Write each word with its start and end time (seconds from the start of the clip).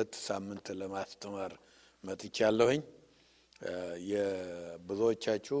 ሁለት 0.00 0.14
ሳምንት 0.26 0.66
ለማስተማር 0.80 1.52
መጥቻለሁኝ። 2.04 2.80
የብዙዎቻችሁ 4.10 5.58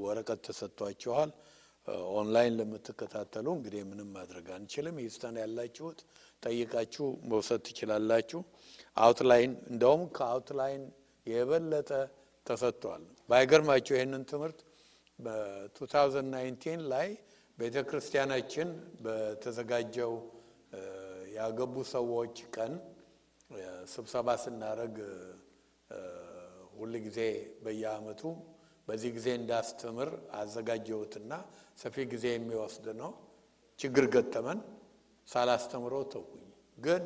ወረቀት 0.00 0.40
ተሰጥቷችኋል። 0.46 1.30
ኦንላይን 2.12 2.54
ለምትከታተሉ 2.58 3.46
እንግዲህ 3.56 3.82
ምንም 3.88 4.08
ማድረግ 4.16 4.46
አንችልም። 4.56 5.00
ሂውስተን 5.02 5.38
ያላችሁት 5.42 5.98
ጠይቃችሁ 6.42 7.06
መውሰድ 7.32 7.62
ትችላላችሁ። 7.68 8.40
outline 8.96 9.54
እንደውም 9.72 10.04
ከ 10.16 10.31
outline 10.31 10.84
የበለጠ 11.26 11.90
ተሰጥቷል። 12.46 13.02
ባይገርማችሁ 13.30 13.96
ይህንን 13.98 14.24
ትምህርት 14.32 14.60
በ2019 15.18 16.86
ላይ 16.92 17.08
ቤተ 17.58 17.76
ክርስቲያናችን 17.88 18.70
በተዘጋጀው 19.02 20.14
ያገቡ 21.34 21.74
ሰዎች 21.92 22.38
ቀን 22.54 22.72
ስብሰባ 23.92 24.28
ስናደርግ 24.42 24.96
ሁል 26.76 26.92
ጊዜ 27.06 27.20
በየአመቱ 27.64 28.22
በዚህ 28.88 29.10
ጊዜ 29.16 29.28
እንዳስተምር 29.38 30.08
አዘጋጀሁትና 30.34 31.32
ሰፊ 31.78 31.96
ጊዜ 32.12 32.26
የሚወስድ 32.32 32.86
ነው። 33.00 33.10
ችግር 33.80 34.04
ገጠመን፣ 34.14 34.60
ሳላስተምረው 35.28 36.02
ተውኩኝ። 36.12 36.46
ግን 36.78 37.02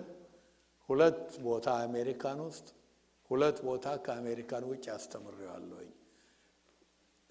ሁለት 0.89 1.19
ቦታ 1.47 1.67
አሜሪካን 1.85 2.39
ውስጥ 2.47 2.67
ሁለት 3.31 3.59
ቦታ 3.67 3.87
ከአሜሪካን 4.07 4.65
ውጭ 4.71 4.85
አስተምሬዋለሁኝ። 4.95 5.91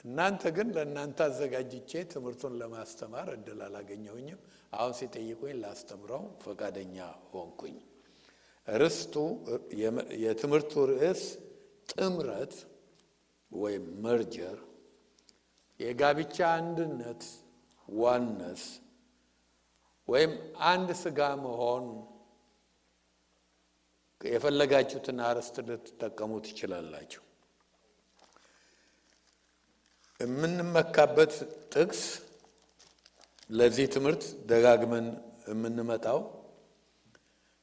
እናንተ 0.06 0.44
ግን 0.56 0.68
ለእናንተ 0.76 1.20
አዘጋጅቼ 1.28 1.92
ትምህርቱን 2.14 2.54
ለማስተማር 2.62 3.28
እድል 3.36 3.60
አላገኘሁኝም። 3.68 4.40
አሁን 4.74 4.94
ሲጠይቁኝ 5.00 5.56
ላስተምረው 5.62 6.24
ፈቃደኛ 6.44 6.98
ሆንኩኝ። 7.32 7.78
ርስቱ 8.68 9.16
የትምህርቱ 10.24 10.74
ርዕስ 10.92 11.22
ጥምረት 11.90 12.54
ወይም 13.52 13.86
መርጀር፣ 14.04 14.58
የጋብቻ 15.80 16.38
አንድነት፣ 16.58 17.24
ዋነስ 17.88 18.64
ወይም 20.08 20.32
አንድ 20.70 20.90
ስጋ 21.02 21.20
መሆን 21.44 21.86
የፈለጋችሁትን 24.22 25.18
አርዕስት 25.28 25.56
ልትጠቀሙ 25.68 26.32
ትችላላችሁ። 26.46 27.22
የምንመካበት 30.20 31.34
ጥቅስ 31.74 32.02
ለዚህ 33.50 33.88
ትምህርት 33.96 34.24
ደጋግመን 34.52 35.08
የምንመጣው 35.50 36.20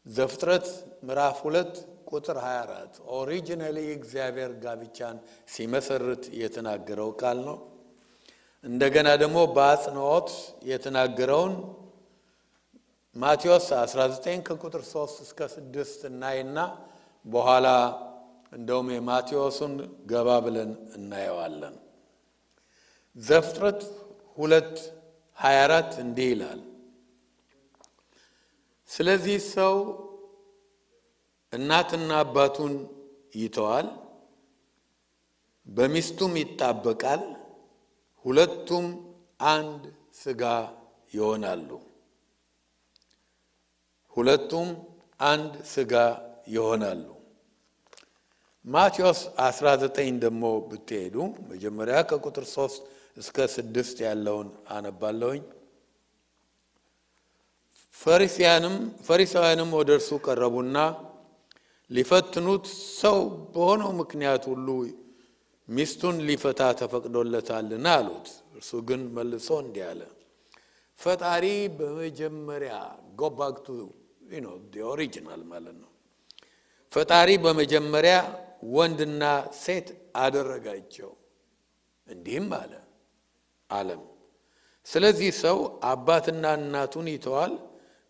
ዘፍጥረት 0.06 0.66
ምዕራፍ 1.06 1.38
ሁለት 1.46 1.72
ቁጥር 2.10 2.36
24 2.42 2.94
originally 3.16 3.78
እግዚአብሔር 3.90 4.52
ጋብቻን 4.62 5.16
ሲመሰርት 5.48 6.22
የተናገረው 6.40 7.10
ቃል 7.20 7.38
ነው። 7.48 7.58
እንደገና 8.64 9.08
ደግሞ 9.22 9.38
በአጽንኦት 9.56 10.30
የተናገረውን 10.70 11.54
ማቴዎስ 13.16 13.66
19 13.78 14.42
ከቁጥር 14.48 14.82
3 14.88 15.22
እስከ 15.24 15.38
6 15.54 16.08
እናይና 16.10 16.58
በኋላ 17.24 17.68
እንደውም 18.52 18.88
የማቴዎሱን 18.92 19.74
ገባ 20.10 20.28
ብለን 20.46 20.70
እናየዋለን። 20.96 21.74
ዘፍጥረት 23.16 23.80
ሁለት 24.38 24.74
24 25.38 25.98
እንዲህ 26.04 26.28
ይላል፣ 26.32 26.60
ስለዚህ 28.91 29.38
ሰው 29.55 29.74
እናትና 31.52 32.10
አባቱን 32.22 32.74
ይተዋል፣ 33.36 33.88
በሚስቱም 35.66 36.33
ይጣበቃል፣ 36.41 37.22
ሁለቱም 38.24 38.86
አንድ 39.51 39.83
ስጋ 40.23 40.42
ይሆናሉ። 41.12 41.68
ሁለቱም 44.17 44.68
አንድ 45.24 45.52
ስጋ 45.72 45.95
ይሆናሉ። 46.48 47.05
ማቴዎስ 48.64 49.20
19 49.42 50.18
ደግሞ 50.24 50.42
ብትሄዱ 50.68 51.17
መጀመሪያ 51.51 51.96
ከቁጥር 52.11 52.45
3 52.51 52.83
እስከ 53.17 53.46
ስድስት 53.55 53.96
ያለውን 54.07 54.48
አነባለሁኝ። 54.68 55.42
ፈሪሳውያንም 58.00 58.74
ፈሪሳውያንም 59.06 59.70
ወደ 59.78 59.90
እርሱ 59.98 60.11
ቀረቡና 60.27 60.77
ሊፈትኑት 61.90 62.66
ሰው 63.00 63.18
በሆነው 63.55 63.90
ምክንያት 64.00 64.42
ሁሉ 64.50 64.68
ሚስቱን 65.68 66.16
ሊፈታ 66.28 66.60
ተፈቅዶለታልና 66.80 67.86
አሉት። 67.98 68.28
እርሱ 68.55 68.70
ግን 68.89 69.02
መልሶ 69.16 69.48
እንዲህ 69.64 69.84
አለ፣ 69.90 70.00
ፈጣሪ 70.98 71.44
በመጀመሪያ 71.78 72.74
go 73.20 73.32
back 73.32 73.55
to 73.55 73.67
original 74.89 75.42
ማለት 75.52 75.77
ነው። 75.83 75.90
ፈጣሪ 76.92 77.30
በመጀመሪያ 77.44 78.16
ወንድና 78.77 79.22
ሴት 79.60 79.89
አደረጋቸው። 80.22 81.10
እንዲህም 82.06 82.48
አለ 82.58 82.72
አለም 83.70 84.02
ስለዚህ 84.86 85.30
ሰው 85.42 85.58
አባትና 85.90 86.44
እናቱን 86.60 87.06
ይተዋል፣ 87.12 87.52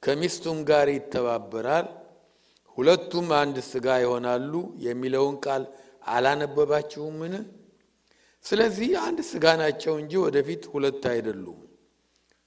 ከሚስቱም 0.02 0.58
ጋር 0.68 0.88
ይተባበራል፣ 0.90 1.86
ሁለቱም 2.78 3.28
አንድ 3.38 3.56
ስጋ 3.70 3.86
ይሆናሉ 4.02 4.52
የሚለውን 4.80 5.36
ቃል 5.44 5.62
አላነበባችሁምን? 6.10 7.34
ስለዚህ 8.44 8.90
አንድ 9.06 9.18
ስጋ 9.30 9.44
ናቸው 9.62 9.94
እንጂ 10.00 10.12
ወደፊት 10.24 10.62
ሁለት 10.72 11.02
አይደሉም። 11.10 11.58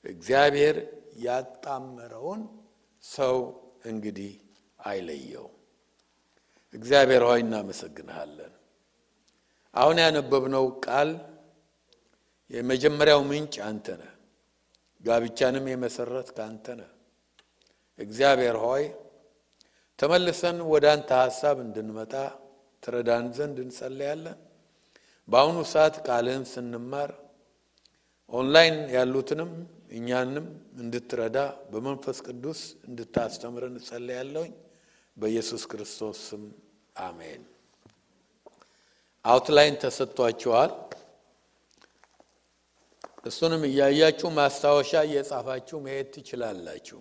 እግዚአብሔር 0.05 0.77
ያጣመረውን 1.25 2.41
ሰው 3.03 3.35
እንግዲህ 3.85 4.31
አይለየው። 4.79 5.47
እግዚአብሔር 6.73 7.23
ሆይ 7.29 7.41
እናመሰግንሃለን። 7.45 8.53
አሁን 9.73 9.97
ያነበብነው 10.03 10.65
ቃል 10.85 11.09
የመጀመሪያው 12.51 13.21
ምንጭ 13.29 13.55
አንተ 13.67 13.87
ነህ። 14.01 14.11
ጋብቻንም 15.03 15.65
የመሰረትክ 15.71 16.37
አንተ 16.45 16.65
ነህ። 16.79 16.89
እግዚአብሔር 17.99 18.57
ሆይ 18.63 18.83
ተመልሰን 19.99 20.57
ወደ 20.71 20.85
አንተ 20.93 21.09
ሀሳብ 21.23 21.57
እንድንመጣ 21.65 22.13
ትረዳን 22.83 23.25
ዘንድ 23.37 23.57
እንጸለያለን። 23.63 24.37
በአሁኑ 25.27 25.57
ሰዓት 25.73 25.95
ቃልህን 26.07 26.45
ስንማር 26.53 27.11
ኦንላይን 28.31 28.77
ያሉትንም 28.95 29.51
እኛንም 29.91 30.45
እንድትረዳ 30.77 31.37
በመንፈስ 31.71 32.17
ቅዱስ 32.27 32.59
እንድታስተምር 32.87 33.63
እንጸለያለሁኝ። 33.69 34.51
በኢየሱስ 35.17 35.63
ክርስቶስ 35.71 36.19
ስም 36.29 36.43
አሜን። 37.01 37.41
outline 39.25 39.75
ተሰጥቷችኋል። 39.83 40.71
እሱንም 43.25 43.61
እያያችሁ 43.67 44.29
ማስታወሻ 44.37 44.91
እየጻፋችሁ 45.07 45.77
መሄድ 45.85 46.07
ትችላላችሁ። 46.15 46.99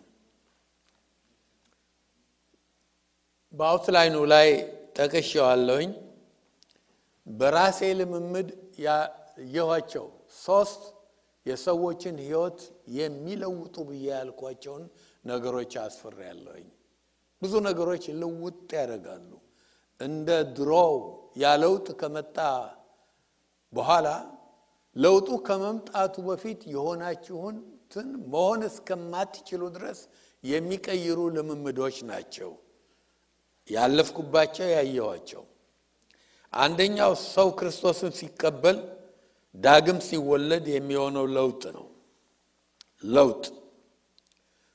በአውትላይኑ 3.55 4.17
ላይ 4.33 4.49
ጠቅሼዋለሁኝ። 4.97 5.91
በራሴ 7.27 7.81
ልምምድ 7.99 8.49
ያየኋቸው 8.85 10.07
ሶስት 10.39 10.83
የሰዎችን 11.47 12.17
ሕይወት 12.25 12.61
የሚለውጡ 12.99 13.77
ብዬ 13.89 14.05
ያልኳቸውን 14.13 14.85
ነገሮች 15.25 15.73
አስፍሬያለሁኝ። 15.83 16.67
ብዙ 17.43 17.53
ነገሮች 17.69 18.05
ልውጥ 18.21 18.69
ያደርጋሉ። 18.79 19.31
እንደ 20.01 20.29
ድሮው 20.57 20.95
ያ 21.43 21.53
ለውጥ 21.63 21.87
ከመጣ 22.01 22.39
በኋላ 23.73 24.09
ለውጡ 24.97 25.29
ከመምጣቱ 25.47 26.15
በፊት 26.27 26.61
የሆናችሁትን 26.73 28.09
መሆን 28.33 28.61
እስከማትችሉ 28.69 29.63
ድረስ 29.77 30.01
የሚቀይሩ 30.45 31.19
ልምምዶች 31.37 31.97
ናቸው 32.11 32.51
ያለፍኩባቸው 33.69 34.67
ያየኋቸው። 34.77 35.43
አንደኛው 36.53 37.13
ሰው 37.27 37.49
ክርስቶስን 37.59 38.13
ሲቀበል 38.19 38.79
ዳግም 39.55 39.99
ሲወለድ 40.07 40.67
የሚሆነው 40.73 41.27
ለውጥ 41.37 41.63
ነው። 41.77 41.87
ለውጥ 43.05 43.45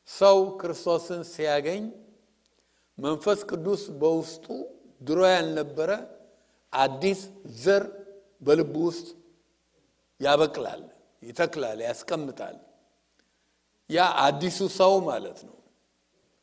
ሰው 0.10 0.38
ክርስቶስን 0.60 1.22
ሲያገኝ 1.31 1.84
መንፈስ 2.98 3.39
ቅዱስ 3.50 3.84
በውስጡ 4.01 4.45
ድሮ 5.01 5.19
ያልነበረ 5.33 5.92
አዲስ 6.74 7.19
ዘር 7.63 7.83
በልቡ 8.42 8.75
ውስጥ 8.88 9.07
ያበቅላል፣ 10.22 10.81
ይተክላል፣ 11.24 11.80
ያስቀምጣል። 11.88 12.57
ያ 13.90 13.98
አዲሱ 14.25 14.60
ሰው 14.80 14.94
ማለት 15.10 15.40
ነው። 15.48 15.56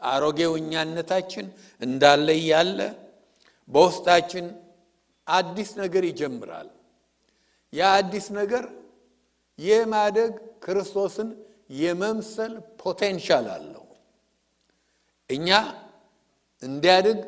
አሮጌው 0.00 0.52
እኛነታችን 0.60 1.46
እንዳለ 1.82 2.28
ያለ 2.44 2.78
በውስጣችን 3.68 4.46
አዲስ 5.26 5.70
ነገር 5.80 6.04
ይጀምራል። 6.08 6.68
ያ 7.72 7.92
አዲስ 7.98 8.26
ነገር 8.38 8.64
የማደግ 9.58 10.32
ክርስቶስን 10.64 11.28
የመምሰል 11.80 12.52
ፖቴንሻል 12.82 13.46
አለው። 13.54 13.84
እኛ 15.30 15.48
እንዲያድግ 16.62 17.20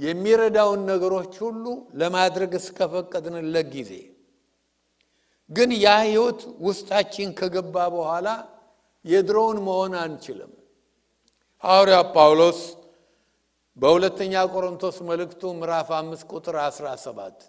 የሚረዳውን 0.00 0.80
ነገሮች 0.90 1.32
ሁሉ 1.44 1.64
ለማድረግ 2.00 2.52
እስከፈቀድንለት 2.60 3.66
ጊዜ 3.74 3.92
ግን 5.50 5.70
ያ 5.78 5.96
ሕይወት 6.04 6.40
ውስጣችን 6.66 7.28
ከገባ 7.38 7.76
በኋላ 7.94 8.28
የድሮውን 9.04 9.58
መሆን 9.66 9.92
አንችልም። 10.02 10.52
ሐዋርያ 11.64 11.96
ጳውሎስ 12.14 12.58
በሁለተኛ 13.78 14.34
ቆሮንቶስ 14.52 14.96
መልእክቱ 15.08 15.42
ምዕራፍ 15.58 15.88
አምስት 15.98 16.24
ቁጥር 16.32 16.56
17 16.62 17.46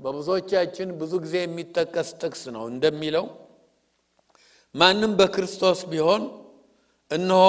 በብዙዎቻችን 0.00 0.88
ብዙ 1.00 1.12
ጊዜ 1.24 1.34
የሚጠቀስ 1.42 2.08
ጥቅስ 2.20 2.42
ነው። 2.56 2.64
እንደሚለው 2.72 3.26
ማንም 4.74 5.12
በክርስቶስ 5.20 5.80
ቢሆን 5.92 6.22
እነሆ 7.10 7.44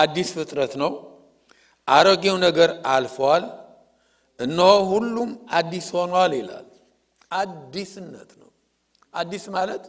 አዲስ 0.00 0.30
ፍጥረት 0.36 0.72
ነው፣ 0.82 0.92
አሮጌው 1.88 2.36
ነገር 2.46 2.70
አልፏል፣ 2.92 3.44
እነሆ 4.40 4.70
ሁሉም 4.90 5.30
አዲስ 5.58 5.88
ሆኗል 5.96 6.32
ይላል። 6.38 6.66
አዲስነት 7.38 8.30
ነው። 8.40 8.50
አዲስ 9.14 9.44
ማለት 9.56 9.84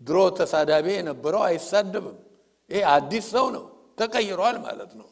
ድሮ 0.00 0.18
ተሳዳቢ 0.38 0.86
የነበረው 0.94 1.42
አይሳደብም። 1.48 2.18
ይሄ 2.70 2.82
አዲስ 2.94 3.26
ሰው 3.34 3.46
ነው፣ 3.56 3.64
ተቀይሯል 4.02 4.56
ማለት 4.64 4.92
ነው። 5.00 5.08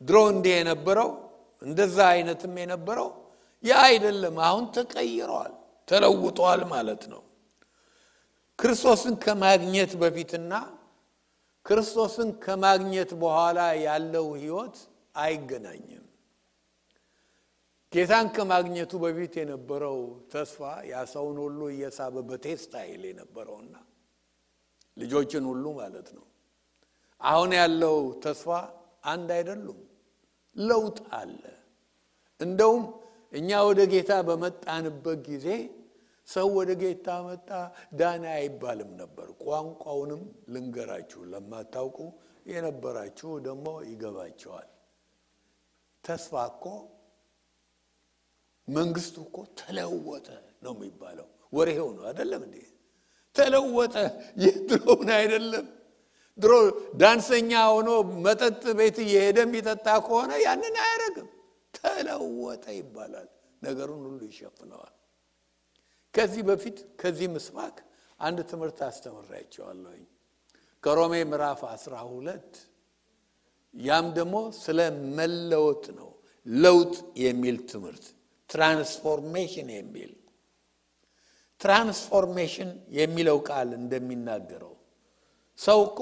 ድሮ 0.00 0.16
እንዲህ 0.32 0.52
የነበረው 0.56 1.10
እንደዛ 1.62 1.96
አይነትም 2.12 2.54
የነበረው 2.62 3.08
ያ 3.64 3.78
አይደለም። 3.86 4.36
አሁን 4.46 4.64
ተቀይሯል፣ 4.76 5.52
ተለውጧል 5.88 6.60
ማለት 6.72 7.02
ነው። 7.12 7.22
ክርስቶስን 8.58 9.14
ከማግኘት 9.24 9.92
በፊትና 10.00 10.52
ክርስቶስን 11.66 12.28
ከማግኘት 12.44 13.10
በኋላ 13.20 13.58
ያለው 13.84 14.26
ሕይወት 14.36 14.76
አይገናኝም። 15.16 16.04
ጌታን 17.92 18.26
ከማግኘቱ 18.36 18.92
በፊት 19.02 19.34
የነበረው 19.40 19.98
ተስፋ 20.32 20.60
ያ 20.90 21.04
ሰውን 21.12 21.36
ሁሉ 21.44 21.60
እየሳበ 21.72 22.16
በቴስታ 22.28 22.74
ይል 22.88 23.02
የነበረውና 23.08 23.74
ልጆችን 24.96 25.44
ሁሉ 25.50 25.64
ማለት 25.78 26.08
ነው። 26.16 26.24
አሁን 27.20 27.50
ያለው 27.58 27.96
ተስፋ 28.24 28.48
አንድ 29.04 29.28
አይደሉም። 29.36 29.78
ለውጥ 30.56 30.98
አለ። 31.18 31.42
እንደውም 32.40 32.84
እኛ 33.32 33.50
ወደ 33.68 33.80
ጌታ 33.92 34.12
በመጣንበት 34.28 35.18
ጊዜ 35.28 35.46
ሰው 36.28 36.48
ወደ 36.56 36.70
ጌታ 36.80 37.08
መጣ 37.26 37.48
ዳነ 38.00 38.24
አይባልም 38.36 38.90
ነበር። 39.00 39.28
ቋንቋውንም 39.42 40.22
ልንገራችሁ 40.54 41.20
ለማታውቁ 41.32 41.98
የነበራችሁ 42.46 43.30
ደግሞ 43.46 43.66
ይገባቸዋል። 43.88 44.68
ተስፋ 46.04 46.44
እኮ 46.50 46.64
መንግስቱ 48.68 49.16
እኮ 49.26 49.36
ተለወጠ 49.60 50.28
ነው 50.62 50.72
የሚባለው። 50.76 51.26
ወሬው 51.52 51.88
ነው 51.96 52.04
አይደለም 52.08 52.42
እንዴ? 52.46 52.56
ተለወጠ። 53.36 53.94
ይህ 54.42 54.56
ድሮውን 54.68 55.10
አይደለም። 55.16 55.66
ድሮ 56.38 56.52
ዳንሰኛ 57.00 57.50
ሆኖ 57.70 57.88
መጠጥ 58.24 58.62
ቤት 58.78 58.96
እየሄደ 59.04 59.38
የሚጠጣ 59.44 59.86
ከሆነ 60.06 60.30
ያንን 60.44 60.76
አያደርግም። 60.82 61.28
ተለወጠ 61.74 62.64
ይባላል። 62.78 63.28
ነገሩን 63.62 64.02
ሁሉ 64.06 64.20
ይሸፍነዋል። 64.30 64.94
ከዚህ 66.14 66.42
በፊት 66.48 66.78
ከዚህ 67.00 67.28
ምስባክ 67.34 67.76
አንድ 68.20 68.38
ትምህርት 68.50 68.78
አስተምሬያቸዋለሁኝ 68.86 70.04
ከሮሜ 70.84 71.14
ምዕራፍ 71.30 71.60
አስራ 71.72 71.94
ሁለት 72.10 72.52
ያም 73.74 74.06
ደግሞ 74.18 74.34
ስለ 74.60 74.78
መለወጥ 75.18 75.84
ነው። 75.98 76.10
ለውጥ 76.46 76.94
የሚል 77.22 77.56
ትምህርት 77.70 78.04
transformation 78.50 79.68
የሚል 79.76 80.12
transformation 81.60 82.68
የሚለው 82.98 83.38
ቃል 83.48 83.68
እንደሚናገረው 83.78 84.74
ሰው 85.58 85.80
እኮ 85.88 86.00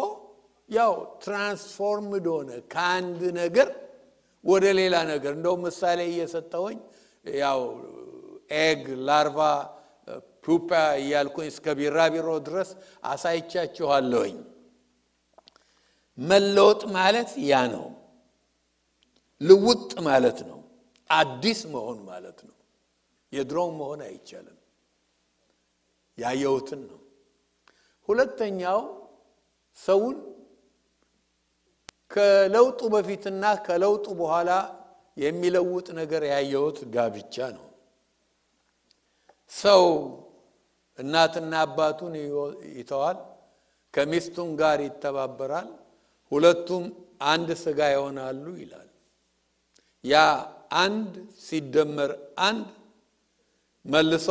ያው 0.69 0.93
transformed 1.25 2.27
ሆነ 2.33 2.51
ከአንድ 2.73 3.21
ነገር 3.41 3.69
ወደ 4.45 4.65
ሌላ 4.79 4.95
ነገር። 5.13 5.33
እንደውም 5.37 5.61
ምሳሌ 5.67 6.01
እየሰጠውኝ 6.11 6.79
ያው 7.27 7.61
ኤግ 8.61 8.83
ላርቫ 9.09 9.39
ፑፓ 10.45 10.71
እያልኩኝ 10.99 11.47
እስከ 11.53 11.67
ቢራቢሮ 11.79 12.29
ድረስ 12.47 12.69
አሳይቻችኋለሁኝ። 13.05 14.37
መለወጥ 16.19 16.83
ማለት 16.97 17.31
ያ 17.45 17.63
ነው። 17.75 17.87
ልውጥ 19.41 19.91
ማለት 20.07 20.39
ነው። 20.51 20.61
አዲስ 21.11 21.61
መሆን 21.73 21.99
ማለት 22.11 22.39
ነው። 22.49 22.55
የድሮው 23.33 23.69
መሆን 23.81 24.01
አይቻልም። 24.07 24.59
ያየሁትን 26.19 26.81
ነው። 26.91 27.01
ሁለተኛው 28.09 28.81
ሰውን 29.79 30.17
ከለውጡ 32.11 32.81
በፊትና 32.95 33.45
ከለውጡ 33.67 34.07
በኋላ 34.21 34.51
የሚለውጥ 35.17 35.87
ነገር 36.01 36.23
ያየሁት 36.33 36.79
ጋብቻ 36.95 37.37
ነው። 37.57 37.67
ሰው 39.53 39.83
እናትና 40.99 41.53
አባቱን 41.65 42.15
ይተዋል፣ 42.79 43.19
ከሚስቱም 43.95 44.49
ጋር 44.61 44.79
ይተባበራል፣ 44.87 45.69
ሁለቱም 46.33 46.85
አንድ 47.27 47.49
ስጋ 47.63 47.81
ይሆናሉ 47.95 48.45
ይላል። 48.63 48.89
ያ 50.05 50.15
አንድ 50.83 51.13
ሲደመር 51.47 52.11
አንድ 52.49 52.67
መልሶ 53.85 54.29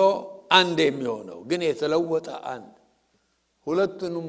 አንድ 0.51 0.77
የሚሆነው 0.86 1.39
ግን 1.50 1.62
የተለወጠ 1.68 2.27
አንድ 2.54 2.72
ሁለቱንም 3.68 4.27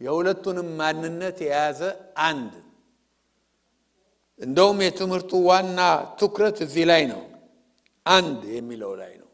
የሁለቱንም 0.00 0.68
ማንነት 0.80 1.38
የያዘ 1.44 1.80
አንድ። 2.26 2.52
እንደውም 4.38 4.78
የትምህርቱ 4.84 5.30
ዋና 5.48 5.78
ትኩረት 6.20 6.58
እዚህ 6.64 6.84
ላይ 6.90 7.02
ነው፣ 7.12 7.22
አንድ 8.06 8.40
የሚለው 8.56 8.92
ላይ 9.00 9.12
ነው። 9.14 9.30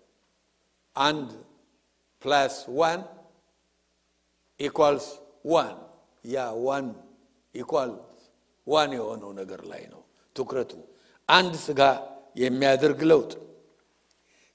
አንድ 0.96 1.28
plus 2.22 2.56
one 2.78 3.00
equals 4.60 5.06
one 5.44 5.76
ያ 6.24 6.36
one 6.66 6.86
equals 7.54 8.02
one 8.66 8.90
የሆነው 8.98 9.30
ነገር 9.40 9.60
ላይ 9.72 9.82
ነው 9.92 10.02
ትኩረቱ። 10.36 10.72
አንድ 11.28 11.54
ስጋ 11.64 11.80
የሚያደርግ 12.36 13.00
ለውጥ 13.10 13.32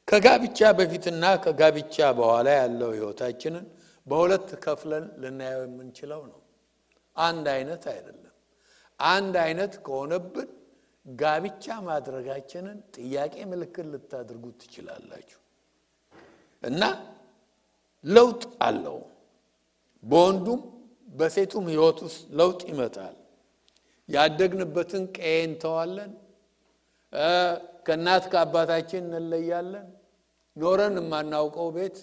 ከጋብቻ 0.07 0.59
በፊትና 0.77 1.23
ከጋብቻ 1.43 1.95
በኋላ 2.17 2.47
ያለው 2.61 2.89
ሕይወታችንን 2.95 3.65
በሁለት 4.09 4.49
ከፍለን 4.63 5.05
ልናየው 5.21 5.61
የምንችለው 5.65 6.21
ነው። 6.31 6.39
አንድ 7.15 7.45
አይነት 7.55 7.83
አይደለም። 7.93 8.35
አንድ 8.99 9.35
አይነት 9.43 9.73
ከሆነብን 9.85 10.49
ጋብቻ 11.05 11.65
ማድረጋችንን 11.87 12.77
ጥያቄ 12.95 13.35
ምልክት 13.51 13.85
ልታደርጉት 13.91 14.55
ትችላላችሁ። 14.63 15.39
እና 16.63 16.81
ለውጥ 18.05 18.43
አለው። 18.61 18.97
በወንዱም 20.03 20.61
በሴቱም 21.11 21.65
ሕይወት 21.71 21.99
ውስጥ 22.05 22.21
ለውጥ 22.39 22.61
ይመጣል። 22.71 23.15
ያደግንበትን 24.09 25.03
ቀዬ 25.17 25.37
እንተዋለን። 25.47 26.11
ከእናት 27.85 28.23
ከአባታችን 28.31 29.03
እንለያለን። 29.11 29.87
ኖረን 30.55 30.95
የማናውቀው 30.99 31.69
ቤት 31.75 31.97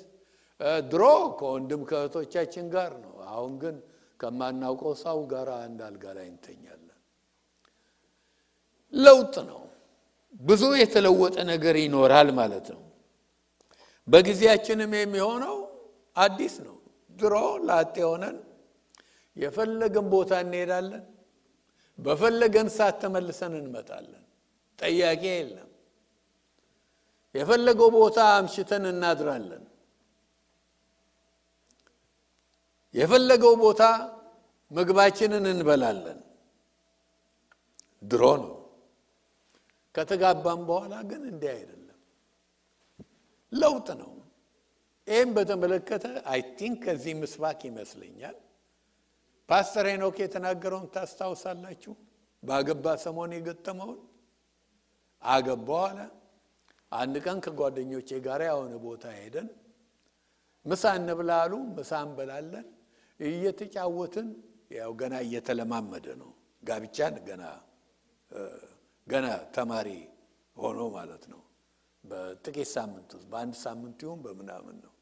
ድሮ 0.87 1.03
ከወንድም 1.39 1.83
ከእህቶቻችን 1.89 2.67
ጋር 2.75 2.93
ነው። 3.03 3.15
አሁን 3.29 3.53
ግን 3.63 3.77
ከማናውቀው 4.21 4.93
ሰው 5.03 5.19
ጋር 5.33 5.49
አንድ 5.59 5.81
አልጋ 5.89 6.05
ላይ 6.17 6.27
እንተኛለን። 6.33 6.83
ለውጥ 8.95 9.35
ነው። 9.51 9.61
ብዙ 10.41 10.63
የተለወጠ 10.81 11.37
ነገር 11.51 11.77
ይኖራል 11.83 12.29
ማለት 12.39 12.67
ነው። 12.75 12.83
በጊዜያችንም 14.09 14.93
የሚሆነው 14.97 15.57
አዲስ 16.17 16.55
ነው። 16.67 16.77
ድሮ 17.17 17.35
ላጤ 17.69 17.97
ሆነን 18.09 18.37
የፈለገን 19.37 20.07
ቦታ 20.15 20.33
እንሄዳለን። 20.45 21.05
በፈለገን 21.99 22.69
ሰዓት 22.77 22.97
ተመልሰን 23.03 23.55
እንመጣለን። 23.61 24.23
ጠያቄ 24.79 25.23
የለም። 25.33 25.71
የፈለገው 27.35 27.89
ቦታ 27.97 28.19
አምሽተን 28.37 28.85
እናድራለን። 28.91 29.65
የፈለገው 32.97 33.55
ቦታ 33.63 33.83
ምግባችንን 34.71 35.45
እንበላለን። 35.51 36.21
ድሮ 38.03 38.23
ነው። 38.43 38.53
ከተጋባም 39.95 40.61
በኋላ 40.69 40.95
ግን 41.11 41.23
እንዲህ 41.31 41.51
አይደለም፣ 41.55 41.99
ለውጥ 43.53 43.89
ነው። 44.01 44.13
ይህም 45.07 45.31
በተመለከተ 45.37 46.05
I 46.33 46.41
think 46.59 46.79
ከዚህ 46.85 47.15
ምስባክ 47.21 47.61
ይመስለኛል 47.69 48.37
ፓስተር 49.49 49.87
ሄኖክ 49.91 50.17
የተናገረውን 50.23 50.87
ታስታውሳላችሁ። 50.95 51.93
በአገባ 52.43 52.87
ሰሞን 53.05 53.31
የገጠመውን 53.37 53.99
አገባ 55.23 55.61
በኋላ 55.69 55.99
አንድ 56.93 57.15
ቀን 57.25 57.39
ከጓደኞቼ 57.45 58.09
ጋር 58.27 58.41
የሆነ 58.47 58.73
ቦታ 58.85 59.05
ሄደን 59.19 59.49
ምሳ 60.67 60.85
እንብላ 60.99 61.31
አሉ። 61.43 61.53
ምሳ 61.77 61.93
እንበላለን። 62.07 62.67
እየተጫወትን 63.21 64.29
ያው 64.73 64.93
ገና 65.01 65.15
እየተለማመደ 65.27 66.07
ነው 66.23 66.31
ጋብቻን 66.63 67.17
ገና 67.29 67.43
ገና 69.07 69.27
ተማሪ 69.57 69.89
ሆኖ 70.57 70.81
ማለት 70.95 71.25
ነው። 71.33 71.41
በጥቂት 72.05 72.69
ሳምንት 72.75 73.11
ውስጥ 73.17 73.27
በአንድ 73.33 73.55
ሳምንት 73.63 73.99
ይሁን 74.05 74.21
በምናምን 74.25 74.77
ነው 74.85 74.93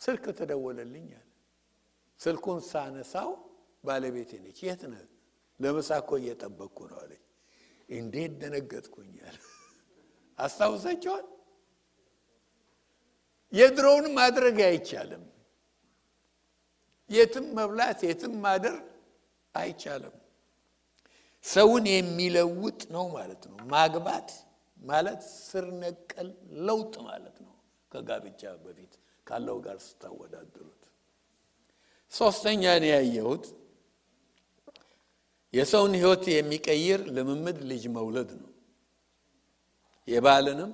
ስልክ 0.00 0.24
ተደወለልኛል። 0.38 1.26
ስልኩን 2.20 2.60
ሳነሳው 2.70 3.30
ባለቤቴ 3.84 4.30
ነች። 4.44 4.58
የት 4.62 4.82
ነህ? 4.92 5.04
ለምሳ 5.60 5.90
እየጠበቅኩ 6.18 6.78
ነው 6.90 6.98
አለች። 7.02 7.24
እንዴት 7.88 8.32
ደነገጥኩኛል። 8.40 9.36
አስታውሳቸዋል። 10.38 11.26
የድሮውን 13.52 14.06
ማድረግ 14.16 14.58
አይቻልም። 14.66 15.24
የትም 17.10 17.46
መብላት 17.56 18.00
የትም 18.06 18.34
ማደር 18.44 18.76
አይቻልም። 19.54 20.16
ሰውን 21.44 21.84
የሚለውጥ 21.90 22.80
ነው 22.94 23.04
ማለት 23.14 23.42
ነው። 23.50 23.58
ማግባት 23.72 24.28
ማለት 24.80 25.20
ስር 25.42 25.66
ነቀል 25.80 26.28
ለውጥ 26.66 26.94
ማለት 27.06 27.36
ነው። 27.44 27.54
ከጋብቻ 27.92 28.42
በፊት 28.62 28.92
ካለው 29.26 29.56
ጋር 29.64 29.78
ስታወዳድሩት። 29.86 30.76
ሶስተኛ 32.12 32.62
ነው 32.82 32.90
ያየሁት 32.94 33.44
የሰውን 35.54 35.94
ሕይወት 35.98 36.24
የሚቀይር 36.32 37.00
ልምምድ 37.16 37.58
ልጅ 37.70 37.84
መውለድ 37.94 38.30
ነው። 38.40 38.50
የባልንም 40.08 40.70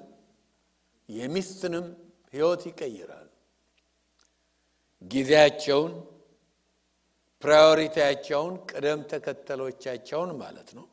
የሚስትንም 1.09 1.87
ሕይወት 2.35 2.63
ይቀይራል። 2.69 3.29
ጊዜያቸውን፣ 5.03 5.93
ፕራዮሪቲያቸውን፣ 7.43 8.55
ቅደም 8.71 9.01
ተከተሎቻቸውን 9.11 10.31
ማለት 10.41 10.69
ነው። 10.79 10.87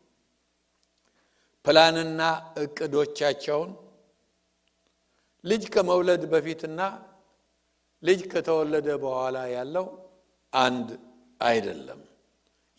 ፕላንና 1.65 2.21
እቅዶቻቸውን 2.63 3.71
ልጅ 5.43 5.63
ከመውለድ 5.73 6.23
በፊትና 6.33 6.79
ልጅ 8.03 8.21
ከተወለደ 8.31 8.87
በኋላ 9.03 9.37
ያለው 9.55 9.85
አንድ 10.53 10.89
አይደለም፣ 11.41 12.01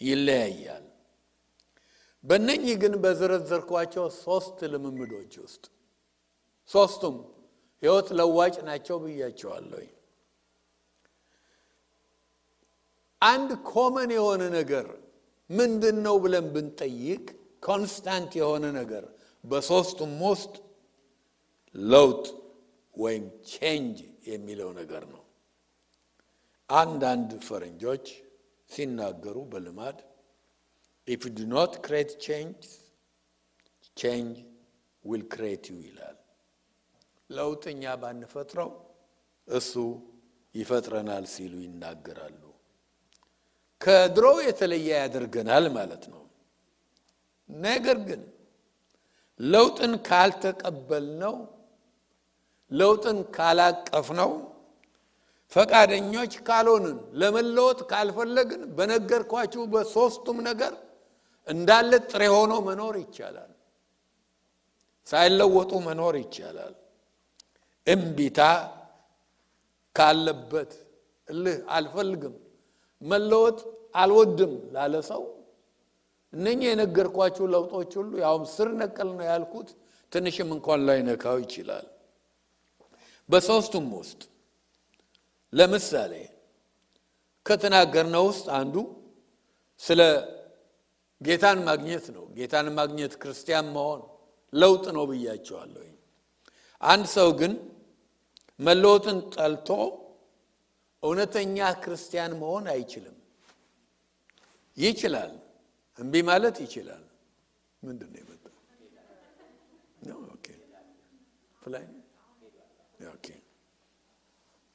ይለያያል። 0.01 0.85
በእነኚህ 2.25 2.75
ግን 2.83 2.95
በዘረዘርኳቸው 3.03 4.05
ሶስት 4.23 4.59
ልምምዶች 4.73 5.33
ውስጥ 5.43 5.65
ሶስቱም 6.71 7.17
ሕይወት 7.83 8.09
ለዋጭ 8.19 8.55
ናቸው 8.69 8.97
ብያቸዋለሁ። 9.03 9.83
አንድ 13.25 13.51
common 13.71 14.11
የሆነ 14.17 14.43
ነገር 14.57 14.87
ምንድን 15.51 15.97
ነው 16.07 16.17
ብለን 16.25 16.47
ብንጠይቅ 16.55 17.25
constant 17.67 18.33
የሆነ 18.41 18.65
ነገር 18.79 19.05
በሶስቱም 19.45 20.15
ውስጥ 20.27 20.55
ለውጥ 21.75 22.25
ወይም 22.95 23.25
change 23.53 23.99
የሚለው 24.29 24.71
ነገር 24.81 25.05
ነው። 25.13 25.23
አንዳንድ 26.71 27.31
ፈረንጆች 27.47 28.07
ሲናገሩ 28.71 29.37
በልማድ 29.53 29.99
if 31.09 31.23
you 31.37 31.43
do 31.43 31.47
not 31.53 31.75
create 31.85 32.11
change 32.25 32.63
change 33.97 34.37
will 35.05 35.23
create 35.33 35.65
you 35.73 35.79
ይላል። 35.87 36.17
ለውጥ 37.31 37.65
እኛ 37.75 37.95
ባንፈጥረው 38.03 38.71
እሱ 39.49 39.73
ይፈጥረናል 40.55 41.25
ሲሉ 41.35 41.55
ይናገራሉ። 41.65 42.44
ከድሮው 43.85 44.37
የተለየ 44.47 44.89
ያደርገናል 44.97 45.65
ማለት 45.75 46.05
ነው። 46.13 46.23
ነገር 47.51 47.99
ግን 48.09 48.23
ለውጥን 49.41 49.93
ካልተቀበልነው፣ 50.07 51.37
ለውጥን 52.71 53.19
ካላቀፍነው፣ 53.37 54.31
ፈቃደኞች 55.53 56.33
ካልሆንን፣ 56.47 56.97
ለመለወጥ 57.21 57.81
ካልፈለግን 57.91 58.63
በነገርኳችሁ 58.77 59.63
በሶስቱም 59.73 60.39
ነገር 60.49 60.73
እንዳለ 61.47 61.93
ጥሬ 62.11 62.23
ሆኖ 62.35 62.53
መኖር 62.69 62.95
ይቻላል። 63.03 63.51
ሳይለወጡ 65.07 65.73
መኖር 65.87 66.15
ይቻላል። 66.23 66.75
እምቢታ 67.87 68.41
ካለበት 69.97 70.71
እልህ 71.29 71.59
አልፈልግም 71.77 72.35
መለወጥ 73.03 73.59
አልወድም 73.95 74.53
ላለ 74.75 74.95
ሰው 75.09 75.23
እነኚህ 76.33 76.69
የነገርኳችሁ 76.71 77.45
ለውጦች 77.53 77.93
ሁሉ 77.99 78.13
ያውም 78.23 78.45
ስር 78.55 78.69
ነቀል 78.81 79.09
ነው 79.19 79.27
ያልኩት 79.29 79.69
ትንሽም 80.13 80.49
እንኳን 80.57 80.81
ላይነካው 80.89 81.37
ይችላል። 81.43 81.87
በሶስቱም 83.29 83.87
ውስጥ 83.99 84.21
ለምሳሌ 85.53 86.13
ከተናገርነው 87.47 88.25
ውስጥ 88.29 88.47
አንዱ 88.59 88.77
ስለ 89.81 90.01
ጌታን 91.21 91.59
ማግኘት 91.69 92.07
ነው። 92.17 92.25
ጌታን 92.37 92.69
ማግኘት 92.79 93.13
ክርስቲያን 93.23 93.67
መሆን 93.77 94.01
ለውጥ 94.53 94.85
ነው 94.97 95.05
ብያቸዋለሁ። 95.11 95.85
አንድ 96.81 97.07
ሰው 97.15 97.29
ግን 97.41 97.53
መለወጥን 98.61 99.19
ጠልቶ 99.35 99.69
እውነተኛ 101.03 101.57
ክርስቲያን 101.83 102.33
መሆን 102.41 102.65
አይችልም። 102.75 103.17
ይችላል፣ 104.77 105.33
እምቢ 105.99 106.15
ማለት 106.29 106.57
ይችላል። 106.65 107.05
ምንድን 107.83 108.09
ነው 108.13 108.21
የመጣው? 108.21 108.51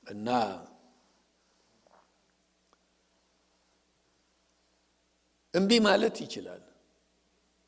እና 0.08 0.30
እምቢ 5.54 5.72
ማለት 5.86 6.16
ይችላል። 6.24 6.64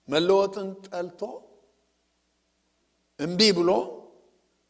መለወጥን 0.08 0.70
ጠልቶ 0.86 1.22
እምቢ 3.20 3.42
ብሎ 3.58 3.70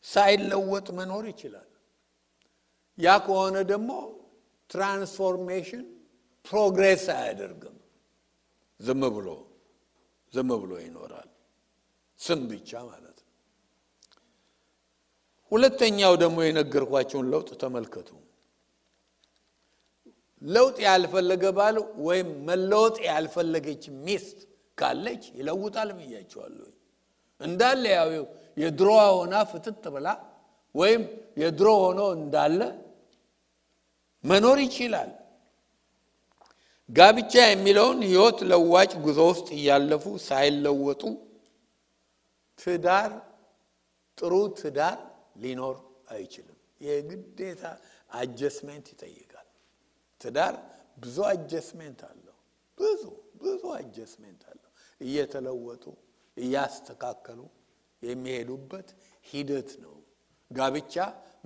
ሳይለወጥ 0.05 0.87
መኖር 0.97 1.23
ይችላል። 1.31 1.69
ያ 2.97 3.17
ከሆነ 3.25 3.55
ደግሞ 3.71 3.91
transformation 4.69 5.83
progress 6.45 7.05
አያደርግም። 7.15 7.77
ዝም 8.79 9.01
ብሎ 9.15 9.27
ዝም 10.33 10.49
ብሎ 10.61 10.71
ይኖራል። 10.83 11.29
ስም 12.19 12.39
ብቻ 12.51 12.71
ማለት 12.89 13.17
ነው። 13.19 13.29
ሁለተኛው 15.51 16.13
ደግሞ 16.21 16.37
የነገርኳቸውን 16.43 17.29
ለውጥ 17.33 17.49
ተመልከቱ። 17.61 18.09
ለውጥ 20.41 20.77
ያልፈለገ 20.85 21.43
ባል 21.57 21.75
ወይም 22.05 22.29
መለወጥ 22.47 22.95
ያልፈለገች 23.09 23.83
ሚስት 24.05 24.37
ካለች 24.77 25.23
ይለውጣል 25.37 25.89
ብያቸዋለሁ። 25.97 26.69
እንዳለ 27.41 27.83
ያው 27.97 28.09
የድሮዋ 28.57 29.01
ሆና 29.13 29.35
ፍትት 29.51 29.83
ብላ 29.93 30.07
ወይም 30.75 31.01
የድሮ 31.37 31.67
ሆኖ 31.83 31.99
እንዳለ 32.17 32.59
መኖር 34.23 34.57
ይችላል። 34.65 35.11
ጋብቻ 36.91 37.33
የሚለውን 37.47 37.99
ሕይወት 38.07 38.39
ለዋጭ 38.49 38.91
ጉዞ 39.05 39.19
ውስጥ 39.29 39.47
እያለፉ 39.57 40.05
ሳይለወጡ 40.27 41.03
ትዳር 42.59 43.11
ጥሩ 44.17 44.33
ትዳር 44.59 44.97
ሊኖር 45.43 45.77
አይችልም። 46.11 46.57
የግዴታ 46.81 47.63
adjustment 48.11 48.85
ይጠይቃል። 48.93 49.47
ትዳር 50.21 50.55
ብዙ 50.97 51.17
adjustment 51.31 52.01
አለው። 52.09 52.37
ብዙ 52.77 53.03
ብዙ 53.41 53.61
adjustment 53.79 54.41
አለው። 54.51 54.69
እየተለወጡ 55.01 55.85
እያስተካከሉ 56.37 57.39
የሚሄዱበት 58.01 58.89
ሂደት 59.25 59.71
ነው። 59.83 59.95
ጋብቻ 60.51 60.95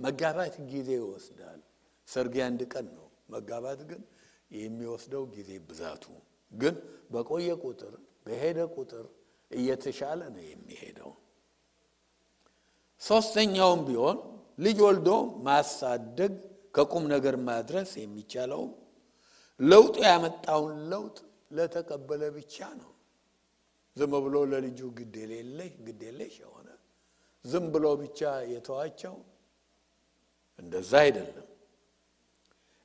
መጋባት 0.00 0.54
ጊዜ 0.72 0.88
ይወስዳል። 0.98 1.60
ሰርግ 2.08 2.34
አንድ 2.48 2.60
ቀን 2.72 2.86
ነው። 2.96 3.06
መጋባት 3.30 3.80
ግን 3.90 4.02
የሚወስደው 4.50 5.24
ጊዜ 5.34 5.50
ብዛቱ 5.68 6.04
ግን 6.52 6.74
በቆየ 7.10 7.48
ቁጥር 7.64 7.94
በሄደ 8.26 8.58
ቁጥር 8.76 9.04
እየተሻለ 9.50 10.20
ነው 10.34 10.44
የሚሄደው። 10.46 11.12
ሶስተኛውም 13.02 13.80
ቢሆን 13.88 14.18
ልጅ 14.58 14.78
ወልዶ 14.86 15.08
ማሳደግ 15.46 16.32
ከቁም 16.74 17.04
ነገር 17.14 17.34
ማድረስ 17.48 17.90
የሚቻለው 18.00 18.62
ለውጡ 19.60 19.96
ያመጣውን 20.08 20.74
ለውጥ 20.92 21.16
ለተቀበለ 21.50 22.22
ብቻ 22.36 22.56
ነው። 22.80 22.90
ዝም 23.96 24.14
ብሎ 24.24 24.36
ለልጁ 24.52 24.80
ግዴሌለሽ 24.98 25.72
ግዴለሽ 25.86 26.34
የሆነ 26.42 26.68
ዝም 27.44 27.66
ብሎ 27.74 27.86
ብቻ 28.02 28.20
የተዋቸው 28.52 29.14
እንደዛ 30.58 30.92
አይደለም። 31.04 31.46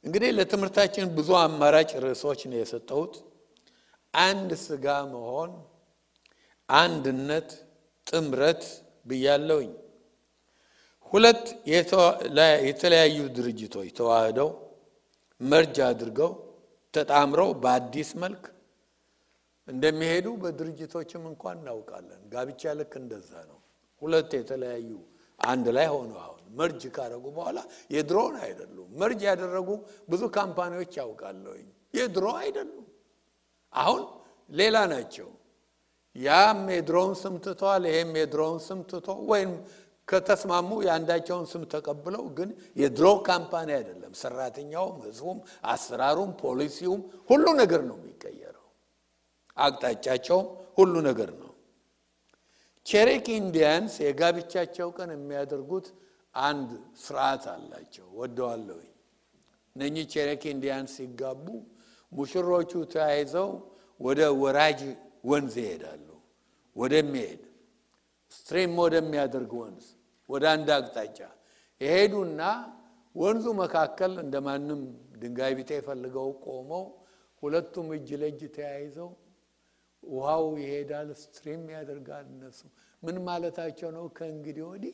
እንግዲህ 0.04 0.30
ለትምህርታችን 0.38 1.12
ብዙ 1.18 1.30
አማራጭ 1.40 1.92
ርዕሶች 2.04 2.42
ነው 2.50 2.58
የሰጠሁት። 2.60 3.14
አንድ 4.14 4.52
ስጋ 4.64 4.86
መሆን፣ 5.12 5.52
አንድነት፣ 6.70 7.50
ጥምረት 8.08 8.64
ብያለውኝ። 9.06 9.72
ሁለት 11.12 11.44
የተለያዩ 12.70 13.18
ድርጅቶች 13.38 13.90
ተዋህደው 13.98 14.50
መርጅ 15.42 15.78
አድርገው 15.88 16.32
ተጣምረው 16.94 17.50
በአዲስ 17.64 18.10
መልክ 18.24 18.44
እንደሚሄዱ 19.68 20.28
በድርጅቶችም 20.42 21.24
እንኳን 21.32 21.58
እናውቃለን። 21.62 22.22
ጋብቻ 22.34 22.74
ልክ 22.80 22.94
እንደዛ 23.02 23.32
ነው። 23.50 23.60
ሁለት 24.02 24.32
የተለያዩ 24.40 24.90
አንድ 25.40 25.66
ላይ 25.78 25.88
ሆነው 25.94 26.20
አሁን 26.26 26.41
merge 26.52 26.82
ካደረጉ 26.96 27.26
በኋላ 27.36 27.60
የድሮውን 27.96 28.36
አይደሉም። 28.44 28.90
merge 29.02 29.22
ያደረጉ 29.30 29.70
ብዙ 30.10 30.22
company 30.36 30.73
ዎች 30.73 30.94
አውቃለሁኝ። 31.02 31.68
የድሮ 31.94 32.26
አይደሉም። 32.42 32.88
አሁን 33.74 34.04
ሌላ 34.52 34.78
ናቸው። 34.92 35.30
ያም 36.16 36.62
የድሮውን 36.74 37.14
ስም 37.20 37.36
ትተዋል፣ 37.44 37.84
ይሄም 37.90 38.12
የድሮውን 38.20 38.60
ስም 38.66 38.80
ትቶ 38.90 39.08
ወይም 39.30 39.52
ከተስማሙ 40.08 40.70
የአንዳቸውን 40.86 41.46
ስም 41.52 41.64
ተቀብለው 41.74 42.24
ግን 42.38 42.50
የድሮ 42.76 43.08
company 43.28 43.70
አይደለም። 43.78 44.14
ሰራተኛውም፣ 44.22 44.98
ህዝቡም፣ 45.06 45.38
አሰራሩም፣ 45.72 46.32
ፖሊሲውም 46.42 47.02
ሁሉ 47.30 47.46
ነገር 47.62 47.82
ነው 47.90 47.98
የሚቀየረው። 48.00 48.66
አቅጣጫቸውም 49.58 50.48
ሁሉ 50.78 50.94
ነገር 51.08 51.32
ነው። 51.36 51.48
Cherokee 52.86 53.26
Indians 53.36 53.94
የጋብቻቸው 54.04 54.88
ቀን 54.98 55.10
የሚያደርጉት 55.16 55.88
አንድ 56.36 56.70
ስርዓት 57.02 57.44
አላቸው። 57.54 58.08
ወድጄዋለሁኝ። 58.20 58.90
እነኚህ 59.76 60.06
Cherokee 60.14 60.44
Indians 60.52 60.94
ሲጋቡ 60.98 61.46
ሙሽሮቹ 62.12 62.72
ተያይዘው 62.94 63.50
ወደ 64.00 64.22
ወራጅ 64.42 64.80
ወንዝ 65.24 65.56
ይሄዳሉ። 65.64 66.08
ወደሚሄድ 66.76 67.42
stream 68.32 68.74
ወደሚያደርግ 68.84 69.52
ወንዝ 69.62 69.86
ወደ 70.30 70.44
አንድ 70.54 70.70
አቅጣጫ 70.76 71.20
ይሄዱና 71.82 72.42
ወንዙ 73.16 73.46
መካከል 73.62 74.12
እንደምንም 74.24 74.82
ድንጋይ 75.22 75.54
ቢጤ 75.58 75.72
ፈልገው 75.88 76.30
ቆመው 76.46 76.84
ሁለቱም 77.44 77.88
እጅ 77.96 78.10
ለእጅ 78.22 78.42
ተያይዘው 78.56 79.10
ውሃው 80.04 80.46
ይሄዳል፣ 80.62 81.10
stream 81.22 81.64
ያደርጋል። 81.76 82.26
እነሱ 82.34 82.60
ምን 83.04 83.18
ማለታቸው 83.28 83.90
ነው? 83.98 84.06
ከእንግዲህ 84.18 84.64
ወዲህ 84.70 84.94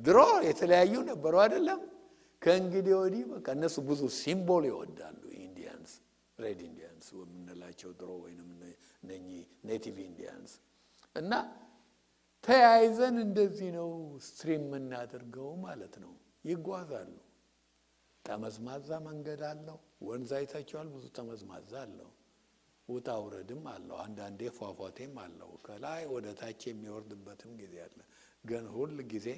ድሮ 0.00 0.18
የተለያዩ 0.48 0.94
ነበሩ 1.08 1.34
አይደለም። 1.44 1.80
ከእንግዲህ 2.42 2.94
ወዲህ 2.98 3.22
በቃ 3.32 3.46
እነሱ 3.56 3.76
ብዙ 3.88 4.02
symbol 4.18 4.64
ይወዳሉ። 4.68 5.16
Indians 5.40 5.92
Red 6.38 6.60
Indians 6.68 7.06
የምንላቸው 7.16 7.90
ድሮ 8.00 8.10
ወይም 8.22 8.38
እነኚህ 9.02 9.40
Native 9.68 9.96
Indians 10.06 10.52
እና 11.16 11.32
ተያይዘን 12.44 13.16
እንደዚህ 13.24 13.68
ነው 13.76 13.88
stream 14.26 14.62
የምናደርገው 14.68 15.50
ማለት 15.64 15.94
ነው። 16.04 16.12
ይጓዛሉ። 16.46 17.12
ጠመዝማዛ 18.24 18.88
መንገድ 19.06 19.40
አለው። 19.48 19.78
ወንዝ 20.06 20.30
አይታችኋል። 20.38 20.88
ብዙ 20.94 21.04
ጠመዝማዛ 21.16 21.72
አለው። 21.82 22.10
ውጣ 22.88 23.08
ውረድም 23.24 23.64
አለው። 23.72 23.96
አንዳንዴ 24.04 24.40
ፏፏቴም 24.56 25.14
አለው። 25.24 25.50
ከላይ 25.66 26.02
ወደ 26.12 26.26
ታች 26.40 26.62
የሚወርድበትም 26.68 27.52
ጊዜ 27.60 27.74
አለ። 27.86 27.98
ግን 28.44 28.64
ሁል 28.74 28.96
ጊዜ 29.12 29.28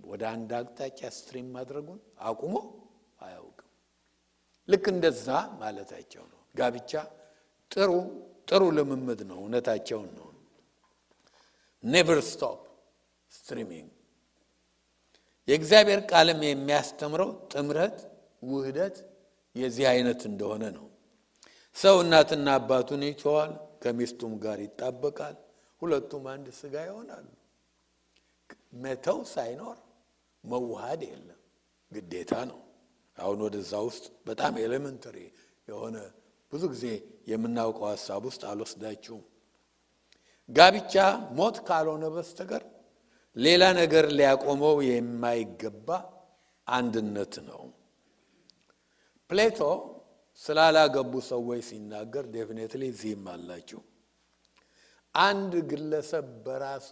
ወደ 0.00 0.22
አንድ 0.32 0.50
አቅጣጫ 0.58 1.00
ስትሪም 1.16 1.48
ማድረጉን 1.54 2.00
አቁሞ 2.26 2.54
አያውቅም። 3.20 3.70
ልክ 4.68 4.84
እንደዛ 4.92 5.26
ማለታቸው 5.60 6.24
ነው። 6.32 6.40
ጋብቻ 6.54 6.92
ጥሩ 7.70 7.90
ጥሩ 8.48 8.62
ልምምድ 8.76 9.20
ነው። 9.30 9.38
እውነታቸውን 9.42 10.10
ነው። 10.18 10.28
never 11.84 12.20
stop 12.28 12.60
streaming 13.32 13.90
የእግዚአብሔር 15.48 16.00
ቃልም 16.10 16.40
የሚያስተምረው 16.44 17.30
ጥምረት፣ 17.52 17.98
ውህደት 18.42 18.96
የዚህ 19.56 19.86
አይነት 19.92 20.20
እንደሆነ 20.30 20.64
ነው። 20.76 20.86
ሰው 21.76 21.96
እናትና 22.04 22.48
አባቱን 22.58 23.02
ይተዋል፣ 23.08 23.52
ከሚስቱም 23.82 24.32
ጋር 24.44 24.58
ይጣበቃል፣ 24.64 25.36
ሁለቱም 25.82 26.24
አንድ 26.32 26.46
ስጋ 26.58 26.74
ይሆናሉ። 26.88 27.26
መተው 28.82 29.18
ሳይኖር 29.32 29.76
መዋሃድ 30.46 31.02
የለም፣ 31.06 31.40
ግዴታ 31.90 32.32
ነው። 32.50 32.60
አሁን 33.16 33.38
ወደዛ 33.46 33.72
ውስጥ 33.86 34.04
በጣም 34.26 34.54
elementary 34.62 35.18
የሆነ 35.68 35.96
ብዙ 36.52 36.62
ጊዜ 36.72 36.84
የምናውቀው 37.30 37.86
ሀሳብ 37.92 38.22
ውስጥ 38.28 38.42
አልወስዳችሁም። 38.50 39.24
ጋብቻ 40.48 40.94
ሞት 41.38 41.56
ካልሆነ 41.68 42.04
በስተቀር 42.14 42.64
ሌላ 43.36 43.62
ነገር 43.78 44.04
ሊያቆመው 44.18 44.76
የማይገባ 44.88 45.88
አንድነት 46.66 47.34
ነው። 47.48 47.62
ፕሌቶ 49.30 49.60
ስላላገቡ 50.40 51.12
ሰዎች 51.28 51.60
ሲናገር 51.68 52.24
definitely 52.32 52.82
እዚህም 52.92 53.24
አላችሁ። 53.32 53.80
አንድ 55.14 55.52
ግለሰብ 55.70 56.26
በራሱ 56.46 56.88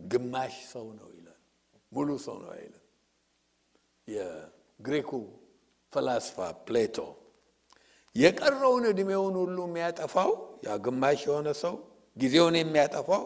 ግማሽ 0.00 0.54
ሰው 0.72 0.86
ነው 0.98 1.08
ሙሉ 1.92 2.08
ሰው 2.24 2.36
ነው 2.42 2.50
አይልም። 2.54 2.84
የግሪኩ 4.08 5.10
ፈላስፋ 5.92 6.36
ፕሌቶ 6.66 6.96
የቀረውን 8.16 8.84
ዕድሜውን 8.90 9.34
ሁሉ 9.40 9.58
የሚያጠፋው 9.68 10.30
ያ 10.66 10.76
ግማሽ 10.84 11.20
የሆነ 11.28 11.48
ሰው 11.62 11.74
ጊዜውን 12.16 12.56
የሚያጠፋው 12.58 13.24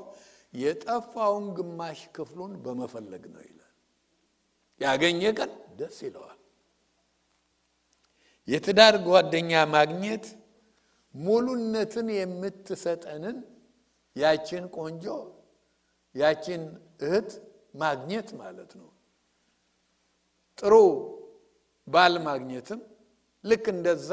የጠፋውን 0.54 1.46
ግማሽ 1.56 2.00
ክፍሉን 2.16 2.52
በመፈለግ 2.64 3.22
ነው 3.32 3.42
ይላል። 3.42 3.72
ያገኘ 4.80 5.22
ቀን 5.38 5.50
ደስ 5.78 5.96
ይለዋል። 6.06 6.40
የትዳር 8.48 8.94
ጓደኛ 9.06 9.52
ማግኘት 9.74 10.24
ሙሉነትን 11.14 12.08
የምትሰጠንን 12.14 13.36
ያችን 14.16 14.64
ቆንጆ 14.76 15.04
ያችን 16.14 16.62
እህት 17.06 17.30
ማግኘት 17.74 18.28
ማለት 18.40 18.72
ነው። 18.80 18.88
ጥሩ 20.58 20.74
ባል 21.88 22.14
ማግኘትም 22.28 22.80
ልክ 23.44 23.64
እንደዛ 23.74 24.10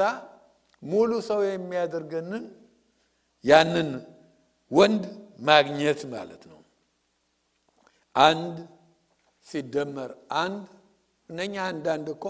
ሙሉ 0.82 1.10
ሰው 1.28 1.40
የሚያደርገንን 1.46 2.44
ያንን 3.44 3.90
ወንድ 4.70 5.04
ማግኘት 5.48 6.00
ማለት 6.14 6.42
ነው። 6.50 6.60
አንድ 8.14 8.56
ሲደመር 9.46 10.10
አንድ 10.40 10.64
እነኛ 11.30 11.54
አንዳንድ 11.70 12.08
እኮ 12.14 12.24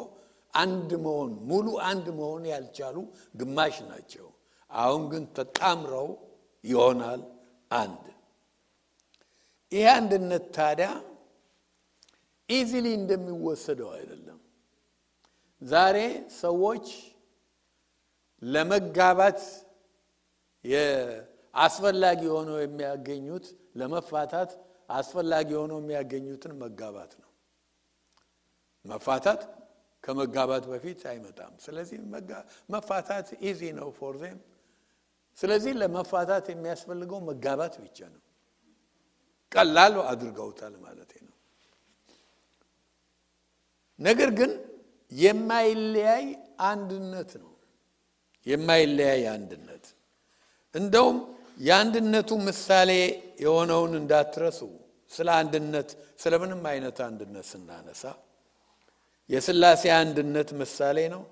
አንድ 0.55 0.90
መሆን 1.05 1.31
ሙሉ 1.51 1.66
አንድ 1.90 2.07
መሆን 2.18 2.45
ያልቻሉ 2.53 2.97
ግማሽ 3.35 3.77
ናቸው። 3.90 4.27
አሁን 4.71 5.03
ግን 5.12 5.25
ተጣምረው 5.37 6.09
ይሆናል 6.64 7.23
አንድ። 7.75 8.05
ይህ 9.73 9.87
አንድነት 9.97 10.45
ታዲያ 10.57 10.88
ኢዚሊ 12.48 12.87
እንደሚወሰደው 12.94 13.90
አይደለም። 13.96 14.38
ዛሬ 15.62 15.96
ሰዎች 16.40 16.87
ለመጋባት 18.42 19.40
አስፈላጊ 21.55 22.20
ሆነው 22.35 22.57
የሚያገኙት 22.62 23.46
ለመፋታት 23.76 24.50
አስፈላጊ 24.90 25.50
ሆነው 25.61 25.78
የሚያገኙትን 25.83 26.52
መጋባት 26.62 27.12
ነው። 27.20 27.28
መፋታት 28.85 29.42
ከመጋባት 30.05 30.64
በፊት 30.70 31.00
አይመጣም። 31.11 31.52
ስለዚህ 31.64 31.98
መፋታት 32.70 33.28
easy 33.42 33.61
ነው 33.78 33.88
for 33.98 34.16
them። 34.22 34.38
ስለዚህ 35.38 35.72
ለመፋታት 35.81 36.46
የሚያስፈልገው 36.52 37.20
መጋባት 37.28 37.74
ብቻ 37.85 37.98
ነው። 38.14 38.22
ቀላል 39.52 39.94
አድርገውታል 40.11 40.74
ማለት 40.85 41.12
ነው። 41.18 41.21
ነገር 44.03 44.31
ግን 44.38 44.53
የማይለያይ 45.12 46.27
አንድነት 46.69 47.31
ነው። 47.43 47.51
የማይለያይ 48.47 49.23
አንድነት 49.35 49.85
እንደውም 50.75 51.19
የአንድነቱ 51.61 52.31
ምሳሌ 52.47 52.91
የሆነውን 53.45 53.93
እንዳትረሱ። 54.01 54.61
ስለ 55.11 55.29
አንድነት 55.41 55.88
ስለ 56.23 56.35
ምንም 56.43 56.62
አይነት 56.71 56.99
አንድነት 57.07 57.47
ስናነሳ 57.51 58.03
የስላሴ 59.31 59.83
አንድነት 59.99 60.49
ምሳሌ 60.61 60.99
ነው። 61.15 61.23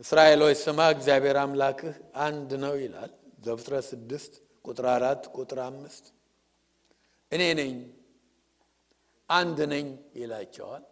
እስራኤሎች 0.00 0.58
ስማ 0.64 0.80
እግዚአብሔር 0.94 1.36
አምላክህ 1.42 1.94
አንድ 2.26 2.50
ነው 2.62 2.74
ይላል 2.82 3.10
ዘፍጥረት 3.46 3.84
ስድስት 3.90 4.32
ቁጥር 4.64 4.86
አራት 4.94 5.22
ቁጥር 5.34 5.58
አምስት 5.66 6.04
እኔ 7.32 7.42
ነኝ 7.58 7.72
አንድ 9.30 9.58
ነኝ 9.72 9.86
ይላቸዋል። 10.14 10.84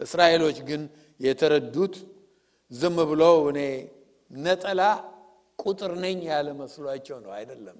እስራኤሎች 0.00 0.58
ግን 0.68 0.82
የተረዱት 1.20 1.94
ዝም 2.70 2.96
ብለው 3.10 3.36
እኔ 3.50 3.60
ነጠላ 4.30 4.80
ቁጥር 5.58 5.92
ነኝ 6.04 6.18
ያለ 6.30 6.48
መስሏቸው 6.60 7.18
ነው። 7.24 7.32
አይደለም። 7.38 7.78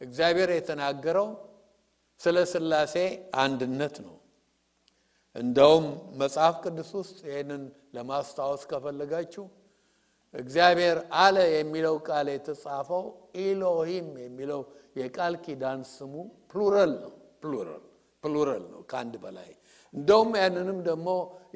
እግዚአብሔር 0.00 0.50
የተናገረው 0.54 1.28
ስለ 2.20 2.36
ስላሴ 2.52 2.94
አንድነት 3.36 3.96
ነው። 4.06 4.14
እንደውም 5.36 5.86
መጽሐፍ 6.20 6.54
ቅዱስ 6.64 6.90
ውስጥ 7.00 7.18
ይህንን 7.28 7.62
ለማስታወስ 7.96 8.62
ከፈለጋችሁ 8.70 9.44
እግዚአብሔር 10.34 10.96
አለ 11.22 11.36
የሚለው 11.54 11.96
ቃል 12.08 12.26
የተጻፈው 12.34 13.04
ኢሎሂም 13.42 14.08
የሚለው 14.24 14.60
የቃል 14.96 15.34
ኪዳን 15.44 15.80
ስሙ 15.92 16.14
plural 16.50 16.92
ነው። 17.02 17.12
plural 17.40 17.82
plural 18.26 18.64
ነው፣ 18.72 18.80
ከአንድ 18.90 19.14
በላይ 19.22 19.50
እንደውም 19.94 20.30
ያንንም 20.40 20.78
ደግሞ 20.86 21.08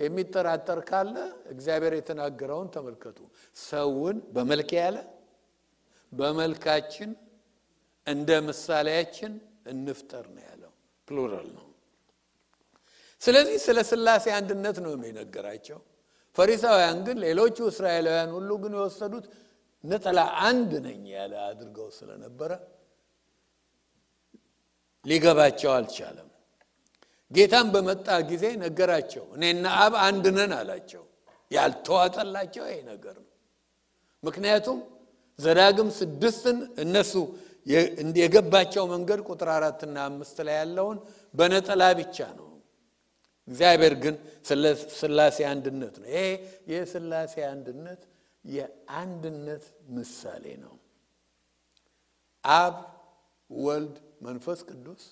የሚጠራጠር 0.02 0.78
ካለ 0.88 1.16
እግዚአብሔር 1.52 1.94
የተናገረውን 1.96 2.68
ተመልከቱ። 2.74 3.18
ሰውን 3.64 4.16
በመልክ 4.34 4.70
ያለ 4.78 4.96
በመልካችን 6.12 7.10
እንደ 8.06 8.30
ምሳሌያችን 8.46 9.32
እንፍጠር 9.66 10.24
ነው 10.34 10.42
ያለው። 10.48 10.72
ፕሉራል 11.08 11.48
ነው። 11.56 11.66
ስለዚህ 13.22 13.56
ስለ 13.64 13.78
ስላሴ 13.90 14.26
አንድነት 14.36 14.76
ነው 14.84 14.92
የሚነገራቸው። 14.94 15.78
ፈሪሳውያን 16.36 16.98
ግን 17.06 17.16
ሌሎቹ 17.24 17.56
እስራኤላውያን 17.70 18.30
ሁሉ 18.36 18.50
ግን 18.62 18.72
የወሰዱት 18.78 19.26
ነጠላ 19.84 20.18
አንድ 20.46 20.72
ነኝ 20.86 21.02
ያለ 21.14 21.34
አድርገው 21.48 21.88
ስለነበረ 21.98 22.50
ሊገባቸው 25.04 25.70
አልቻለም። 25.76 26.26
ጌታም 27.30 27.66
በመጣ 27.74 28.08
ጊዜ 28.30 28.44
ነገራቸው። 28.62 29.24
እኔና 29.36 29.64
አብ 29.82 29.94
አንድ 30.06 30.24
ነን 30.36 30.52
አላቸው። 30.56 31.04
ያልተዋጠላቸው 31.50 32.64
ይሄ 32.66 32.78
ነገር 32.90 33.16
ነው። 33.20 33.28
ምክንያቱም 34.22 34.78
ዘዳግም 35.38 35.88
ስድስትን 35.98 36.56
እነሱ 36.84 37.12
የገባቸው 38.20 38.84
መንገድ 38.92 39.20
ቁጥር 39.28 39.48
አራትና 39.54 39.96
አምስት 40.08 40.36
ላይ 40.46 40.56
ያለውን 40.60 40.98
በነጠላ 41.34 41.82
ብቻ 42.00 42.18
ነው። 42.38 42.46
እግዚአብሔር 43.48 43.94
ግን 44.02 44.14
ስላሴ 44.98 45.38
አንድነት 45.52 45.94
ነው። 46.00 46.08
ይሄ 46.10 46.24
የስላሴ 46.72 47.34
አንድነት 47.52 48.00
የአንድነት 48.44 49.64
ምሳሌ 49.96 50.44
ነው። 50.64 50.74
አብ፣ 52.44 52.76
ወልድ፣ 53.50 53.96
መንፈስ 54.22 54.60
ቅዱስ 54.68 55.02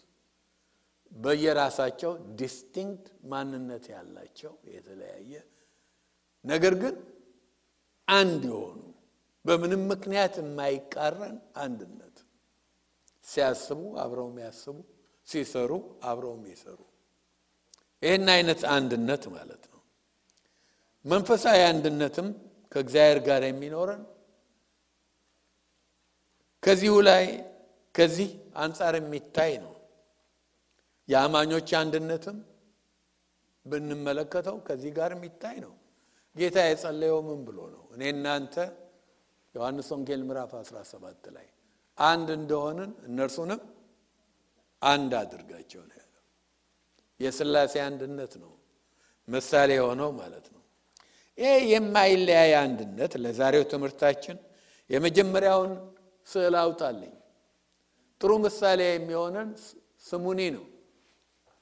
በየራሳቸው 1.13 2.13
distinct 2.41 3.07
ማንነት 3.33 3.85
ያላቸው 3.95 4.53
የተለያየ 4.73 5.33
ነገር 6.45 6.75
ግን 6.83 6.97
አንድ 8.09 8.43
የሆኑ 8.51 8.77
በምንም 9.45 9.83
ምክንያት 9.93 10.35
የማይቃረን 10.41 11.35
አንድነት 11.63 12.17
ሲያስቡ 13.25 13.81
አብረው 14.03 14.29
የሚያስቡ 14.31 14.77
ሲሰሩ 15.27 15.73
አብረው 16.11 16.35
የሚሰሩ 16.37 16.79
ይህን 18.03 18.29
አይነት 18.35 18.61
አንድነት 18.75 19.25
ማለት 19.35 19.63
ነው። 19.73 19.81
መንፈሳዊ 21.05 21.59
አንድነትም 21.71 22.29
ከእግዚአብሔር 22.73 23.19
ጋር 23.29 23.43
የሚኖረን 23.47 24.03
ከዚሁ 26.63 26.95
ላይ 27.09 27.25
ከዚህ 27.95 28.31
አንጻር 28.57 28.95
የሚታይ 28.99 29.53
ነው። 29.65 29.75
የአማኞች 31.09 31.69
አንድነትም 31.81 32.39
ብንመለከተው 33.67 34.57
ከዚህ 34.67 34.91
ጋር 34.99 35.11
የሚታይ 35.15 35.57
ነው። 35.65 35.73
ጌታ 36.37 36.59
የጸለየው 36.65 37.19
ምን 37.29 37.41
ብሎ 37.47 37.59
ነው? 37.75 37.83
እኔ 37.95 38.03
እናንተ 38.15 38.55
ዮሐንስ 39.55 39.89
ወንጌል 39.95 40.23
ምዕራፍ 40.29 40.53
17 40.61 41.31
ላይ 41.37 41.47
አንድ 41.99 42.29
እንደሆንን 42.39 42.91
እነርሱንም 43.09 43.61
አንድ 44.83 45.13
አድርጋቸው 45.21 45.83
ነው 45.89 45.97
ያለው። 46.01 46.23
የስላሴ 47.21 47.75
አንድነት 47.89 48.33
ነው 48.43 48.53
ምሳሌ 49.29 49.71
የሆነው 49.79 50.11
ማለት 50.21 50.47
ነው። 50.55 50.63
ይህ 51.39 51.57
የማይለያይ 51.73 52.53
አንድነት 52.63 53.13
ለዛሬው 53.25 53.65
ትምህርታችን 53.73 54.37
የመጀመሪያውን 54.91 55.73
ስዕል 56.29 56.55
አውጣልኝ። 56.63 57.15
ጥሩ 58.21 58.31
ምሳሌ 58.47 58.81
የሚሆነን 58.89 59.51
ስሙኒ 60.07 60.41
ነው። 60.57 60.65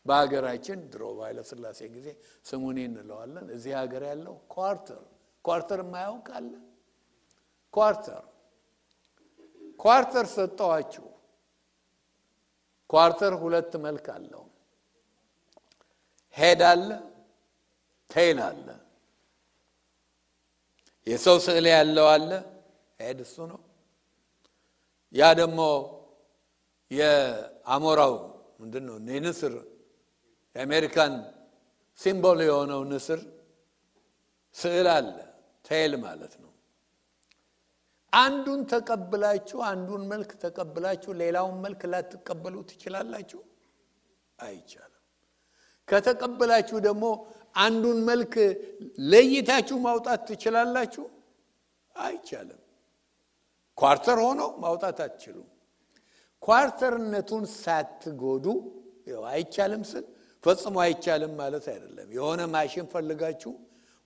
በሀገራችን 0.06 0.78
ድሮ 0.92 1.02
በኃይለ 1.16 1.38
ሥላሴ 1.50 1.80
ጊዜ 1.94 2.06
ስሙኒ 2.46 2.78
እንለዋለን። 2.88 3.46
እዚህ 3.56 3.72
ሀገር 3.80 4.02
ያለው 4.10 4.34
quarter 4.54 5.02
quarter 5.44 5.80
የማያውቅ 5.84 6.26
አለ? 6.38 6.52
quarter 7.74 8.24
quarter 9.80 10.26
ሰጠዋችሁ። 10.34 11.04
quarter 12.90 13.32
ሁለት 13.42 13.72
መልክ 13.84 14.06
አለው። 14.14 14.42
head 16.36 16.60
አለ፣ 16.70 16.88
tail 18.10 18.38
አለ። 18.46 18.66
የሰው 21.06 21.36
ስዕል 21.46 21.66
ያለው 21.72 22.06
አለ፣ 22.14 22.30
ሄድ 23.00 23.18
እሱ 23.24 23.36
ነው። 23.52 23.60
ያ 25.14 25.28
ደግሞ 25.40 25.60
የአሞራው 26.90 28.14
ምንድን 28.60 28.84
ነው? 28.88 28.96
ንስር 29.24 29.54
የአሜሪካን 30.56 31.14
ሲምቦል 32.00 32.40
የሆነው 32.44 32.80
ንስር 32.90 33.20
ስዕል 34.54 34.86
አለ፣ 34.92 35.08
ቴይል 35.64 35.92
ማለት 36.04 36.34
ነው። 36.42 36.52
አንዱን 38.12 38.60
ተቀብላችሁ 38.72 39.58
አንዱን 39.70 40.02
መልክ 40.12 40.30
ተቀብላችሁ 40.44 41.10
ሌላውን 41.14 41.56
መልክ 41.64 41.80
ላትቀበሉ 41.92 42.54
ትችላላችሁ? 42.70 43.40
አይቻልም። 44.38 45.02
ከተቀበላችሁ 45.88 46.78
ደግሞ 46.86 47.04
አንዱን 47.56 47.98
መልክ 48.04 48.34
ለይታችሁ 49.10 49.76
ማውጣት 49.78 50.20
ትችላላችሁ? 50.30 51.04
አይቻልም። 51.94 52.62
quarter 53.78 54.18
ሆኖ 54.26 54.42
ማውጣት 54.58 54.98
አትችሉም። 55.06 55.48
quarter 56.42 56.97
ነቱን 56.97 57.44
ሳትጎዱ 57.56 58.46
አይቻልም 59.30 59.82
ስል 59.90 60.04
ፈጽሞ 60.44 60.76
አይቻልም 60.84 61.32
ማለት 61.40 61.64
አይደለም። 61.72 62.08
የሆነ 62.16 62.40
ማሽን 62.52 62.86
ፈልጋችሁ 62.92 63.52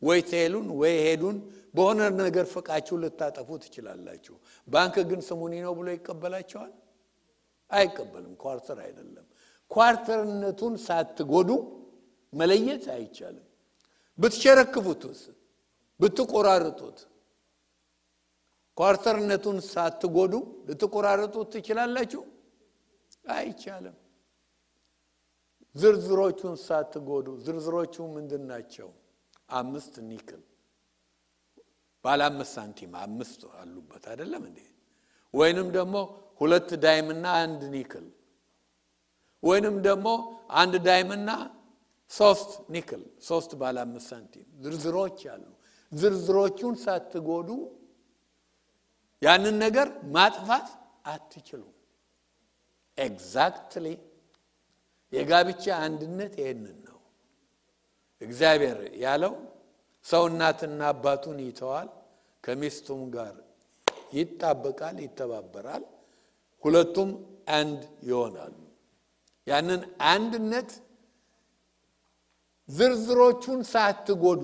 ወይ 0.03 0.21
tail 0.31 0.50
ኡን 0.50 0.69
ወይ 0.81 0.95
head 1.07 1.22
ኡን 1.22 1.37
በሆነ 1.75 1.99
ነገር 2.21 2.47
ፍቃችሁ 2.53 2.95
ልታጠፉ 3.03 3.49
ትችላላችሁ። 3.65 4.35
ባንክ 4.69 4.95
ግን 5.11 5.21
ስሙኒ 5.29 5.55
ነው 5.67 5.73
ብሎ 5.79 5.87
ይቀበላቸዋል? 5.97 6.73
አይቀበልም። 7.71 8.33
quarter 8.43 8.79
አይደለም። 8.87 9.27
ኳርተርነቱን 9.71 10.75
ሳትጎዱ 10.87 11.51
መለየት 12.33 12.85
አይቻልም። 12.97 13.47
ብትሸረክፉትስ፣ 14.19 15.21
ብትቆራርጡት 16.01 16.99
ኳርተርነቱን 18.77 19.59
ሳትጎዱ 19.67 20.35
ልትቆራርጡት 20.69 21.49
ትችላላችሁ? 21.55 22.23
አይቻልም። 23.33 23.97
ዝርዝሮቹን 25.75 26.55
ሳትጎዱ 26.67 27.27
ዝርዝሮቹ 27.45 27.95
ምንድን 28.15 28.43
ናቸው? 28.51 28.89
አምስት 29.53 29.95
ኒክል 30.11 30.43
ባለ 32.05 32.21
አምስት 32.31 32.53
ሳንቲም 32.57 32.93
አምስት 33.05 33.41
አሉበት 33.61 34.05
አይደለም 34.13 34.43
እንዴ? 34.51 34.61
ወይንም 35.35 35.69
ደግሞ 35.77 35.95
ሁለት 36.41 36.71
dime 36.85 37.08
ና 37.08 37.25
አንድ 37.45 37.63
nickel 37.75 38.07
ወይንም 39.43 39.77
ደግሞ 39.89 40.09
አንድ 40.61 40.75
dime 40.87 41.11
ና 41.11 41.29
ሶስት 42.11 42.51
nickel 42.75 43.03
ሶስት 43.29 43.51
ባለ 43.61 43.77
አምስት 43.87 44.07
ሳንቲም 44.13 44.47
ዝርዝሮች 44.63 45.19
አሉ። 45.35 45.45
ዝርዝሮቹን 45.93 46.75
ሳትጎዱ 46.85 47.49
ያንን 49.23 49.57
ነገር 49.65 49.89
ማጥፋት 50.17 50.69
አትችሉም። 51.07 51.75
exactly 52.99 53.87
የጋብቻ 55.13 55.65
አንድነት 55.85 56.33
ይህንን 56.41 56.79
ነው። 56.87 56.99
እግዚአብሔር 58.21 58.79
ያለው 59.03 59.35
ሰው 60.07 60.23
እናትና 60.31 60.81
አባቱን 60.93 61.39
ይተዋል፣ 61.47 61.89
ከሚስቱም 62.45 63.03
ጋር 63.15 63.35
ይጣበቃል፣ 64.13 64.97
ይተባበራል። 65.05 65.85
ሁለቱም 66.63 67.11
አንድ 67.55 67.81
ይሆናሉ። 68.09 68.55
ያንን 69.47 69.83
አንድነት 70.11 70.71
ዝርዝሮቹን 72.69 73.61
ሳትጎዱ 73.71 74.43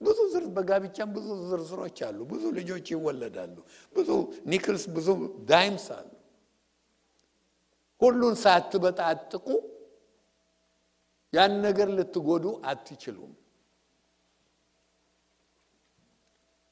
ብዙ 0.00 0.18
ዝር 0.32 0.44
በጋብቻም 0.56 1.10
ብዙ 1.16 1.28
ዝርዝሮች 1.48 1.98
አሉ። 2.08 2.18
ብዙ 2.32 2.42
ልጆች 2.58 2.86
ይወለዳሉ። 2.94 3.56
ብዙ 3.94 4.08
ኒክልስ፣ 4.46 4.84
ብዙ 4.96 5.08
ዳይምስ 5.50 5.86
አሉ። 5.96 6.10
ሁሉን 8.00 8.34
ሳትበጣጥቁ 8.42 9.46
ያን 11.32 11.52
ነገር 11.64 11.88
ልትጎዱ 11.96 12.44
አትችሉም። 12.70 13.32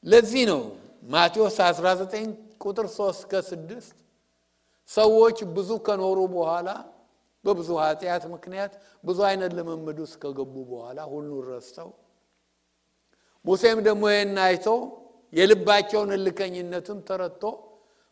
ለዚህ 0.04 0.44
ነው 0.50 0.60
ማቴዎስ 1.10 1.56
19 1.62 2.30
ቁጥር 2.64 2.86
3 2.92 3.24
ከ6 3.30 3.88
ሰዎች 4.90 5.38
ብዙ 5.56 5.70
ከኖሩ 5.86 6.18
በኋላ 6.34 6.68
በብዙ 7.44 7.68
ኃጢአት 7.82 8.24
ምክንያት 8.34 8.72
ብዙ 9.04 9.18
አይነት 9.28 9.52
ልምምድ 9.58 9.98
ውስጥ 10.04 10.16
ከገቡ 10.22 10.54
በኋላ 10.70 10.98
ሁሉን 11.12 11.42
ረስተው 11.50 11.90
ሙሴም 13.44 13.78
ደግሞ 13.86 14.02
ይህን 14.12 14.38
አይቶ 14.46 14.66
የልባቸውን 15.32 16.10
እልከኝነትም 16.16 16.98
ተረድቶ 17.08 17.42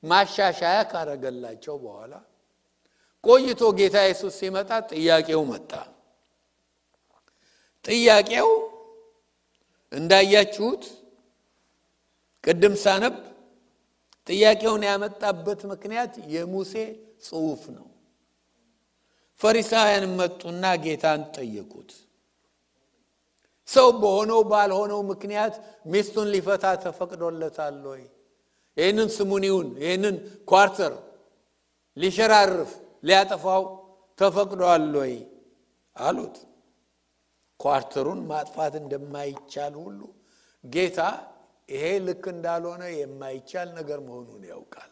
ማሻሻያ 0.02 0.78
ካረገላቸው 0.90 1.76
በኋላ 1.84 2.12
ቆይቶ 3.24 3.62
ጌታ 3.78 3.96
ኢየሱስ 4.06 4.34
ሲመጣ 4.40 4.70
ጥያቄው 4.90 5.42
መጣ። 5.50 5.70
ጥያቄው 7.84 8.48
እንዳያችሁት 9.92 10.84
ቅድም 12.44 12.74
ሳነብ 12.82 13.14
ጥያቄውን 14.26 14.82
ያመጣበት 14.88 15.60
ምክንያት 15.72 16.12
የሙሴ 16.34 16.72
ጽሑፍ 17.26 17.62
ነው። 17.76 17.86
ፈሪሳውያን 19.40 20.04
መጡና 20.18 20.64
ጌታን 20.84 21.22
ጠየቁት። 21.36 21.90
ሰው 23.68 23.88
በሆነው 24.00 24.40
ባልሆነው 24.50 25.00
ምክንያት 25.10 25.54
ሚስቱን 25.86 26.28
ሊፈታ 26.34 26.64
ተፈቅዶለታል 26.82 27.78
ወይ? 27.86 28.02
ይህንን 28.76 29.08
ስሙኒውን 29.16 29.68
ይህንን 29.82 30.16
ኳርተር 30.50 30.92
ሊሸራርፍ 31.96 32.70
ሊያጠፋው 33.04 33.62
ተፈቅዷል 34.18 34.92
ወይ 34.96 35.14
አሉት። 35.96 36.36
ኳርተሩን 37.60 38.20
ማጥፋት 38.30 38.74
እንደማይቻል 38.80 39.74
ሁሉ 39.82 40.00
ጌታ 40.64 40.98
ይሄ 41.68 41.84
ልክ 42.06 42.24
እንዳልሆነ 42.32 42.82
የማይቻል 42.94 43.68
ነገር 43.78 43.98
መሆኑን 44.06 44.42
ያውቃል። 44.50 44.90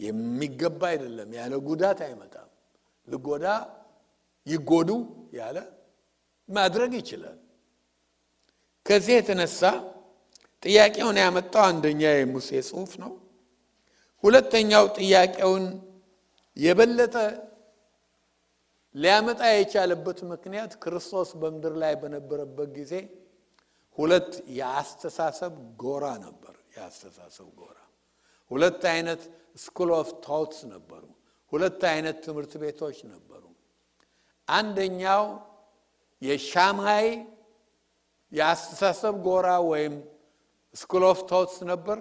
የሚገባ 0.00 0.80
አይደለም፣ 0.92 1.30
ያለ 1.38 1.54
ጉዳት 1.66 1.98
አይመጣም። 2.06 2.48
ልጎዳ 3.08 3.46
ይጎዱ 4.46 4.90
ያለ 5.38 5.58
ማድረግ 6.48 6.92
ይችላል። 7.00 7.38
ከዚህ 8.86 9.14
የተነሳ 9.16 9.60
ጥያቄውን 10.62 11.16
ያመጣው 11.22 11.64
አንደኛ 11.70 12.02
የሙሴ 12.14 12.48
ጽሑፍ 12.68 12.92
ነው። 13.02 13.12
ሁለተኛው 14.24 14.84
ጥያቄውን 14.98 15.64
የበለጠ 16.56 17.16
ሊያመጣ 18.94 19.40
የቻለበት 19.52 20.18
ምክንያት 20.32 20.72
ክርስቶስ 20.82 21.30
በምድር 21.40 21.74
ላይ 21.82 21.94
በነበረበት 22.02 22.68
ጊዜ 22.76 22.92
ሁለት 23.98 24.30
የአስተሳሰብ 24.58 25.54
ጎራ 25.82 26.04
ነበር። 26.18 26.54
የአስተሳሰብ 26.76 27.48
ጎራ 27.58 27.78
ሁለት 28.50 28.82
አይነት 28.92 29.22
school 29.56 29.90
of 29.98 30.08
thoughts 30.24 30.60
ነበሩ። 30.72 31.02
ሁለት 31.52 31.82
አይነት 31.90 32.16
ትምህርት 32.24 32.52
ቤቶች 32.62 32.98
ነበሩ። 33.12 33.42
አንደኛው 34.48 35.24
የሻማይ 36.22 37.06
የአስተሳሰብ 38.32 39.14
ጎራ 39.26 39.48
ወይም 39.70 39.94
school 40.74 41.02
of 41.04 41.20
thoughts 41.30 41.58
ነበር። 41.70 41.98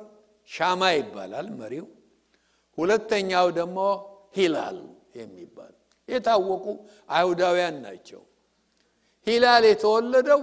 ሻማ 0.50 0.82
ይባላል 0.96 1.48
መሪው። 1.60 1.86
ሁለተኛው 2.78 3.48
ደግሞ 3.60 3.80
ሂላል 4.34 4.78
የሚባል 5.16 5.74
የታወቁ 6.10 6.66
አይሁዳውያን 7.10 7.76
ናቸው። 7.86 8.22
ሂላል 9.28 9.64
የተወለደው 9.70 10.42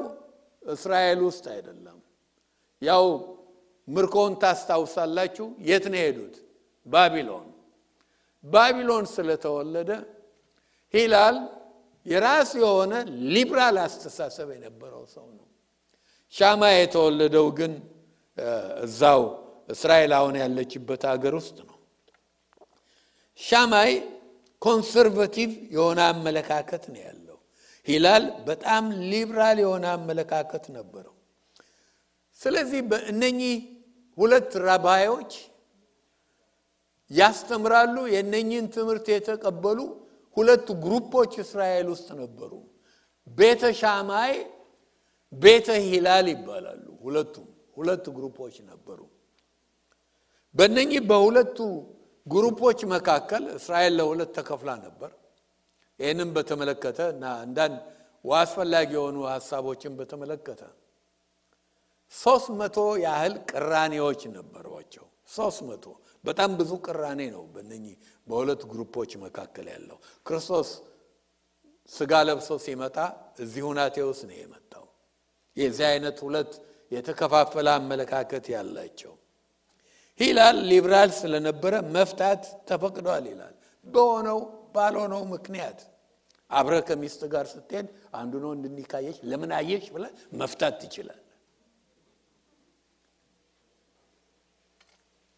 እስራኤል 0.73 1.21
ውስጥ 1.29 1.45
አይደለም። 1.55 1.99
ያው 2.83 3.05
ምርኮን 3.89 4.33
ታስታውሳላችሁ። 4.43 5.47
የት 5.69 5.85
ነው 5.93 5.99
የሄዱት? 6.01 6.35
ባቢሎን። 6.87 7.47
ባቢሎን 8.45 9.05
ስለተወለደ 9.15 9.91
ሂላል 10.95 11.37
የራሱ 12.07 12.51
የሆነ 12.63 12.93
ሊብራል 13.33 13.77
አስተሳሰብ 13.85 14.49
የነበረው 14.55 15.05
ሰው 15.15 15.27
ነው። 15.39 15.47
ሻማይ 16.35 16.63
የተወለደው 16.73 17.47
ግን 17.59 17.73
እዛው 18.85 19.23
እስራኤል 19.69 20.13
አሁን 20.19 20.35
ያለችበት 20.43 21.03
ሀገር 21.11 21.35
ውስጥ 21.41 21.59
ነው። 21.61 21.70
ሻማይ 23.41 23.93
conservative 24.63 25.51
የሆነ 25.75 26.01
አመለካከት 26.13 26.85
ነው 26.93 27.01
ያለው። 27.01 27.39
ሂላል 27.87 28.25
በጣም 28.49 28.83
ሊብራል 29.11 29.59
የሆነ 29.65 29.85
አመለካከት 29.97 30.65
ነበረው። 30.77 31.15
ስለዚህ 32.41 32.81
በእነኚህ 32.91 33.57
ሁለት 34.19 34.51
ራባዮች 34.67 35.33
ያስተምራሉ። 37.11 37.97
የእነኚህን 38.15 38.67
ትምህርት 38.75 39.07
የተቀበሉ 39.11 39.79
ሁለት 40.37 40.69
ግሩፖች 40.83 41.33
እስራኤል 41.45 41.87
ውስጥ 41.95 42.09
ነበሩ። 42.21 42.53
ቤተ 43.27 43.63
ሻማይ፣ 43.81 44.35
ቤተ 45.33 45.69
ሂላል 45.87 46.27
ይባላሉ። 46.33 46.85
ሁለቱም 47.05 47.47
ሁለት 47.77 48.05
ግሩፖች 48.17 48.57
ነበሩ። 48.71 49.01
በእነኚህ 50.55 51.01
በሁለቱ 51.11 51.59
ግሩፖች 52.31 52.81
መካከል 52.93 53.45
እስራኤል 53.57 53.95
ለሁለት 53.99 54.31
ተከፍላ 54.37 54.71
ነበር። 54.85 55.11
ይህንም 56.01 56.31
በተመለከተ 56.37 56.99
እና 57.15 57.25
አንዳንድ 57.43 57.79
አስፈላጊ 58.25 58.91
የሆኑ 58.97 59.17
ሀሳቦችን 59.33 59.93
በተመለከተ 59.99 60.63
ሶስት 62.15 62.49
መቶ 62.61 62.77
ያህል 63.05 63.35
ቅራኔዎች 63.51 64.23
ነበሯቸው። 64.37 65.05
ሶስት 65.31 65.61
መቶ 65.69 65.85
በጣም 66.25 66.51
ብዙ 66.59 66.71
ቅራኔ 66.87 67.21
ነው 67.35 67.45
በእነኚህ 67.53 67.95
በሁለት 68.27 68.63
ግሩፖች 68.71 69.13
መካከል 69.25 69.67
ያለው። 69.75 69.99
ክርስቶስ 70.27 70.71
ስጋ 71.93 72.13
ለብሶ 72.29 72.51
ሲመጣ 72.65 72.97
እዚህ 73.41 73.63
ሁናቴ 73.69 73.97
ውስጥ 74.11 74.23
ነው 74.31 74.37
የመጣው። 74.41 74.85
የዚህ 75.57 75.87
አይነት 75.93 76.19
ሁለት 76.27 76.53
የተከፋፈለ 76.93 77.69
አመለካከት 77.79 78.45
ያላቸው 78.55 79.13
ሂላል 80.21 80.57
ሊብራል 80.71 81.11
ስለነበረ 81.19 81.75
መፍታት 81.95 82.43
ተፈቅዷል 82.69 83.25
ይላል። 83.31 83.55
በሆነው 83.87 84.39
ባልሆነው 84.75 85.23
ምክንያት 85.35 85.79
አብረ 86.51 86.75
ከሚስት 86.89 87.21
ጋር 87.33 87.45
ስትሄድ 87.53 87.87
አንዱ 88.15 88.33
ነው 88.45 88.51
እንድኒካየች 88.57 89.19
ለምን 89.31 89.51
አየሽ 89.59 89.85
ብለ 89.95 90.05
መፍታት 90.41 90.75
ትችላል። 90.83 91.21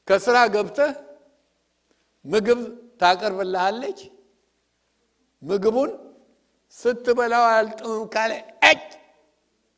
ከስራ 0.08 0.36
ገብተህ 0.54 0.92
ምግብ 2.24 2.60
ታቀርብልሃለች። 3.00 4.00
ምግቡን 5.42 5.90
ስትበላው 6.74 7.44
አልጥምም 7.52 8.02
ካለ 8.14 8.32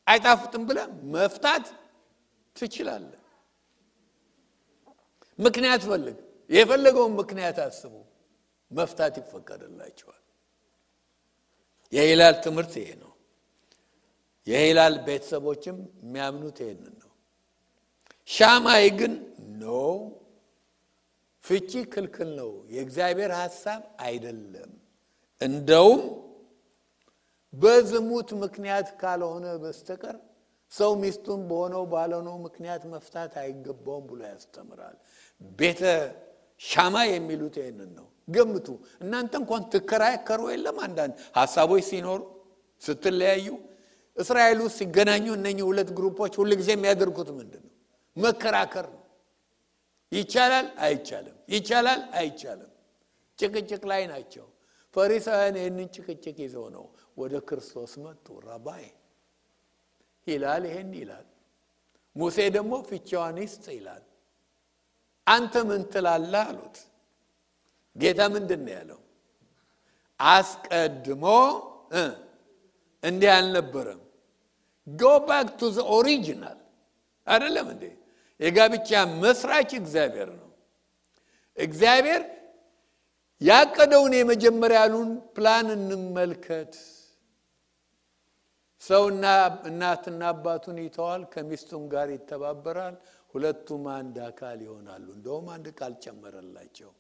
አይጣፍጥም 0.06 0.62
ብለ 0.68 0.78
መፍታት 1.14 1.66
ትችላለህ። 2.56 3.20
ምክንያት 5.38 5.82
ፈልግ፣ 5.88 6.16
የፈለገውን 6.50 7.12
ምክንያት 7.20 7.58
አስቡ፣ 7.64 7.94
መፍታት 8.70 9.14
ይፈቀድላቸዋል። 9.20 10.20
የሂላል 11.92 12.36
ትምህርት 12.44 12.74
ይሄ 12.80 12.90
ነው። 13.02 13.12
የሂላል 14.46 14.94
ቤተሰቦችም 15.06 15.76
የሚያምኑት 16.02 16.58
ይሄንን 16.62 16.94
ነው። 17.02 17.10
ሻማይ 18.28 18.86
ግን 18.98 19.12
ኖ 19.58 19.64
ፍቺ 21.44 21.70
ክልክል 21.92 22.30
ነው፣ 22.38 22.50
የእግዚአብሔር 22.74 23.32
ሐሳብ 23.40 23.80
አይደለም። 24.06 24.70
እንደውም 25.40 26.02
በዝሙት 27.54 28.28
ምክንያት 28.42 28.88
ካልሆነ 29.00 29.46
በስተቀር 29.62 30.16
ሰው 30.72 30.92
ሚስቱን 31.02 31.40
በሆነው 31.48 31.82
ባልሆነው 31.92 32.36
ምክንያት 32.46 32.82
መፍታት 32.92 33.32
አይገባውም 33.42 34.04
ብሎ 34.08 34.20
ያስተምራል። 34.26 34.96
ቤተ 35.40 35.80
ሻማ 36.60 36.96
የሚሉት 37.08 37.54
ይህንን 37.60 37.90
ነው። 37.98 38.06
ገምቱ 38.28 38.66
እናንተ 39.02 39.32
እንኳን 39.40 39.62
ትከራከሩ 39.72 40.40
የለም 40.52 40.76
አንዳንድ 40.86 41.14
ሀሳቦች 41.38 41.82
ሲኖሩ 41.88 42.20
ስትለያዩ 42.82 43.46
እስራኤል 44.16 44.58
ውስጥ 44.64 44.76
ሲገናኙ 44.80 45.26
እነኚህ 45.38 45.64
ሁለት 45.68 45.88
ግሩፖች 45.96 46.34
ሁልጊዜ 46.40 46.68
የሚያደርጉት 46.74 47.28
ምንድን 47.38 47.62
ነው? 47.66 47.72
መከራከር 48.16 48.86
ነው። 48.94 49.00
ይቻላል 50.12 50.66
አይቻልም፣ 50.84 51.36
ይቻላል 51.48 52.00
አይቻልም። 52.18 52.70
ጭቅጭቅ 53.38 53.82
ላይ 53.92 54.02
ናቸው። 54.12 54.46
ፈሪሳውያን 54.94 55.56
ይህንን 55.60 55.88
ጭቅጭቅ 55.94 56.36
ይዘው 56.44 56.66
ነው 56.74 56.84
ወደ 57.16 57.34
ክርስቶስ 57.48 57.92
መጡ። 58.04 58.26
ራባይ 58.46 58.84
ይላል፣ 60.26 60.62
ይሄን 60.68 60.92
ይላል። 61.00 61.26
ሙሴ 62.16 62.36
ደግሞ 62.56 62.72
ፍቻዋን 62.88 63.36
ይስጥ 63.42 63.64
ይላል። 63.76 64.04
አንተ 65.26 65.54
ምን 65.68 65.82
ትላለህ 65.92 66.42
አሉት። 66.48 66.76
ጌታ 67.96 68.20
ምንድን 68.34 68.60
ነው 68.66 68.72
ያለው? 68.78 69.00
አስቀድሞ 70.20 71.24
እንዲህ 73.02 73.30
አልነበረም። 73.36 74.00
go 74.86 75.02
back 75.26 75.48
to 75.58 75.62
original 75.96 76.58
አይደለም 77.26 77.66
እንዴ? 77.74 77.84
የጋብቻ 78.40 78.90
መስራች 79.22 79.70
እግዚአብሔር 79.80 80.30
ነው። 80.40 80.50
እግዚአብሔር 81.56 82.22
ያቀደውን 83.40 84.12
የመጀመሪያ 84.16 84.78
ያሉን 84.82 85.10
ፕላን 85.34 85.66
እንመልከት። 85.76 86.72
ሰውና 88.82 89.24
እናትና 89.68 90.22
አባቱን 90.32 90.78
ይተዋል፣ 90.82 91.22
ከሚስቱም 91.32 91.82
ጋር 91.92 92.08
ይተባበራል፣ 92.14 92.96
ሁለቱም 93.34 93.84
አንድ 93.94 94.16
አካል 94.26 94.58
ይሆናሉ። 94.66 95.06
እንደውም 95.16 95.46
አንድ 95.54 95.66
ቃል 95.78 95.94
ጨመረላቸው። 96.04 96.90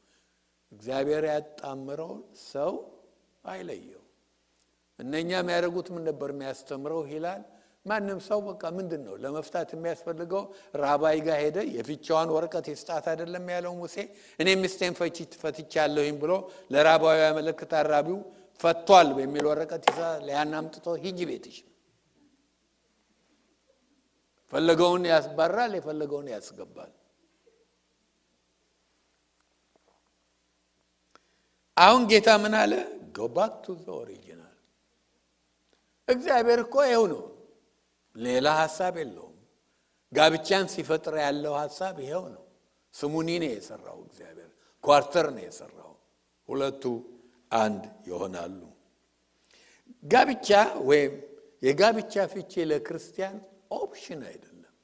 እግዚአብሔር 0.72 1.24
ያጣምረውን 1.30 2.20
ሰው 2.46 2.72
አይለየው። 3.44 4.00
እነኛ 4.98 5.30
የሚያደርጉት 5.36 5.88
ምን 5.94 6.02
ነበር 6.08 6.30
የሚያስተምረው 6.34 7.02
ይላል። 7.12 7.42
ማንም 7.86 8.18
ሰው 8.26 8.38
በቃ 8.46 8.62
ምንድን 8.76 9.02
ነው 9.06 9.14
ለመፍታት 9.22 9.68
የሚያስፈልገው 9.74 10.42
ራባይ 10.82 11.18
ጋር 11.26 11.38
ሄደ 11.42 11.58
የፍቻዋን 11.74 12.30
ወረቀት 12.36 12.66
የስጣት 12.70 13.06
አይደለም 13.12 13.44
ያለው 13.54 13.72
ሙሴ። 13.80 13.96
እኔ 14.38 14.48
ሚስቴን 14.62 14.94
ፈቺ 15.00 15.26
ፈትቻለሁኝ 15.42 16.16
ብሎ 16.22 16.32
ለራባዊ 16.74 17.18
ያመለክታል። 17.24 17.86
ራቢው 17.94 18.18
ፈቷል 18.60 19.08
በሚል 19.16 19.46
ወረቀት 19.50 19.84
ይዛ 19.90 20.00
ያን 20.30 20.52
አምጥቶ 20.58 20.86
ሂጂ 21.04 21.20
ቤትሽ 21.30 21.56
ፈለገውን 24.54 25.04
ያስባራል፣ 25.10 25.72
የፈለገውን 25.76 26.26
ያስገባል። 26.32 26.92
አሁን 31.76 32.02
ጌታ 32.10 32.28
ምን 32.42 32.54
አለ? 32.56 32.72
go 33.14 33.26
back 33.34 33.52
to 33.64 33.74
the 33.76 33.86
original። 33.96 34.56
እግዚአብሔር 36.08 36.60
እኮ 36.64 36.74
ይኸው 36.86 37.04
ነው፣ 37.12 37.22
ሌላ 38.16 38.46
ሀሳብ 38.60 38.94
የለውም። 39.00 39.30
ጋብቻን 40.12 40.66
ሲፈጥር 40.72 41.14
ያለው 41.24 41.54
ሀሳብ 41.62 41.96
ይኸው 42.04 42.24
ነው። 42.34 42.44
ስሙኒ 42.94 43.28
ነው 43.42 43.50
የሰራው 43.52 43.98
እግዚአብሔር፣ 44.06 44.50
quarter 44.84 45.26
ነው 45.36 45.42
የሰራው። 45.46 45.92
ሁለቱ 46.48 46.84
አንድ 47.58 47.82
ይሆናሉ። 48.08 48.60
ጋብቻ 50.04 50.48
ወይም 50.88 51.12
የጋብቻ 51.62 52.14
ፍቺ 52.32 52.52
ለክርስቲያን 52.70 53.36
option 53.70 54.20
አይደለም። 54.28 54.74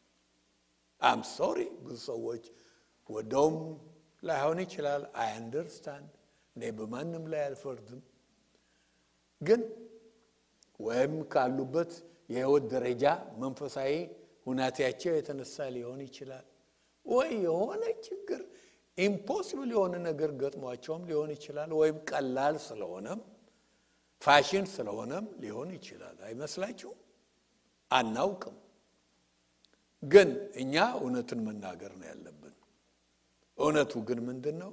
I'm 1.00 1.20
sorry 1.30 1.58
ብዙ 1.80 1.98
ሰዎች 2.06 2.44
ወደውም 3.08 3.56
ላይሆን 4.22 4.58
ይችላል። 4.64 5.02
I 5.20 5.30
understand 5.36 6.10
እኔ 6.56 6.70
በማንም 6.78 7.24
ላይ 7.32 7.42
አልፈርድም። 7.46 8.00
ግን 9.40 9.60
ወይም 10.80 11.14
ካሉበት 11.32 11.92
የህይወት 12.30 12.64
ደረጃ 12.72 13.04
መንፈሳዊ 13.38 13.92
ሁናቴያቸው 14.46 15.12
የተነሳ 15.16 15.66
ሊሆን 15.74 16.00
ይችላል። 16.06 16.46
ወይ 17.06 17.30
የሆነ 17.46 17.82
ችግር 18.06 18.40
impossible 18.98 19.70
የሆነ 19.74 19.94
ነገር 20.06 20.30
ገጥሟቸውም 20.40 21.02
ሊሆን 21.10 21.30
ይችላል። 21.36 21.70
ወይም 21.80 21.98
ቀላል 22.10 22.56
ስለሆነም 22.66 23.20
ፋሽን 24.22 24.66
ስለሆነም 24.72 25.26
ሊሆን 25.42 25.68
ይችላል። 25.76 26.16
አይመስላችሁም? 26.26 26.98
አናውቅም። 27.90 28.56
ግን 30.02 30.28
እኛ 30.54 30.74
እውነትን 30.98 31.40
መናገር 31.46 31.92
ነው 32.00 32.06
ያለብን። 32.10 32.54
እውነቱ 33.58 33.92
ግን 34.08 34.20
ምንድን 34.28 34.56
ነው? 34.62 34.70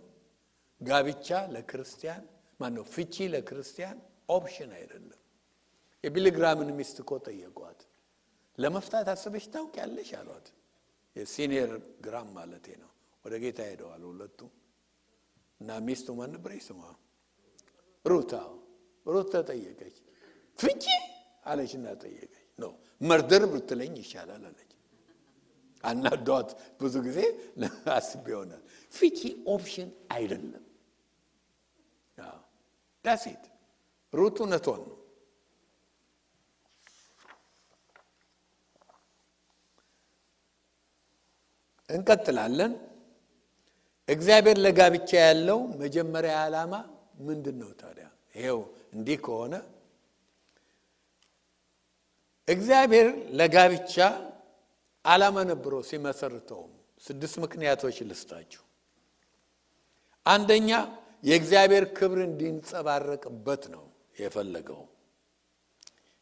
ጋብቻ 0.82 1.28
ለክርስቲያን 1.54 2.24
ማነው 2.60 2.86
ፍቺ 2.94 3.16
ለክርስቲያን 3.34 3.98
option 4.30 4.72
አይደለም። 4.78 5.22
የቢሊ 6.04 6.26
ግራሃምን 6.26 6.70
ሚስት 6.78 6.98
እኮ 7.04 7.12
ጠየቋት። 7.26 7.80
ለመፍታት 8.58 9.08
አስበሽ 9.14 9.46
ታውቂያለሽ 9.54 10.10
አሏት። 10.20 10.48
የ 11.16 11.30
senior 11.30 11.72
ግራሃም 12.06 12.30
ማለቴ 12.38 12.68
ነው። 12.82 12.92
ወደ 13.26 13.36
ጌታ 13.44 13.60
ሄደዋል 13.70 14.04
ሁለቱ 14.10 14.40
እና 15.62 15.70
ሚስቱ 15.86 16.08
ማን 16.18 16.34
ስሟ? 16.68 16.80
ሩታ 18.06 18.34
ሩት 19.06 19.28
ተጠየቀች። 19.34 19.98
ፍቺ 20.60 20.84
አለችና 21.46 21.88
ጠየቀች። 22.02 22.34
no 22.60 22.72
murder 23.02 23.44
ብትለኝ 23.52 23.94
ይሻላል 24.02 24.44
አለች። 24.50 24.72
አናዷት 25.84 26.50
ብዙ 26.82 26.96
ጊዜ 27.08 27.20
አስቤ 27.94 28.26
ይሆናል። 28.30 28.62
ፍቺ 28.94 29.20
option 29.48 29.90
አይደለም። 30.12 30.64
that's 33.06 33.34
it 33.34 33.44
ሩት 34.14 34.38
እውነቷን 34.42 34.82
ነው። 34.84 34.96
እንቀጥላለን። 41.90 42.74
እግዚአብሔር 44.08 44.58
ለጋብቻ 44.58 45.10
ያለው 45.22 45.60
መጀመሪያ 45.80 46.34
ዓላማ 46.44 46.74
ምንድን 47.20 47.56
ነው 47.62 47.70
ታዲያ? 47.82 48.08
ይሄው 48.36 48.60
እንዲህ 48.94 49.18
ከሆነ 49.26 49.54
እግዚአብሔር 52.48 53.08
ለጋብቻ 53.32 53.96
ዓላማ 55.08 55.38
ነበረው 55.50 55.82
ሲመሰርተውም። 55.90 56.72
ስድስት 57.04 57.36
ምክንያቶች 57.44 57.98
ልስጣችሁ። 58.10 58.64
አንደኛ 60.26 60.70
የእግዚአብሔር 61.24 61.86
ክብር 61.98 62.20
እንዲንጸባረቅበት 62.26 63.64
ነው 63.74 63.84
የፈለገው። 64.18 64.82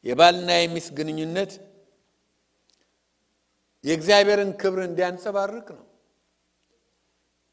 የባልና 0.06 0.50
የሚስት 0.58 0.92
ግንኙነት 0.98 1.52
የእግዚአብሔርን 3.84 4.52
ክብር 4.62 4.80
እንዲያንጸባርቅ 4.88 5.68
ነው። 5.78 5.86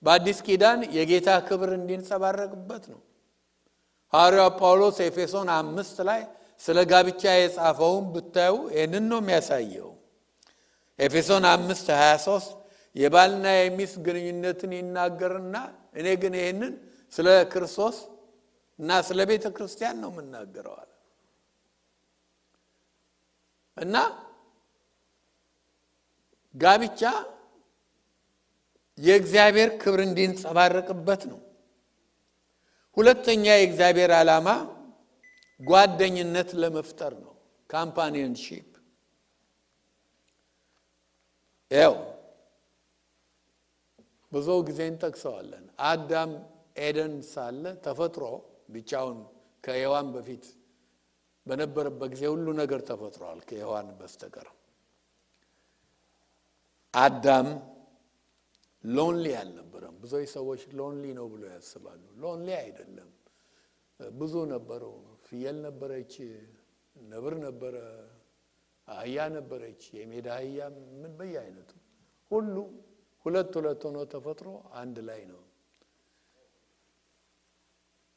በአዲስ 0.02 0.38
ኪዳን 0.46 0.80
የጌታ 0.96 1.30
ክብር 1.48 1.70
እንዲንጸባረቅበት 1.78 2.84
ነው። 2.92 3.00
ሐዋርያው 4.12 4.50
ጳውሎስ 4.60 4.96
ኤፌሶን 5.04 5.48
አምስት 5.56 5.98
ላይ 6.08 6.22
ስለ 6.60 6.78
ጋብቻ 6.90 7.22
የጻፈውን 7.36 8.04
ብታዩ 8.14 8.54
ይህንን 8.74 9.04
ነው 9.10 9.20
የሚያሳየው። 9.22 9.90
ኤፌሶን 11.02 11.44
አምስት 11.50 11.86
23 11.94 12.50
የባልና 12.96 13.46
የሚስት 13.56 13.96
ግንኙነትን 14.06 14.72
ይናገርና 14.78 15.56
እኔ 15.94 16.08
ግን 16.22 16.34
ይህንን 16.40 16.72
ስለ 17.12 17.28
ክርስቶስ 17.52 17.96
እና 18.78 18.90
ስለ 19.08 19.20
ቤተ 19.30 19.46
ክርስቲያን 19.56 19.96
ነው 20.02 20.10
የምናገረዋል 20.12 20.88
እና 23.76 23.96
ጋብቻ 26.54 27.02
የእግዚአብሔር 28.98 29.70
ክብር 29.82 30.00
እንዲንጸባረቅበት 30.06 31.22
ነው። 31.30 31.38
ሁለተኛ 32.96 33.44
የእግዚአብሔር 33.54 34.12
ዓላማ 34.18 34.48
ጓደኝነት 35.60 36.50
ለመፍጠር 36.62 37.12
ነው። 37.24 37.34
companionship 37.70 38.66
ያው 41.72 41.94
ብዙ 44.32 44.48
ጊዜ 44.68 44.80
እንጠቅሰዋለን። 44.90 45.64
አዳም 45.86 46.30
ኤደን 46.78 47.14
ሳለ 47.30 47.64
ተፈጥሮ 47.84 48.24
ብቻውን 48.74 49.18
ከሔዋን 49.64 50.06
በፊት 50.14 50.44
በነበረበት 51.46 52.08
ጊዜ 52.14 52.24
ሁሉ 52.32 52.46
ነገር 52.60 52.80
ተፈጥሯል 52.90 53.40
ከሔዋን 53.48 53.88
በስተቀር። 53.98 54.48
አዳም 56.94 57.48
lonely 58.84 59.26
አልነበረም። 59.40 59.94
ብዙዎች 60.02 60.28
ሰዎች 60.36 60.62
lonely 60.78 61.04
ነው 61.18 61.26
ብሎ 61.32 61.42
ያስባሉ። 61.52 62.02
lonely 62.22 62.48
አይደለም። 62.60 63.10
ብዙ 64.16 64.34
ነበሩ። 64.52 64.84
ፍየል 65.26 65.56
ነበረች፣ 65.66 66.14
ነብር 66.96 67.34
ነበረ፣ 67.44 67.74
አህያ 68.88 69.16
ነበረች፣ 69.34 69.82
የሜዳ 69.96 70.28
አህያ 70.36 70.58
ምን 71.00 71.12
በየአይነቱ 71.18 71.70
ሁሉ 72.30 72.54
ሁለት 73.26 73.52
ሁለት 73.58 73.82
ሆኖ 73.86 73.98
ተፈጥሮ 74.12 74.48
አንድ 74.74 74.96
ላይ 75.08 75.20
ነው። 75.30 75.40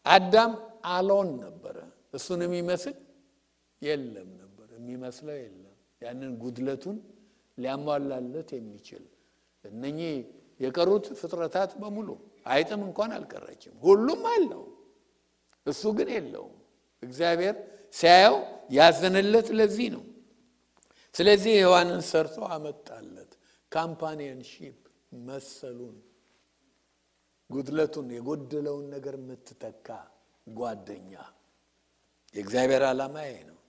አዳም 0.05 0.53
አሎን 0.89 1.29
ነበረ። 1.43 1.77
እሱን 2.13 2.41
የሚመስል 2.45 2.95
የለም 3.81 4.29
ነበር፣ 4.41 4.67
የሚመስለው 4.77 5.35
የለም። 5.37 5.71
ያንን 6.01 6.31
ጉድለቱን 6.41 6.97
ሊያሟላለት 7.57 8.49
የሚችል 8.57 9.03
እነኚህ 9.63 10.13
የቀሩት 10.59 11.05
ፍጥረታት 11.19 11.71
በሙሉ 11.81 12.09
አይጥም 12.47 12.81
እንኳን 12.87 13.11
አልቀረችም። 13.15 13.75
ሁሉም 13.83 14.21
አለው፣ 14.33 14.63
እሱ 15.65 15.83
ግን 15.97 16.09
የለውም። 16.15 16.55
እግዚአብሔር 17.03 17.55
ሲያየው 17.93 18.37
ያዘነለት 18.71 19.47
ለዚህ 19.59 19.87
ነው። 19.95 20.03
ስለዚህ 21.15 21.53
ሔዋንን 21.59 22.01
ሰርቶ 22.09 22.37
አመጣለት። 22.51 23.31
companionship 23.71 24.77
መሰሉን 25.27 25.95
ጉድለቱን 27.49 28.07
የጎደለውን 28.15 28.85
ነገር 28.93 29.15
የምትተካ 29.19 29.87
ጓደኛ። 30.47 31.13
የእግዚአብሔር 32.35 32.83
ዓላማ 32.89 33.15
ይሄ 33.27 33.37
ነው። 33.49 33.59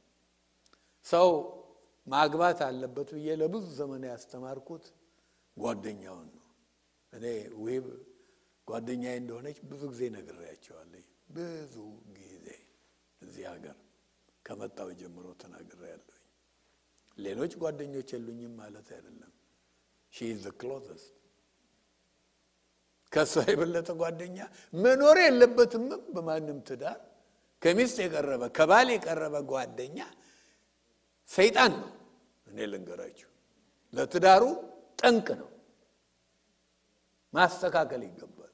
ሰው 1.06 1.28
ማግባት 2.06 2.58
አለበት 2.66 3.08
ብዬ 3.16 3.28
ለብዙ 3.40 3.66
ዘመን 3.78 4.02
ያስተማርኩት 4.10 4.84
ጓደኛውን 5.56 6.28
ነው። 6.32 6.42
እኔ 7.12 7.24
ውሂብ 7.60 7.86
ጓደኛዬ 8.68 9.16
እንደሆነች 9.20 9.58
ብዙ 9.70 9.82
ጊዜ 9.92 10.02
ነግሬያቸዋለሁ። 10.16 11.02
ብዙ 11.36 11.74
ጊዜ 12.18 12.46
እዚህ 13.20 13.44
ሀገር 13.52 13.76
ከመጣው 14.44 14.88
ጀምሮ 15.00 15.26
ተናግሬያለሁ። 15.42 16.15
ሌሎች 17.18 17.52
ጓደኞች 17.60 18.08
የሉኝም 18.14 18.52
ማለት 18.60 18.88
አይደለም። 18.96 19.32
she 20.12 20.26
is 20.32 20.44
closest 20.60 21.12
ከእሷ 23.12 23.34
የበለጠ 23.50 23.88
ጓደኛ 24.00 24.38
መኖር 24.74 25.16
የለበትም 25.22 25.84
በማንም 26.14 26.58
ትዳር። 26.68 26.98
ከሚስት 27.62 27.96
የቀረበ 28.02 28.44
ከባል 28.56 28.88
የቀረበ 28.94 29.36
ጓደኛ 29.50 29.98
ሰይጣን 31.28 31.72
ነው። 31.80 31.92
እኔ 32.46 32.58
ልንገራችሁ፣ 32.72 33.30
ለትዳሩ 33.92 34.42
ጠንቅ 34.98 35.28
ነው። 35.40 35.48
ማስተካከል 37.32 38.02
ይገባል። 38.06 38.52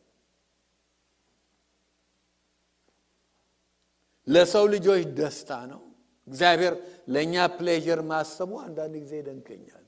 ለሰው 4.27 4.65
ልጆች 4.73 5.03
ደስታ 5.19 5.51
ነው። 5.73 5.83
እግዚአብሔር 6.29 6.75
ለእኛ 7.09 7.35
pleasure 7.57 8.01
ማሰቡ 8.11 8.51
አንዳንድ 8.64 8.95
ጊዜ 9.03 9.12
ይደንቀኛል። 9.20 9.87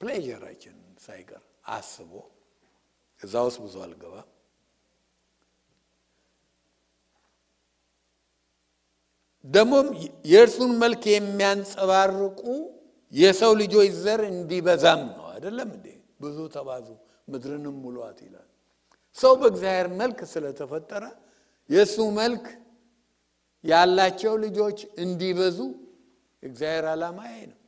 pleasure 0.00 0.41
ኣችን 0.41 0.76
ሳይቀር 1.04 1.42
አስቦ 1.74 2.12
እዛ 3.22 3.34
ውስጥ 3.46 3.58
ብዙ 3.64 3.74
አልገባም። 3.84 4.28
ደግሞም 9.44 9.86
የእርሱን 10.32 10.72
መልክ 10.82 11.02
የሚያንጸባርቁ 11.10 12.40
የሰው 13.12 13.52
ልጆች 13.60 13.90
ዘር 14.02 14.20
እንዲበዛም 14.30 15.00
ነው። 15.10 15.24
አይደለም 15.32 15.70
እንዴ? 15.76 15.86
ብዙ 16.22 16.36
ተባዙ 16.54 16.86
ምድርንም 17.28 17.76
ሙሏት 17.84 18.18
ይላል። 18.26 18.48
ሰው 19.18 19.32
በእግዚአብሔር 19.40 19.88
መልክ 20.00 20.18
ስለተፈጠረ 20.32 21.04
የእሱ 21.70 21.96
መልክ 22.20 22.44
ያላቸው 23.64 24.34
ልጆች 24.44 24.78
እንዲበዙ 25.02 25.58
እግዚአብሔር 26.42 26.86
ዓላማ 26.92 27.18
ይሄ 27.28 27.40
ነው። 27.50 27.58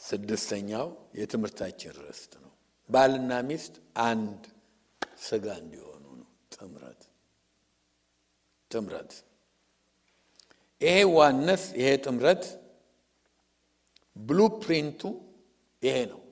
ስድስተኛው 0.00 0.86
የትምህርታችን 1.18 1.94
ርዕስት 2.00 2.32
ነው። 2.42 2.52
ባልና 2.90 3.32
ሚስት 3.48 3.74
አንድ 4.04 4.42
ስጋ 5.20 5.46
እንዲሆኑ 5.62 6.04
ነው። 6.20 6.28
ጥምረት 6.54 7.02
ጥምረት 8.70 9.12
ይሄ 10.80 10.96
oneness 11.16 11.64
ይሄ 11.80 11.90
ጥምረት 12.04 12.44
blueprint 14.16 14.40
ኡ 14.62 15.00
ይሄ 15.82 15.96
ነው። 16.12 16.22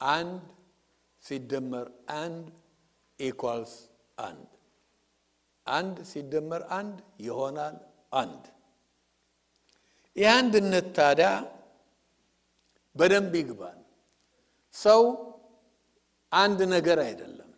አንድ 0.00 0.42
ሲደመር 1.24 1.86
አንድ 2.20 2.46
equals 3.18 3.72
አንድ 4.22 4.48
አንድ 5.66 5.96
ሲደመር 6.10 6.62
አንድ 6.70 6.96
ይሆናል 7.20 7.76
አንድ። 8.12 8.44
ይህ 10.16 10.28
አንድነት 10.32 10.86
ታዲያ 10.96 11.28
በደንብ 12.96 13.32
ይግባል። 13.40 13.78
ሰው 14.74 15.02
አንድ 16.32 16.60
ነገር 16.74 16.98
አይደለም፣ 17.06 17.50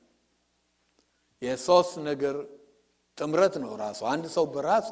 የሶስት 1.42 1.94
ነገር 2.08 2.36
ጥምረት 3.18 3.54
ነው 3.62 3.72
ራሱ። 3.80 4.00
አንድ 4.12 4.24
ሰው 4.36 4.44
በራሱ 4.54 4.90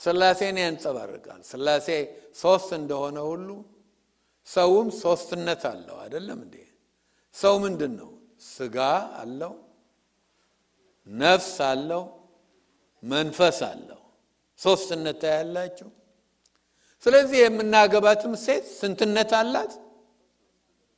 ሥላሴን 0.00 0.56
ያንጸባርቃል። 0.62 1.40
ሥላሴ 1.50 1.88
ሶስት 2.34 2.70
እንደሆነ 2.78 3.18
ሁሉ 3.30 3.48
ሰውም 4.46 4.88
ሶስትነት 5.00 5.62
አለው። 5.70 5.96
አይደለም 6.04 6.38
እንዴ? 6.44 6.56
ሰው 7.34 7.54
ምንድን 7.64 7.92
ነው? 8.00 8.10
ስጋ 8.48 8.76
አለው፣ 9.20 9.52
ነፍስ 11.06 11.54
አለው፣ 11.66 12.02
መንፈስ 13.02 13.58
አለው። 13.62 14.00
ሶስትነት 14.60 15.22
ያላችሁ። 15.32 15.88
ስለዚህ 17.04 17.38
የምናገባትም 17.40 18.32
ሴት 18.44 18.64
ስንትነት 18.78 19.30
አላት? 19.32 19.72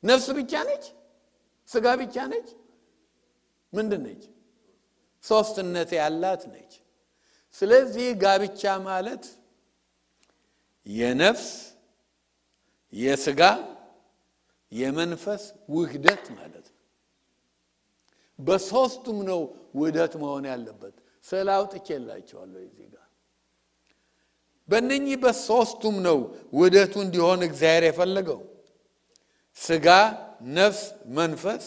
ነፍስ 0.02 0.26
ብቻ 0.38 0.52
ነች? 0.68 0.84
ስጋ 1.68 1.86
ብቻ 2.00 2.16
ነች? 2.32 2.48
ምንድን 3.72 4.00
ነች? 4.06 4.22
ሶስትነት 5.24 5.90
ያላት 6.00 6.42
ነች። 6.52 6.72
ስለዚህ 7.56 8.06
ጋብቻ 8.22 8.62
ማለት 8.88 9.24
የነፍስ 10.86 11.48
የስጋ 12.92 13.40
የመንፈስ 14.72 15.42
ውህደት 15.68 16.24
ማለት 16.38 16.66
ነው። 16.68 16.78
በሶስቱም 18.42 19.18
ነው 19.28 19.40
ውህደት 19.74 20.12
መሆን 20.22 20.44
ያለበት። 20.50 20.94
ስዕል 21.24 21.48
አውጥቼላቸዋለሁ 21.54 22.60
እዚህ 22.66 22.86
ጋር። 22.86 23.08
በእነኚህ 24.68 25.16
በሶስቱም 25.22 25.96
ነው 26.06 26.18
ውህደቱ 26.52 26.94
እንዲሆን 27.04 27.40
እግዚአብሔር 27.48 27.84
የፈለገው። 27.88 28.40
ስጋ፣ 29.58 29.86
ነፍስ፣ 30.56 30.82
መንፈስ። 31.16 31.64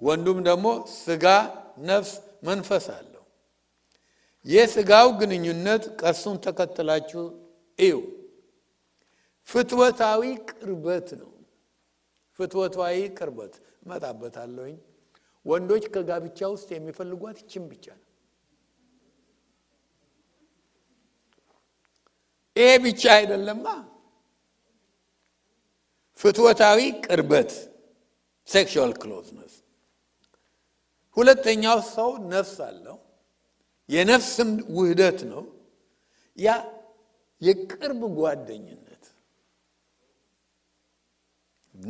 ወንዱም 0.00 0.38
ደግሞ 0.48 0.66
ስጋ፣ 0.98 1.24
ነፍስ፣ 1.86 2.12
መንፈስ 2.42 2.86
አለው። 2.96 3.22
የስጋው 4.46 5.08
ግንኙነት 5.20 5.84
ቀሱን 6.00 6.36
ተከትላችሁ 6.44 7.22
እዩ። 7.78 7.94
ፍትወታዊ 9.48 10.22
ቅርበት 10.50 11.08
ነው። 11.20 11.30
ፍትወታዊ 12.38 12.96
ቅርበት 13.18 13.54
እመጣበታለሁኝ። 13.82 14.76
ወንዶች 15.46 15.84
ከጋብቻ 15.94 16.38
ውስጥ 16.54 16.68
የሚፈልጓት 16.74 17.36
ይችን 17.42 17.64
ብቻ 17.70 17.86
ነው። 17.94 18.04
ይሄ 22.56 22.70
ብቻ 22.84 23.02
አይደለማ። 23.16 23.66
ፍትወታዊ 26.20 26.78
ቅርበት 27.04 27.50
sexual 28.48 28.92
closeness። 29.00 29.54
ሁለተኛው 31.16 31.78
ሰው 31.94 32.10
ነፍስ 32.30 32.56
አለው። 32.66 32.96
የነፍስም 33.88 34.48
ውህደት 34.76 35.18
ነው። 35.32 35.42
ያ 36.38 36.48
የቅርብ 37.42 38.00
ጓደኝነት 38.18 39.04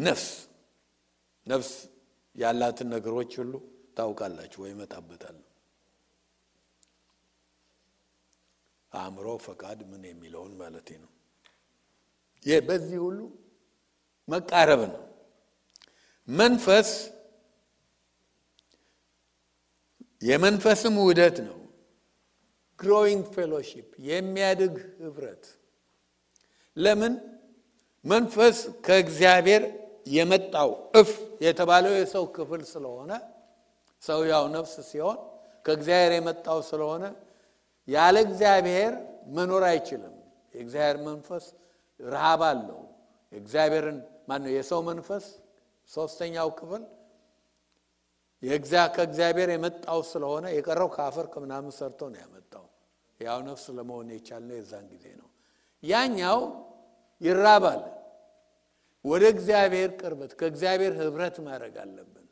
ነፍስ 0.03 0.29
ነፍስ 1.47 1.71
ያላትን 2.37 2.89
ነገሮች 2.95 3.33
ሁሉ 3.41 3.53
ታውቃላችሁ 3.97 4.59
ወይ? 4.63 4.71
እመጣበታለሁ። 4.75 5.45
አእምሮ፣ 8.93 9.27
ፈቃድ፣ 9.45 9.79
ምን 9.91 10.03
የሚለውን 10.07 10.53
ማለቴ 10.61 10.89
ነው። 11.03 11.11
ይህ 12.43 12.59
በዚህ 12.69 12.99
ሁሉ 13.05 13.19
መቃረብ 14.29 14.81
ነው። 14.93 15.03
መንፈስ 16.29 16.89
የመንፈስም 20.23 20.95
ውህደት 21.01 21.37
ነው። 21.49 21.59
growing 22.79 23.25
fellowship 23.35 23.89
የሚያድግ 24.09 24.75
ህብረት። 25.01 25.45
ለምን 26.77 27.15
መንፈስ 28.05 28.57
ከእግዚአብሔር 28.87 29.63
የመጣው 30.07 30.71
እፍ 30.95 31.11
የተባለው 31.41 31.95
የሰው 31.97 32.25
ክፍል 32.37 32.63
ስለሆነ 32.73 33.13
ሰው 34.03 34.21
ያው 34.31 34.45
ነፍስ 34.55 34.75
ሲሆን 34.91 35.19
ከእግዚአብሔር 35.65 36.13
የመጣው 36.17 36.59
ስለሆነ 36.69 37.05
ያለ 37.89 38.17
እግዚአብሔር 38.27 38.93
መኖር 39.37 39.65
አይችልም። 39.71 40.15
የእግዚአብሔር 40.55 40.99
መንፈስ 41.07 41.45
ረሃብ 42.01 42.43
አለው። 42.49 42.81
የእግዚአብሔርን 43.33 43.99
ማነው 44.29 44.53
የሰው 44.55 44.81
መንፈስ 44.89 45.25
ሶስተኛው 45.91 46.49
ክፍል 46.59 46.83
ከእግዚአብሔር 48.97 49.51
የመጣው 49.53 50.01
ስለሆነ 50.11 50.47
የቀረው 50.55 50.89
ከአፈር 50.95 51.27
ከምናምን 51.33 51.73
ሰርቶ 51.77 52.01
ነው 52.13 52.19
ያመጣው። 52.23 52.65
ያው 53.21 53.39
ነፍስ 53.47 53.65
ለመሆን 53.77 54.09
የቻልነው 54.15 54.57
የዛን 54.59 54.87
ጊዜ 54.93 55.07
ነው። 55.21 55.29
ያኛው 55.83 56.41
ይራባል። 57.21 57.81
ወደ 59.07 59.25
እግዚአብሔር 59.35 59.91
ቅርበት 60.01 60.31
ከእግዚአብሔር 60.39 60.93
ህብረት 61.01 61.37
ማድረግ 61.47 61.75
አለብን። 61.83 62.27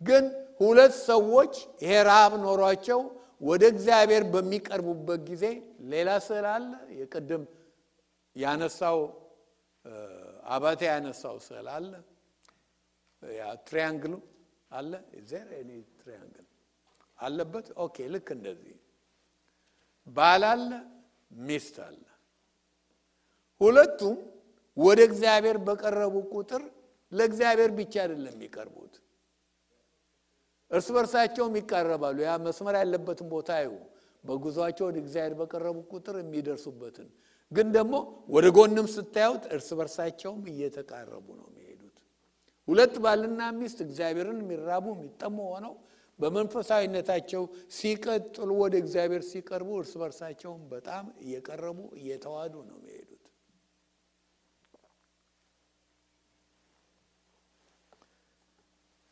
ግን 0.00 0.24
ሁለት 0.60 0.94
ሰዎች 1.08 1.54
ይሄ 1.82 1.92
ረሃብ 2.08 2.32
ኖሯቸው 2.44 3.00
ወደ 3.42 3.62
እግዚአብሔር 3.72 4.24
በሚቀርቡበት 4.32 5.20
ጊዜ 5.30 5.44
ሌላ 5.92 6.10
ስዕል 6.26 6.46
አለ። 6.52 6.70
የቅድም 6.98 7.42
ያነሳው 8.36 8.98
አባቴ 10.48 10.80
ያነሳው 10.90 11.36
ስዕል 11.46 11.68
አለ። 11.74 11.90
triangle 13.66 14.04
ኡ 14.04 14.14
አለ 14.70 14.92
there 15.30 15.48
triangle 16.00 16.46
አለበት። 17.18 17.66
okay 17.84 17.96
ልክ 18.14 18.28
እንደዚህ 18.36 18.74
ባል 20.06 20.42
አለ፣ 20.50 20.70
ሚስት 21.40 21.76
አለ። 21.86 22.00
ሁለቱም 23.60 24.16
ወደ 24.76 25.00
እግዚአብሔር 25.08 25.56
በቀረቡ 25.66 26.14
ቁጥር 26.34 26.62
ለእግዚአብሔር 27.12 27.70
ብቻ 27.78 27.94
አይደለም 28.04 28.32
የሚቀርቡት፣ 28.36 28.94
እርስ 30.70 30.88
በርሳቸውም 30.94 31.54
ይቃረባሉ። 31.58 32.16
ያ 32.24 32.32
መስመር 32.46 32.76
ያለበትን 32.80 33.28
ቦታ 33.34 33.50
ይሁ 33.64 33.74
በጉዟቸው 34.24 34.84
ወደ 34.88 34.98
እግዚአብሔር 35.02 35.34
በቀረቡ 35.40 35.76
ቁጥር 35.92 36.16
የሚደርሱበትን 36.20 37.08
ግን 37.52 37.66
ደግሞ 37.76 37.94
ወደ 38.34 38.46
ጎንም 38.56 38.86
ስታዩት 38.94 39.42
እርስ 39.54 39.68
በርሳቸውም 39.78 40.42
እየተቃረቡ 40.52 41.26
ነው 41.40 41.46
የሚሄዱት። 41.50 41.96
ሁለት 42.68 42.94
ባልና 43.04 43.40
ሚስት 43.58 43.78
እግዚአብሔርን 43.86 44.38
የሚራቡ 44.44 44.86
የሚጠሙ 44.94 45.36
ሆነው 45.50 45.74
በመንፈሳዊነታቸው 46.18 47.42
ሲቀጥሉ 47.76 48.50
ወደ 48.62 48.74
እግዚአብሔር 48.82 49.22
ሲቀርቡ 49.30 49.70
እርስ 49.80 49.92
በርሳቸውም 50.02 50.62
በጣም 50.72 51.04
እየቀረቡ 51.24 51.78
እየተዋዱ 52.00 52.54
ነው 52.68 52.76
የሚሄዱት። 52.80 53.13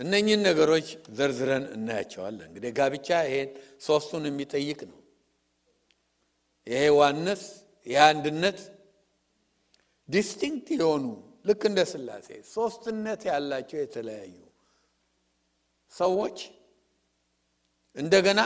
እነኚህን 0.03 0.43
ነገሮች 0.49 0.87
ዘርዝረን 1.19 1.65
እናያቸዋለን። 1.75 2.47
እንግዲህ 2.49 2.71
ጋብቻ 2.79 3.09
ይሄን 3.27 3.51
ሶስቱን 3.87 4.25
የሚጠይቅ 4.29 4.81
ነው። 4.91 4.99
ይሄ 6.67 6.83
ዋነስ 6.99 7.43
ይሄ 7.87 7.99
አንድነት 8.09 8.59
distinct 10.09 10.69
የሆኑ 10.77 11.05
ልክ 11.45 11.63
እንደ 11.71 11.81
ሥላሴ 11.93 12.27
ሶስትነት 12.55 13.21
ያላቸው 13.31 13.79
የተለያዩ 13.81 14.35
ሰዎች 15.93 16.37
እንደገና 17.97 18.41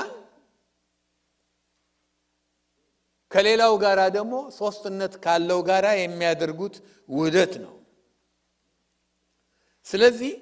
ከሌላው 3.30 3.74
ጋር 3.82 3.98
ደግሞ 4.16 4.34
ሶስትነት 4.58 5.14
ካለው 5.24 5.60
ጋር 5.68 5.84
የሚያደርጉት 5.98 6.74
ውህደት 7.08 7.54
ነው። 7.64 7.74
ስለዚህ 9.86 10.32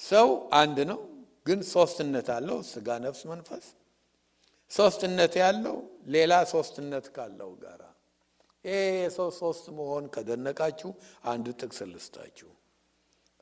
ሰው 0.00 0.28
አንድ 0.60 0.78
ነው፣ 0.90 1.00
ግን 1.46 1.60
ሶስትነት 1.72 2.28
አለው። 2.36 2.58
ስጋ፣ 2.70 2.88
ነፍስ፣ 3.04 3.22
መንፈስ 3.32 3.66
ሶስትነት 4.70 5.32
ያለው 5.42 5.76
ሌላ 6.14 6.32
ሶስትነት 6.52 7.06
ካለው 7.14 7.50
ጋር 7.62 7.80
ይሄ 8.64 8.74
የሰው 8.98 9.28
ሶስት 9.40 9.64
መሆን 9.76 10.04
ከደነቃችሁ 10.14 10.90
አንድ 11.24 11.46
ጥቅስ 11.60 11.78
ልስጣችሁ። 11.92 12.50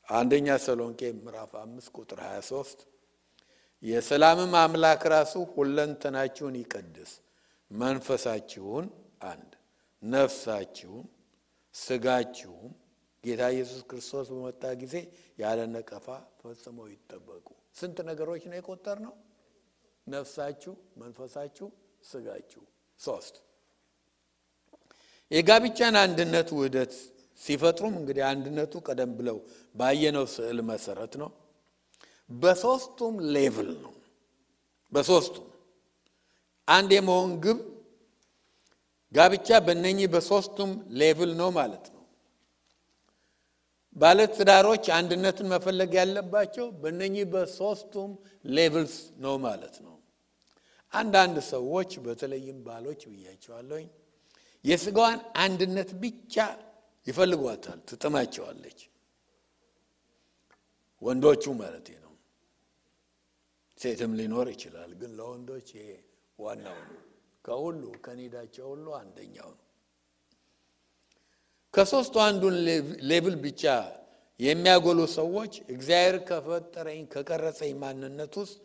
አንደኛ 0.09 0.47
ተሰሎንቄ 0.59 1.01
ምዕራፍ 1.19 1.53
አምስት 1.63 1.89
ቁጥር 1.97 2.21
23 2.27 2.85
የሰላምም 3.83 4.53
አምላክ 4.61 5.03
ራሱ 5.13 5.35
ሁለንተናችሁን 5.55 6.55
ይቀድስ፣ 6.61 7.11
መንፈሳችሁን 7.71 8.87
አንድ፣ 9.29 9.51
ነፍሳችሁም 10.03 11.05
ስጋችሁም 11.75 12.73
ጌታ 13.25 13.43
ኢየሱስ 13.55 13.81
ክርስቶስ 13.91 14.27
በመጣ 14.33 14.63
ጊዜ 14.83 14.95
ያለ 15.39 15.61
ነቀፋ 15.73 16.07
ፈጽመው 16.41 16.87
ይጠበቁ። 16.93 17.47
ስንት 17.79 17.99
ነገሮች 18.09 18.43
ነው 18.51 18.57
የቆጠር 18.59 18.99
ነው? 19.07 19.15
ነፍሳችሁ፣ 20.07 20.73
መንፈሳችሁ፣ 21.01 21.67
ስጋችሁ 22.05 22.63
ሶስት። 23.01 23.35
የጋብቻን 25.31 25.97
አንድነት 26.03 26.49
ውህደት 26.57 26.93
ሲፈጥሩም 27.41 27.95
እንግዲህ 28.01 28.23
አንድነቱ 28.31 28.75
ቀደም 28.87 29.11
ብለው 29.19 29.37
ባየነው 29.75 30.25
ስዕል 30.35 30.59
መሰረት 30.71 31.13
ነው። 31.23 31.31
በሶስቱም 32.31 33.15
level 33.35 33.71
ነው። 33.83 33.93
በሶስቱም 34.93 35.47
አንድ 36.69 36.91
የመሆን 36.97 37.31
ግብ 37.45 37.59
ጋብቻ 39.13 39.49
በእነኚህ 39.67 40.09
በሶስቱም 40.15 40.71
level 41.01 41.31
ነው 41.41 41.51
ማለት 41.59 41.85
ነው። 41.89 41.98
ባለትዳሮች 43.99 44.85
አንድነትን 44.97 45.47
መፈለግ 45.53 45.93
ያለባቸው 45.99 46.67
በእነኚህ 46.81 47.25
በሶስቱም 47.33 48.11
ሌቭልስ 48.51 48.95
ነው 49.25 49.35
ማለት 49.47 49.77
ነው። 49.87 49.95
አንዳንድ 50.93 51.37
ሰዎች 51.51 51.91
በተለይም 52.05 52.59
ባሎች 52.67 53.01
ብያቸዋለሁኝ 53.11 53.89
የስጋዋን 54.65 55.21
አንድነት 55.43 55.91
ብቻ 56.03 56.35
ይፈልጓታል፣ 57.07 57.81
ትጥማቸዋለች። 57.89 58.79
ወንዶቹ 61.03 61.45
ማለት 61.61 61.89
ነው። 61.97 62.13
ሴትም 63.79 64.13
ሊኖር 64.19 64.47
ይችላል፣ 64.55 64.91
ግን 65.01 65.11
ለወንዶች 65.19 65.69
ይሄ 65.77 65.89
ዋናው 66.39 66.79
ነው። 66.87 67.03
ከሁሉ 67.45 67.83
ከኒዳቸው 68.05 68.67
ሁሉ 68.73 68.87
አንደኛው 68.99 69.51
ነው። 69.53 69.65
ከሶስቱ 71.75 72.15
አንዱን 72.25 72.55
level 73.11 73.37
ብቻ 73.43 73.63
የሚያጎሉ 74.41 75.01
ሰዎች 75.17 75.53
እግዚአብሔር 75.75 76.17
ከፈጠረኝ 76.29 77.01
ከቀረጸኝ 77.13 77.73
ማንነት 77.83 78.35
ውስጥ 78.43 78.57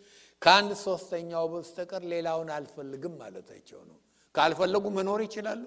ከአንድ 0.42 0.72
ሶስተኛው 0.84 1.46
በስተቀር 1.54 2.04
ሌላውን 2.14 2.50
አልፈልግም 2.56 3.14
ማለታቸው 3.22 3.80
ነው። 3.90 3.98
ካልፈለጉ 4.36 4.86
መኖር 4.98 5.20
ይችላሉ? 5.26 5.64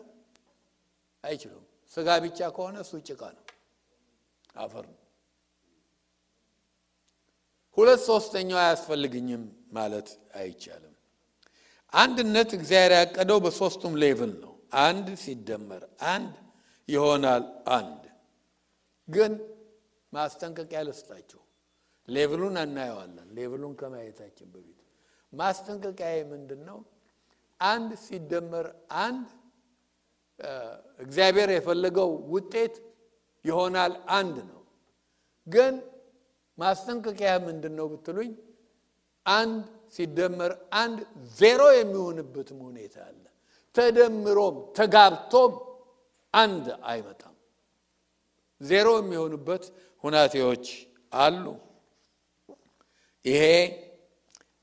አይችሉም። 1.25 1.65
ስጋ 1.95 2.09
ብቻ 2.25 2.39
ከሆነ 2.57 2.77
እሱ 2.85 2.93
ጭቃ 3.09 3.23
ነው፣ 3.37 3.45
አፈር 4.57 4.85
ነው። 4.93 5.01
ሁለት 7.77 8.01
ሶስተኛው 8.11 8.59
አያስፈልግኝም 8.63 9.43
ማለት 9.73 10.09
አይቻልም። 10.35 10.95
አንድነት 11.93 12.51
እግዚአብሔር 12.59 12.93
ያቀደው 12.99 13.39
በሶስቱም 13.45 13.95
level 14.03 14.33
ነው። 14.45 14.53
አንድ 14.87 15.07
ሲደመር 15.23 15.83
አንድ 16.09 16.33
ይሆናል 16.89 17.45
አንድ። 17.71 18.03
ግን 19.09 19.33
ማስጠንቀቂያ 20.13 20.81
ልስጣችሁ። 20.89 21.41
ሌቭሉን 22.09 22.57
እናየዋለን። 22.63 23.29
ሌቭሉን 23.37 23.73
ከማየታችን 23.81 24.49
በፊት 24.55 24.79
ማስጠንቀቂያ 25.33 26.11
ምንድን 26.31 26.61
ነው? 26.69 26.79
አንድ 27.61 27.91
ሲደመር 28.05 28.67
አንድ 29.05 29.27
እግዚአብሔር 31.01 31.51
የፈለገው 31.53 32.11
ውጤት 32.33 32.75
ይሆናል 33.45 33.93
አንድ 34.11 34.37
ነው። 34.51 34.63
ግን 35.47 35.75
ማስጠንቀቂያ 36.59 37.33
ምንድን 37.47 37.75
ነው 37.79 37.87
ብትሉኝ፣ 37.93 38.31
አንድ 39.27 39.63
ሲደመር 39.95 40.53
አንድ 40.81 40.99
ዜሮ 41.39 41.63
የሚሆንበትም 41.77 42.59
ሁኔታ 42.67 42.97
አለ። 43.09 43.23
ተደምሮም 43.77 44.57
ተጋብቶም 44.79 45.53
አንድ 46.35 46.67
አይመጣም። 46.91 47.35
ዜሮ 48.61 48.89
የሚሆኑበት 49.01 49.65
ሁናቴዎች 50.05 50.67
አሉ። 51.19 51.45
ይሄ 53.25 53.43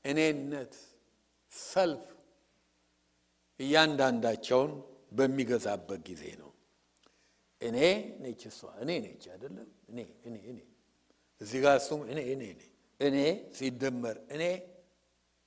እኔነት 0.04 0.74
ሰልፍ 1.52 2.04
እያንዳንዳቸውን 3.60 4.72
በሚገዛበት 5.12 6.00
ጊዜ 6.08 6.24
ነው። 6.40 6.50
እኔ 7.60 7.78
ነች 8.22 8.42
እሷ፣ 8.50 8.60
እኔ 8.82 8.90
ነች 9.04 9.24
አይደለም። 9.32 9.68
እኔ 9.90 9.98
እኔ 10.26 10.36
እኔ 10.50 10.58
እዚህ 11.40 11.58
ጋር 11.64 11.76
እሱም 11.80 12.00
እኔ 12.04 12.20
እኔ 12.34 12.42
እኔ 12.50 12.62
እኔ 13.00 13.16
ሲደመር 13.56 14.16
እኔ 14.34 14.42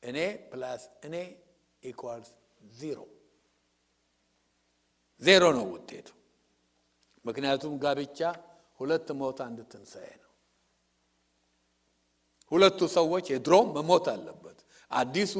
እኔ 0.03 0.17
plus 0.49 0.83
እኔ 1.07 1.15
equals 1.83 2.29
zero 2.73 2.99
zero 5.21 5.43
ነው 5.57 5.65
ውጤቱ። 5.73 6.07
ምክንያቱም 7.25 7.73
ጋብቻ 7.83 8.19
ሁለት 8.79 9.07
ሞት 9.19 9.39
አንድ 9.45 9.59
ትንሣኤ 9.71 10.09
ነው። 10.15 10.31
ሁለቱ 12.51 12.79
ሰዎች 12.97 13.25
የድሮ 13.31 13.53
መሞት 13.75 14.05
አለበት። 14.13 14.57
አዲሱ 14.91 15.33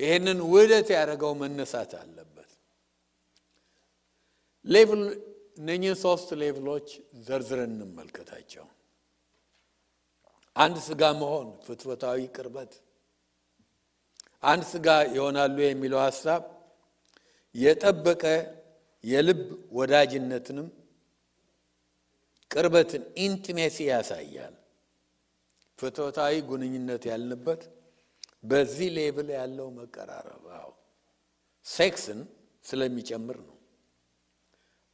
ይህንን 0.00 0.38
ውህደት 0.46 0.88
ያደረገው 0.96 1.32
መነሳት 1.40 1.92
አለበት። 2.00 2.50
level 4.64 5.02
እነኚህን 5.58 5.96
ሶስት 6.04 6.28
level 6.42 6.66
ኦች 6.66 6.86
ዘርዝረን 7.26 7.72
እንመልከታቸው። 7.76 8.66
አንድ 10.56 10.76
ስጋ 10.86 11.02
መሆን 11.20 11.48
ፍትወታዊ 11.66 12.20
ቅርበት፣ 12.36 12.72
አንድ 14.42 14.62
ስጋ 14.70 14.86
ይሆናሉ 15.16 15.56
የሚለው 15.64 16.00
ሀሳብ 16.06 16.42
የጠበቀ 17.54 18.24
የልብ 19.04 19.40
ወዳጅነትንም 19.72 20.68
ቅርበትን 22.50 23.02
intimacy 23.24 23.76
ያሳያል። 23.88 24.54
ፍትወታዊ 25.78 26.34
ግንኙነት 26.48 27.02
ያልንበት 27.10 27.62
በዚህ 28.44 28.88
level 28.96 29.28
ያለው 29.36 29.68
መቀራረብ 29.78 30.44
አዎ 30.58 30.70
ሴክስን 31.66 32.20
ስለሚጨምር 32.64 33.38
ነው። 33.46 33.56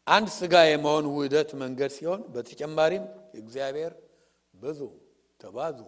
አንድ 0.07 0.28
ስጋ 0.36 0.54
የመሆን 0.66 1.07
ውህደት 1.12 1.50
መንገድ 1.62 1.92
ሲሆን 1.96 2.20
በተጨማሪም 2.34 3.04
እግዚአብሔር 3.40 3.92
ብዙ 4.54 4.80
ተባዙ 5.40 5.78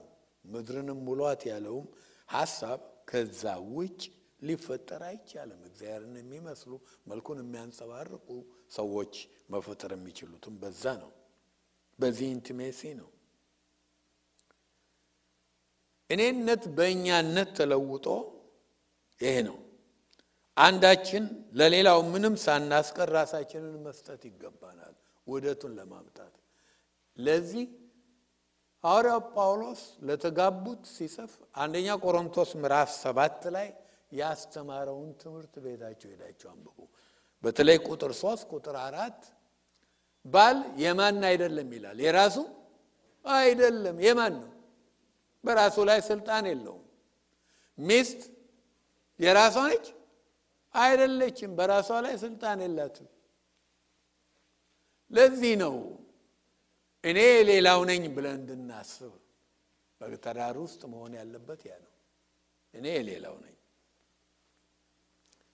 ምድርንም 0.44 0.98
ሙሏት 1.06 1.42
ያለውም 1.50 1.86
ሀሳብ 2.28 2.80
ከዛ 3.10 3.42
ውጭ 3.74 4.00
ሊፈጠር 4.42 5.02
አይቻልም። 5.08 5.60
እግዚአብሔርን 5.68 6.16
የሚመስሉ 6.20 6.72
መልኩን 7.06 7.38
የሚያንጸባርቁ 7.42 8.28
ሰዎች 8.70 9.14
መፈጠር 9.50 9.92
የሚችሉትም 9.96 10.56
በዛ 10.62 10.84
ነው። 11.02 11.10
በዚህ 11.98 12.26
ኢንቲሜሲ 12.34 12.80
ነው። 13.00 13.08
እኔነት 16.10 16.62
በእኛነት 16.76 17.48
ተለውጦ 17.58 18.06
ይሄ 19.20 19.34
ነው። 19.48 19.56
አንዳችን 20.56 21.24
ለሌላው 21.54 21.98
ምንም 22.12 22.34
ሳናስቀር 22.44 23.08
ራሳችንን 23.16 23.74
መስጠት 23.84 24.22
ይገባናል፣ 24.28 24.94
ውህደቱን 25.26 25.72
ለማምጣት። 25.78 26.34
ለዚህ 27.16 27.66
ሐዋርያው 28.84 29.20
ጳውሎስ 29.34 29.80
ለተጋቡት 30.06 30.82
ሲጽፍ 30.94 31.32
አንደኛ 31.56 31.88
ቆሮንቶስ 32.02 32.50
ምዕራፍ 32.60 32.90
ሰባት 32.98 33.42
ላይ 33.56 33.68
ያስተማረውን 34.12 35.10
ትምህርት 35.20 35.54
ቤታቸው 35.64 36.08
ሄዳቸው 36.12 36.48
አንብቡ። 36.52 36.78
በተለይ 37.44 37.78
ቁጥር 37.86 38.12
ሶስት 38.20 38.44
ቁጥር 38.52 38.76
አራት 38.84 39.20
ባል 40.26 40.58
የማን 40.80 41.20
አይደለም 41.28 41.68
ይላል። 41.76 41.98
የራሱ 42.04 42.36
አይደለም። 43.24 43.96
የማን 44.06 44.34
ነው? 44.42 44.52
በራሱ 45.44 45.76
ላይ 45.88 45.98
ስልጣን 46.08 46.44
የለውም። 46.50 46.84
ሚስት 47.78 48.20
የራሷ 49.20 49.56
ነች 49.66 49.86
አይደለችም። 50.74 51.52
በራሷ 51.58 51.90
ላይ 52.04 52.14
ስልጣን 52.24 52.58
የላትም። 52.64 53.08
ለዚህ 55.10 55.52
ነው 55.62 55.76
እኔ 57.04 57.18
ሌላው 57.48 57.80
ነኝ 57.90 58.02
ብለን 58.16 58.36
እንድናስብ 58.40 59.12
በትዳር 60.00 60.56
ውስጥ 60.64 60.80
መሆን 60.92 61.12
ያለበት 61.18 61.60
ያ 61.66 61.74
ነው። 61.84 61.92
እኔ 62.74 62.86
ሌላው 63.08 63.36
ነኝ። 63.44 63.54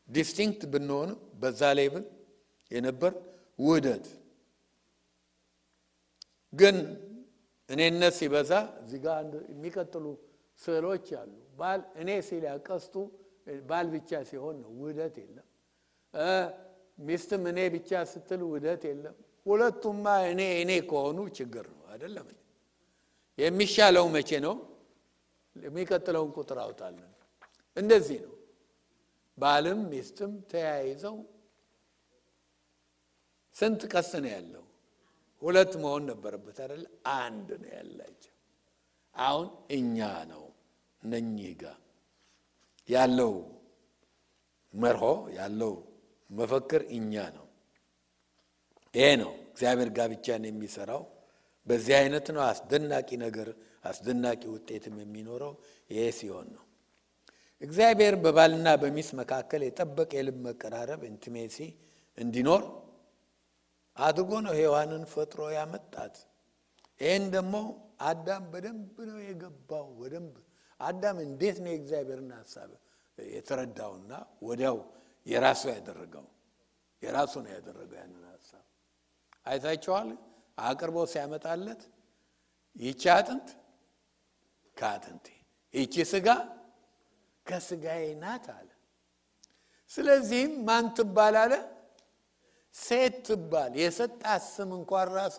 distinct 0.09 0.63
ብንሆንም 0.73 1.19
በዛ 1.41 1.63
level 1.79 2.05
የነበር 2.71 3.13
ውህደት 3.59 4.07
ግን 6.53 6.77
እኔነት 7.69 8.15
ሲበዛ 8.19 8.51
እዚህ 8.83 8.99
ጋር 9.05 9.21
የሚቀጥሉ 9.53 10.07
ስዕሎች 10.61 11.07
አሉ። 11.21 11.31
ባል 11.59 11.81
እኔ 12.01 12.11
ሲል 12.29 12.43
ያቀስቱ 12.51 12.95
ባል 13.71 13.87
ብቻ 13.95 14.21
ሲሆን 14.29 14.57
ነው፣ 14.63 14.71
ውህደት 14.81 15.15
የለም። 15.23 15.47
ሚስትም 16.99 17.43
እኔ 17.53 17.61
ብቻ 17.75 17.91
ስትል 18.13 18.43
ውህደት 18.47 18.83
የለም። 18.91 19.17
ሁለቱማ 19.47 20.05
እኔ 20.31 20.41
እኔ 20.63 20.71
ከሆኑ 20.91 21.19
ችግር 21.39 21.67
ነው 21.73 21.85
አይደለም። 21.93 22.29
የሚሻለው 23.39 24.07
መቼ 24.15 24.31
ነው? 24.47 24.55
የሚቀጥለውን 25.57 26.31
ቁጥር 26.37 26.59
አውጣለን። 26.65 27.11
እንደዚህ 27.77 28.19
ነው። 28.25 28.34
ባልም 29.39 29.81
ሚስትም 29.91 30.33
ተያይዘው 30.51 31.17
ስንት 33.57 33.83
ቀስ 33.93 34.11
ነው 34.23 34.31
ያለው? 34.31 34.65
ሁለት 35.43 35.73
መሆን 35.83 36.03
ነበረበት 36.11 36.57
አይደለ? 36.65 36.85
አንድ 37.19 37.49
ነው 37.63 37.71
ያላቸው። 37.77 38.33
አሁን 39.15 39.49
እኛ 39.71 39.99
ነው 40.33 40.45
እነኚህ 41.03 41.53
ጋር 41.63 41.79
ያለው 42.89 43.33
መርሆ 44.75 45.05
ያለው 45.39 45.75
መፈክር 46.31 46.83
እኛ 46.97 47.15
ነው። 47.37 47.47
ይሄ 48.95 49.07
ነው 49.23 49.33
እግዚአብሔር 49.51 49.91
ጋብቻን 49.99 50.45
የሚሰራው 50.49 51.03
በዚህ 51.67 51.95
አይነት 52.01 52.27
ነው። 52.35 52.43
አስደናቂ 52.51 53.09
ነገር 53.25 53.49
አስደናቂ 53.85 54.43
ውጤትም 54.55 54.97
የሚኖረው 55.03 55.53
ይሄ 55.91 56.05
ሲሆን 56.19 56.49
ነው። 56.57 56.65
እግዚአብሔር 57.65 58.15
በባልና 58.23 58.69
በሚስት 58.83 59.13
መካከል 59.21 59.61
የጠበቀ 59.65 60.11
የልብ 60.19 60.39
መቀራረብ 60.47 61.03
ኢንቲሜሲ 61.11 61.57
እንዲኖር 62.19 62.63
አድርጎ 63.97 64.33
ነው 64.47 64.55
ሔዋንን 64.59 65.05
ፈጥሮ 65.13 65.41
ያመጣት። 65.57 66.15
ይህን 67.01 67.25
ደግሞ 67.35 67.55
አዳም 68.09 68.45
በደንብ 68.53 68.97
ነው 69.11 69.19
የገባው። 69.27 69.87
በደንብ 70.01 70.35
አዳም 70.81 71.17
እንዴት 71.27 71.57
ነው 71.65 71.71
የእግዚአብሔርን 71.73 72.31
ሀሳብ 72.39 72.71
የተረዳውና 73.19 74.13
ወዲያው 74.47 74.79
የራሱ 75.27 75.63
ያደረገው 75.75 76.25
የራሱ 77.03 77.35
ነው 77.45 77.53
ያደረገው 77.57 77.97
ያንን 78.01 78.25
ሀሳብ 78.33 78.65
አይታችኋል። 79.47 80.11
አቅርቦ 80.63 80.99
ሲያመጣለት 81.13 81.81
ይቺ 82.77 83.03
አጥንት 83.15 83.49
ከአጥንቴ 84.77 85.27
ይቺ 85.75 85.95
ስጋ 86.13 86.29
ከስጋዬ 87.47 88.05
ናት 88.23 88.47
አለ። 88.55 88.69
ስለዚህም 89.91 90.53
ማን 90.67 90.87
ትባል 90.97 91.35
አለ? 91.43 91.53
ሴት 92.75 93.15
ትባል። 93.27 93.73
የሰጣት 93.83 94.43
ስም 94.49 94.71
እንኳን 94.79 95.09
ራሱ 95.17 95.39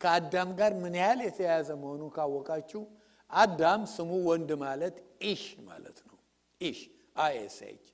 ከአዳም 0.00 0.50
ጋር 0.58 0.72
ምን 0.82 0.94
ያህል 1.00 1.20
የተያያዘ 1.26 1.68
መሆኑን 1.82 2.10
ካወቃችሁ 2.16 2.82
አዳም 3.30 3.82
ስሙ 3.92 4.10
ወንድ 4.28 4.50
ማለት 4.62 4.96
ኢሽ 5.24 5.42
ማለት 5.68 5.98
ነው። 6.08 6.16
ኢሽ 6.60 6.80
አይኤስኤች 7.16 7.84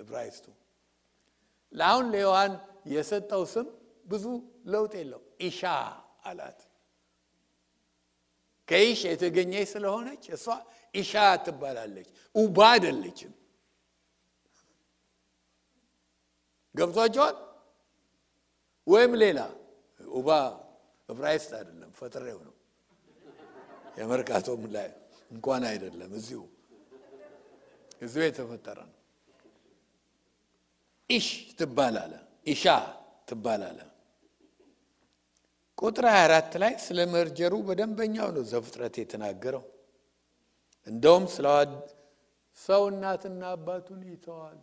ዕብራይስጡ 0.00 0.46
ለአሁን 1.72 2.06
ለዮሐን 2.12 2.54
የሰጠው 2.92 3.42
ስም 3.52 3.66
ብዙ 4.06 4.24
ለውጥ 4.66 4.92
የለው። 5.00 5.20
ኢሻ 5.40 5.60
አላት። 6.24 6.58
ከኢሽ 8.68 9.00
የተገኘች 9.10 9.68
ስለሆነች 9.72 10.24
እሷ 10.36 10.46
ኢሻ 10.94 11.12
ትባላለች። 11.44 12.08
ኡባ 12.34 12.58
አይደለችም። 12.72 13.32
ገብቷቸዋል። 16.74 17.36
ወይም 18.86 19.12
ሌላ 19.22 19.38
ኡባ 20.00 20.28
ዕብራይስጥ 21.08 21.50
አይደለም፣ 21.58 21.90
ፈጥሬው 21.98 22.38
ነው። 22.46 22.54
የመርካቶም 23.98 24.62
ላይ 24.74 24.88
እንኳን 25.30 25.62
አይደለም፣ 25.70 26.10
እዚሁ 26.18 26.40
እዚሁ 28.02 28.22
የተፈጠረ 28.26 28.78
ነው። 28.86 28.96
ኢሽ 31.10 31.26
ትባላለህ፣ 31.58 32.12
ኢሻ 32.46 32.64
ትባላለች። 33.28 33.78
ቁጥር 35.78 36.06
24 36.12 36.56
ላይ 36.62 36.72
ስለ 36.84 36.98
merger 37.12 37.42
ኡ 37.42 37.52
በደንበኛው 37.68 38.28
ነው 38.36 38.42
ዘፍጥረት 38.50 38.94
የተናገረው። 39.00 39.62
እንደውም 40.86 41.24
ስለ 41.34 41.46
ሰው 42.58 42.82
እናትና 42.90 43.42
አባቱን 43.54 44.00
ይተዋል። 44.08 44.58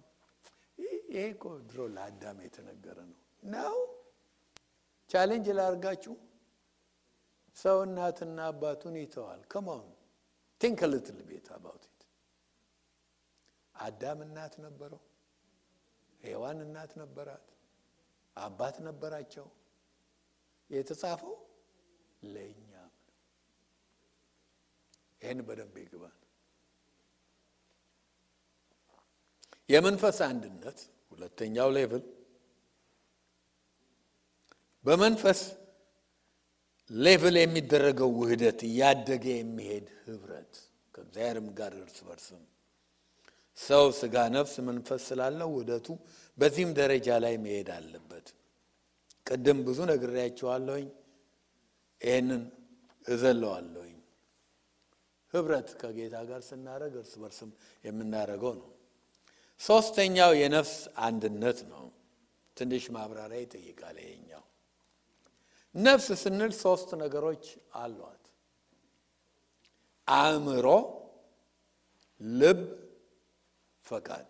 ይሄ 1.09 1.25
እኮ 1.29 1.43
ድሮ 1.69 1.79
ለአዳም 1.95 2.37
የተነገረ 2.45 2.97
ነው 3.09 3.19
ነው 3.43 3.75
challenge 5.09 5.47
ላርጋችሁ። 5.57 6.15
ሰው 7.57 7.77
እናትና 7.85 8.39
አባቱን 8.51 8.95
ይተዋል። 9.01 9.41
ከማን 9.51 9.85
ቲንክ 10.61 10.79
ልትል 10.91 11.19
ቤት 11.29 11.47
አባውት 11.55 11.83
አዳም 13.75 14.19
እናት 14.25 14.53
ነበረው። 14.65 15.01
ሔዋን 16.21 16.59
እናት 16.65 16.91
ነበራት። 17.01 17.47
አባት 18.37 18.75
ነበራቸው። 18.87 19.47
የተጻፈው 20.69 21.35
ለእኛም 22.23 22.63
ነው። 22.63 22.66
ይህን 25.21 25.39
በደንብ 25.47 25.75
ይግባል። 25.81 26.15
የመንፈስ 29.69 30.17
አንድነት 30.27 30.79
ሁለተኛው 31.11 31.69
ሌቭል 31.77 32.03
በመንፈስ 34.85 35.39
ሌቭል 36.89 37.35
የሚደረገው 37.39 38.11
ውህደት 38.19 38.59
እያደገ 38.67 39.25
የሚሄድ 39.33 39.87
ህብረት 40.03 40.53
ከእግዚአብሔርም 40.93 41.47
ጋር 41.57 41.73
እርስ 41.79 41.97
በርስም 42.07 42.43
ሰው 43.57 43.85
ስጋ፣ 43.99 44.15
ነፍስ፣ 44.35 44.53
መንፈስ 44.67 45.01
ስላለው 45.09 45.49
ውህደቱ 45.53 45.87
በዚህም 46.37 46.71
ደረጃ 46.79 47.07
ላይ 47.23 47.35
መሄድ 47.43 47.69
አለበት። 47.75 48.27
ቅድም 49.27 49.59
ብዙ 49.67 49.79
ነግሬያቸዋለሁኝ። 49.91 50.87
ይህንን 52.01 52.43
እዘለዋለሁኝ። 53.05 53.86
ህብረት 55.33 55.69
ከጌታ 55.79 56.15
ጋር 56.29 56.41
ስናደርግ 56.47 56.93
እርስ 57.01 57.13
በርስም 57.21 57.49
የምናደርገው 57.83 58.53
ነው። 58.61 58.69
ሶስተኛው 59.61 60.31
የነፍስ 60.39 60.75
አንድነት 61.05 61.59
ነው። 61.71 61.83
ትንሽ 62.57 62.83
ማብራሪያ 62.95 63.39
ይጠይቃል 63.43 63.97
ይሄኛው። 64.03 64.43
ነፍስ 65.75 66.07
ስንል 66.21 66.51
ሶስት 66.61 66.89
ነገሮች 67.01 67.43
አሏት። 67.75 68.23
አእምሮ፣ 70.07 70.67
ልብ፣ 72.21 72.61
ፈቃድ። 73.85 74.27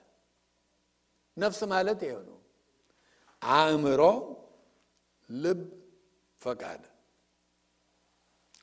ነፍስ 1.37 1.59
ማለት 1.73 1.99
ይሄው 2.05 2.21
ነው። 2.29 2.39
አእምሮ፣ 3.41 4.01
ልብ፣ 5.29 5.61
ፈቃድ። 6.41 6.83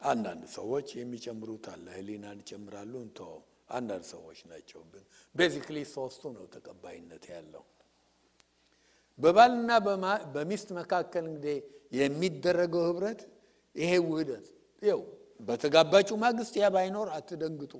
አንዳንድ 0.05 0.45
ሰዎች 0.55 0.89
የሚጨምሩት 0.99 1.67
አለ፣ 1.73 1.87
ህሊናን 1.97 2.39
ይጨምራሉ። 2.43 2.93
እንቶ 3.05 3.21
አንዳንድ 3.71 4.05
ሰዎች 4.11 4.39
ናቸው። 4.51 4.81
ግን 4.93 5.05
basically 5.35 5.77
ሶስቱ 5.93 6.23
ነው 6.37 6.45
ተቀባይነት 6.55 7.25
ያለው። 7.33 7.65
በባልና 9.19 9.71
በሚስት 10.35 10.69
መካከል 10.79 11.25
እንግዲህ 11.31 11.57
የሚደረገው 11.93 12.85
ህብረት 12.89 13.21
ይሄ 13.75 13.93
ውህደት 14.07 14.47
ያው 14.83 15.01
በተጋባችሁ 15.41 16.17
ማግስት 16.25 16.55
ያ 16.61 16.69
ባይኖር 16.75 17.09
አትደንግጡ። 17.17 17.75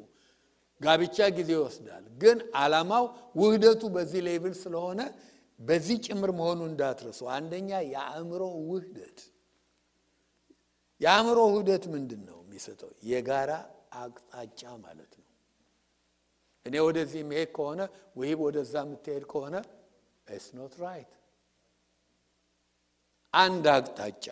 ጋብቻ 0.81 1.19
ጊዜ 1.37 1.51
ይወስዳል። 1.57 2.05
ግን 2.23 2.39
ዓላማው 2.61 3.05
ውህደቱ 3.41 3.83
በዚህ 3.95 4.21
level 4.29 4.55
ስለሆነ 4.63 5.01
በዚህ 5.61 5.97
ጭምር 6.07 6.31
መሆኑ 6.39 6.61
እንዳትረሱ። 6.71 7.21
አንደኛ 7.37 7.71
የአእምሮ 7.93 8.41
ውህደት። 8.69 9.19
የአእምሮ 11.05 11.39
ውህደት 11.49 11.85
ምንድን 11.95 12.23
ነው 12.29 12.39
የሚሰጠው? 12.45 12.91
የጋራ 13.09 13.51
አቅጣጫ 13.97 14.61
ማለት 14.85 15.13
ነው። 15.15 15.27
እኔ 16.67 16.75
ወደዚህ 16.87 17.23
መሄድ 17.31 17.51
ከሆነ 17.57 17.81
ዋይፍ 18.19 18.39
ወደዛ 18.47 18.75
የምትሄድ 18.85 19.25
ከሆነ 19.33 19.57
it's 20.27 20.47
not 20.57 20.75
right። 20.83 21.11
አንድ 23.35 23.65
አቅጣጫ 23.75 24.27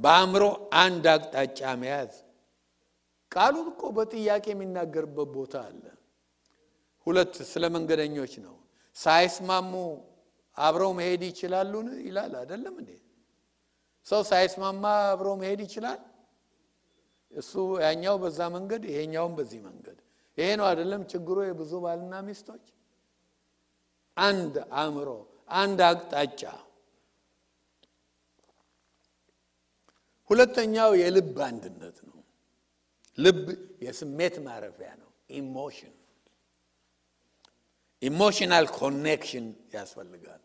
በአእምሮ 0.00 0.44
አንድ 0.80 1.04
አቅጣጫ 1.14 1.60
መያዝ 1.82 2.12
ቃሉ 3.32 3.56
እኮ 3.70 3.82
በጥያቄ 3.96 4.44
የሚናገርበት 4.52 5.28
ቦታ 5.36 5.54
አለ። 5.68 5.84
ሁለት 7.06 7.34
ስለ 7.52 7.64
መንገደኞች 7.74 8.34
ነው። 8.44 8.54
ሳይስማሙ 8.96 9.72
አብረው 10.56 10.92
መሄድ 10.98 11.22
ይችላሉን 11.30 11.88
ይላል 12.06 12.32
አይደለም 12.40 12.74
እንዴ? 12.80 12.90
ሰው 14.06 14.20
ሳይስማማ 14.28 14.84
አብረው 15.06 15.34
መሄድ 15.40 15.60
ይችላል? 15.66 16.00
እሱ 17.32 17.52
ያኛው 17.84 18.16
በዛ 18.22 18.40
መንገድ 18.56 18.82
ይሄኛውም 18.90 19.32
በዚህ 19.38 19.60
መንገድ። 19.68 19.98
ይሄ 20.38 20.48
ነው 20.60 20.66
አይደለም 20.70 21.02
ችግሩ 21.12 21.36
የብዙ 21.44 21.72
ባልና 21.84 22.14
ሚስቶች። 22.26 22.64
አንድ 24.16 24.54
አእምሮ፣ 24.78 25.08
አንድ 25.58 25.78
አቅጣጫ። 25.88 26.42
ሁለተኛው 30.30 30.90
የልብ 31.00 31.36
አንድነት 31.48 31.96
ነው። 32.08 32.18
ልብ 33.18 33.42
የስሜት 33.82 34.36
ማረፊያ 34.46 34.90
ነው። 35.02 35.10
emotion 35.30 35.94
emotional 38.02 38.66
connection 38.76 39.46
ያስፈልጋል። 39.74 40.42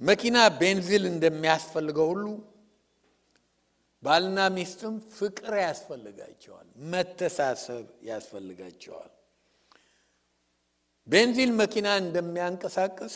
መኪና 0.00 0.38
ቤንዚል 0.58 1.04
እንደሚያስፈልገው 1.10 2.08
ሁሉ 2.12 2.24
ባልና 4.02 4.38
ሚስትም 4.56 4.94
ፍቅር 5.16 5.52
ያስፈልጋቸዋል፣ 5.62 6.66
መተሳሰብ 6.92 7.86
ያስፈልጋቸዋል። 8.08 9.12
ቤንዚል 11.06 11.50
መኪና 11.62 11.88
እንደሚያንቀሳቅስ 12.02 13.14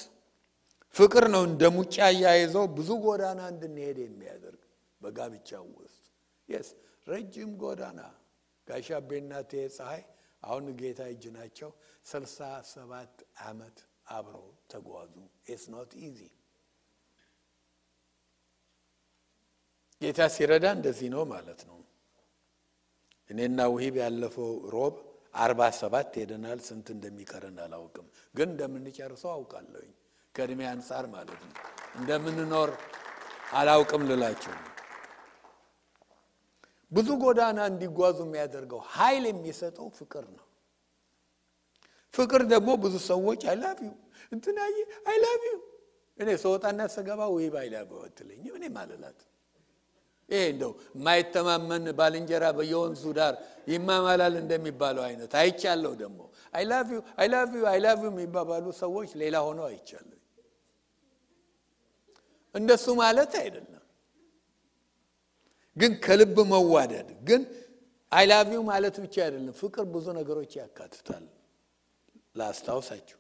ፍቅር 0.94 1.24
ነው 1.34 1.42
እንደ 1.48 1.62
ሙጫ 1.76 1.96
እያይዘው 2.14 2.64
ብዙ 2.76 2.90
ጎዳና 3.04 3.40
እንድንሄድ 3.52 3.98
የሚያደርግ 4.02 4.62
በጋብቻው 5.00 5.66
ውስጥ 5.78 6.00
የስ 6.48 6.68
ረጅም 7.06 7.50
ጎዳና 7.62 8.00
ጋሻ 8.66 8.98
ቤና 9.08 9.32
ፀሐይ 9.76 10.02
አሁን 10.42 10.66
ጌታ 10.80 11.00
እጅ 11.12 11.24
ናቸው። 11.36 11.70
ስልሳ 12.06 12.38
ሰባት 12.70 13.14
ዓመት 13.44 13.78
አብረው 14.10 14.46
ተጓዙ። 14.72 15.14
it's 15.46 15.64
not 15.72 15.92
easy። 16.04 16.20
ጌታ 20.02 20.20
ሲረዳ 20.34 20.66
እንደዚህ 20.76 21.08
ነው 21.14 21.22
ማለት 21.32 21.60
ነው። 21.68 21.78
እኔና 23.30 23.60
ውሂብ 23.72 23.96
ያለፈው 24.02 24.52
ሮብ 24.74 24.94
አርባ 25.36 25.60
ሰባት 25.80 26.12
ሄደናል። 26.20 26.60
ስንት 26.68 26.86
እንደሚቀረን 26.94 27.58
አላውቅም፣ 27.64 28.06
ግን 28.34 28.48
እንደምንጨርሰው 28.52 29.30
አውቃለሁኝ። 29.34 29.92
ከእድሜ 30.34 30.60
አንጻር 30.72 31.04
ማለት 31.14 31.40
ነው። 31.46 31.54
እንደምንኖር 31.98 32.70
አላውቅም 33.52 34.02
ልላቸው 34.10 34.54
ብዙ 36.92 37.08
ጎዳና 37.22 37.58
እንዲጓዙ 37.70 38.18
የሚያደርገው 38.24 38.80
ኃይል 38.94 39.24
የሚሰጠው 39.28 39.88
ፍቅር 39.98 40.24
ነው። 40.36 40.46
ፍቅር 42.14 42.42
ደግሞ 42.52 42.70
ብዙ 42.84 42.94
ሰዎች 43.10 43.42
አይላቪው 43.50 43.92
እንትናዬ 44.32 44.74
አይላቪው 45.10 45.58
እኔ 46.18 46.30
ሰወጣና 46.42 46.80
ስገባ 46.94 47.20
ውሂብ 47.34 47.54
አይላቪው 47.60 48.00
አትለኝም። 48.06 48.54
እኔ 48.58 48.64
ማለላት 48.78 49.20
ይሄ 50.30 50.42
እንደው 50.52 50.72
የማይተማመን 50.94 51.86
ባልንጀራ 51.98 52.44
በየወንዙ 52.58 53.04
ዳር 53.16 53.34
ይማማላል 53.68 54.34
እንደሚባለው 54.42 55.02
አይነት 55.08 55.32
አይቻለሁ። 55.40 55.92
ደግሞ 56.02 56.20
አይላቪው 56.54 57.00
አይላቪው 57.72 58.08
የሚባባሉ 58.12 58.66
ሰዎች 58.80 59.10
ሌላ 59.22 59.36
ሆነው 59.46 59.66
አይቻለሁ። 59.70 60.16
እንደሱ 62.54 62.86
ማለት 63.00 63.32
አይደለም 63.42 63.76
ግን 65.76 65.92
ከልብ 66.04 66.36
መዋደድ 66.52 67.08
ግን 67.28 67.42
አይላቪው 68.12 68.62
ማለት 68.70 68.96
ብቻ 69.04 69.16
አይደለም። 69.26 69.54
ፍቅር 69.60 69.84
ብዙ 69.92 70.06
ነገሮች 70.18 70.52
ያካትታል። 70.60 71.24
ላስታውሳችሁ 72.38 73.16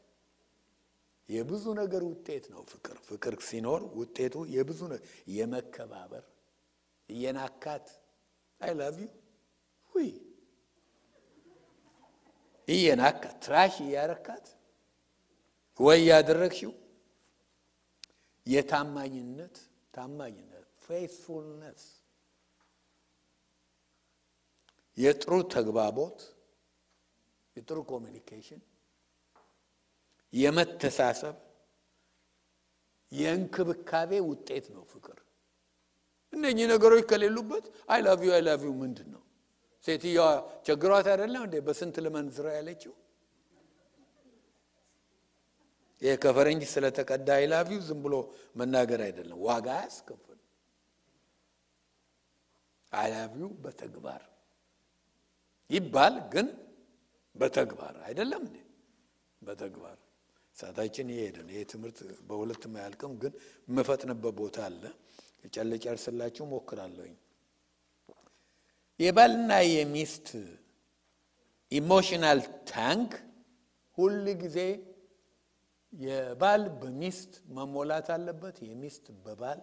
የብዙ 1.28 1.64
ነገር 1.78 2.02
ውጤት 2.08 2.44
ነው 2.52 2.62
ፍቅር። 2.72 2.96
ፍቅር 3.08 3.34
ሲኖር 3.48 3.82
ውጤቱ 3.98 4.34
የብዙ 4.54 4.80
የመከባበር 5.34 6.24
እየናካት 7.10 7.86
አይላቪው 8.60 9.10
ሁይ 9.92 10.08
እየናካት 12.68 13.36
ትራሽ 13.44 13.74
እያረካት 13.86 14.46
ወይ 15.80 16.00
ያደረግሽው 16.10 16.72
የታማኝነት 18.46 19.56
ታማኝነት 19.94 20.68
faithfulness 20.84 21.82
የጥሩ 24.96 25.34
ተግባቦት 25.54 26.18
የጥሩ 27.56 27.78
communication 27.90 28.60
የመተሳሰብ 30.32 31.36
የእንክብካቤ 33.12 34.20
ውጤት 34.28 34.66
ነው 34.74 34.84
ፍቅር። 34.92 35.18
እነኚህ 36.32 36.66
ነገሮች 36.72 37.02
ከሌሉበት 37.10 37.64
አይላቪው 37.88 38.32
አይላቪው 38.36 38.72
ምንድን 38.82 39.08
ነው? 39.14 39.22
ሴትዮዋ 39.84 40.26
ቸግሯት 40.66 41.06
አይደለም 41.12 41.42
እንዴ 41.46 41.56
በስንት 41.66 41.96
ልመንዝራ 42.04 42.46
ያለችው? 42.58 42.92
ይህ 46.02 46.14
ከፈረንጅ 46.22 46.62
ስለተቀዳ 46.72 47.28
አይላቪው 47.38 47.80
ዝም 47.88 47.98
ብሎ 48.04 48.14
መናገር 48.56 49.00
አይደለም፣ 49.06 49.38
ዋጋ 49.46 49.66
ያስከፍል። 49.82 50.38
አይላቪው 52.92 53.50
በተግባር 53.64 54.22
ይባል 55.70 56.14
ግን 56.32 56.46
በተግባር 57.34 57.94
አይደለም 58.06 58.42
እንዴ? 58.46 58.56
በተግባር 59.42 59.98
ሰዓታችን 60.56 61.06
እየሄደ 61.12 61.36
ነው። 61.46 61.52
ይህ 61.56 61.64
ትምህርት 61.72 61.98
በሁለትም 62.28 62.72
አያልቅም፣ 62.78 63.12
ግን 63.22 63.32
የምፈጥንበት 63.68 64.34
ቦታ 64.40 64.56
አለ። 64.68 64.82
ጨርስላችሁ 65.84 66.44
ሞክራለሁኝ። 66.50 67.14
የባልና 69.00 69.50
የሚስት 69.70 70.28
emotional 71.72 72.40
tank 72.70 73.12
ሁል 73.98 74.24
ጊዜ 74.42 74.58
የባል 75.92 76.62
በሚስት 76.80 77.32
መሞላት 77.56 78.08
አለበት፣ 78.16 78.56
የሚስት 78.68 79.06
በባል 79.24 79.60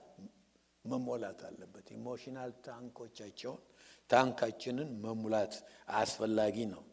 መሞላት 0.85 1.39
አለበት። 1.49 1.85
emotional 1.95 2.51
tank 2.65 2.91
ኦቻቸውን 2.91 3.61
tank 4.09 4.34
ኣችንን 4.34 4.89
መሙላት 5.05 5.53
አስፈላጊ 5.95 6.57
ነው። 6.73 6.83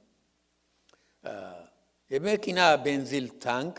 የመኪና 2.11 2.61
ቤንዚን 2.85 3.27
tank 3.45 3.77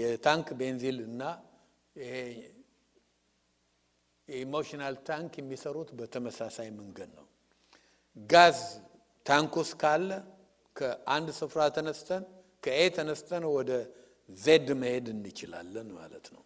የ 0.00 0.15
tank 0.15 0.46
ቤንዚን 0.60 0.98
እና 1.08 1.22
የ 4.28 4.40
emotional 4.40 4.94
tank 5.08 5.32
የሚሰሩት 5.40 5.90
በተመሳሳይ 5.98 6.68
መንገድ 6.78 7.10
ነው። 7.18 7.26
gas 8.30 8.58
tank 9.26 9.52
ውስጥ 9.60 9.74
ካለ 9.82 10.10
ከአንድ 10.76 11.28
ስፍራ 11.38 11.60
ተነስተን 11.76 12.24
ከ 12.62 12.74
A 12.74 12.80
ተነስተን 12.96 13.44
ወደ 13.56 13.70
Z 14.38 14.68
መሄድ 14.80 15.06
እንችላለን 15.12 15.88
ማለት 15.98 16.26
ነው። 16.34 16.42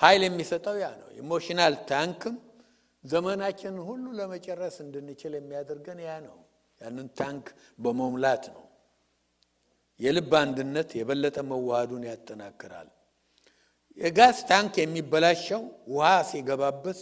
ኃይል 0.00 0.22
የሚሰጠው 0.26 0.76
ያ 0.82 0.88
ነው። 1.00 1.08
emotional 1.20 1.74
tank 1.90 2.21
ም 2.21 2.36
ዘመናችንን 3.04 3.82
ሁሉ 3.88 4.04
ለመጨረስ 4.18 4.76
እንድንችል 4.84 5.32
የሚያደርገን 5.36 6.00
ያ 6.06 6.14
ነው። 6.26 6.38
ያንን 6.80 7.08
tank 7.20 7.46
በመሙላት 7.78 8.44
ነው። 8.54 8.64
የልብ 10.00 10.32
አንድነት 10.40 10.90
የበለጠ 10.98 11.38
መዋሃዱን 11.50 12.04
ያጠናክራል። 12.08 12.88
የ 14.00 14.15
gas 14.15 14.38
tank 14.50 14.74
የሚበላሸው 14.80 15.62
ውሃ 15.92 16.10
ሲገባበት 16.30 17.00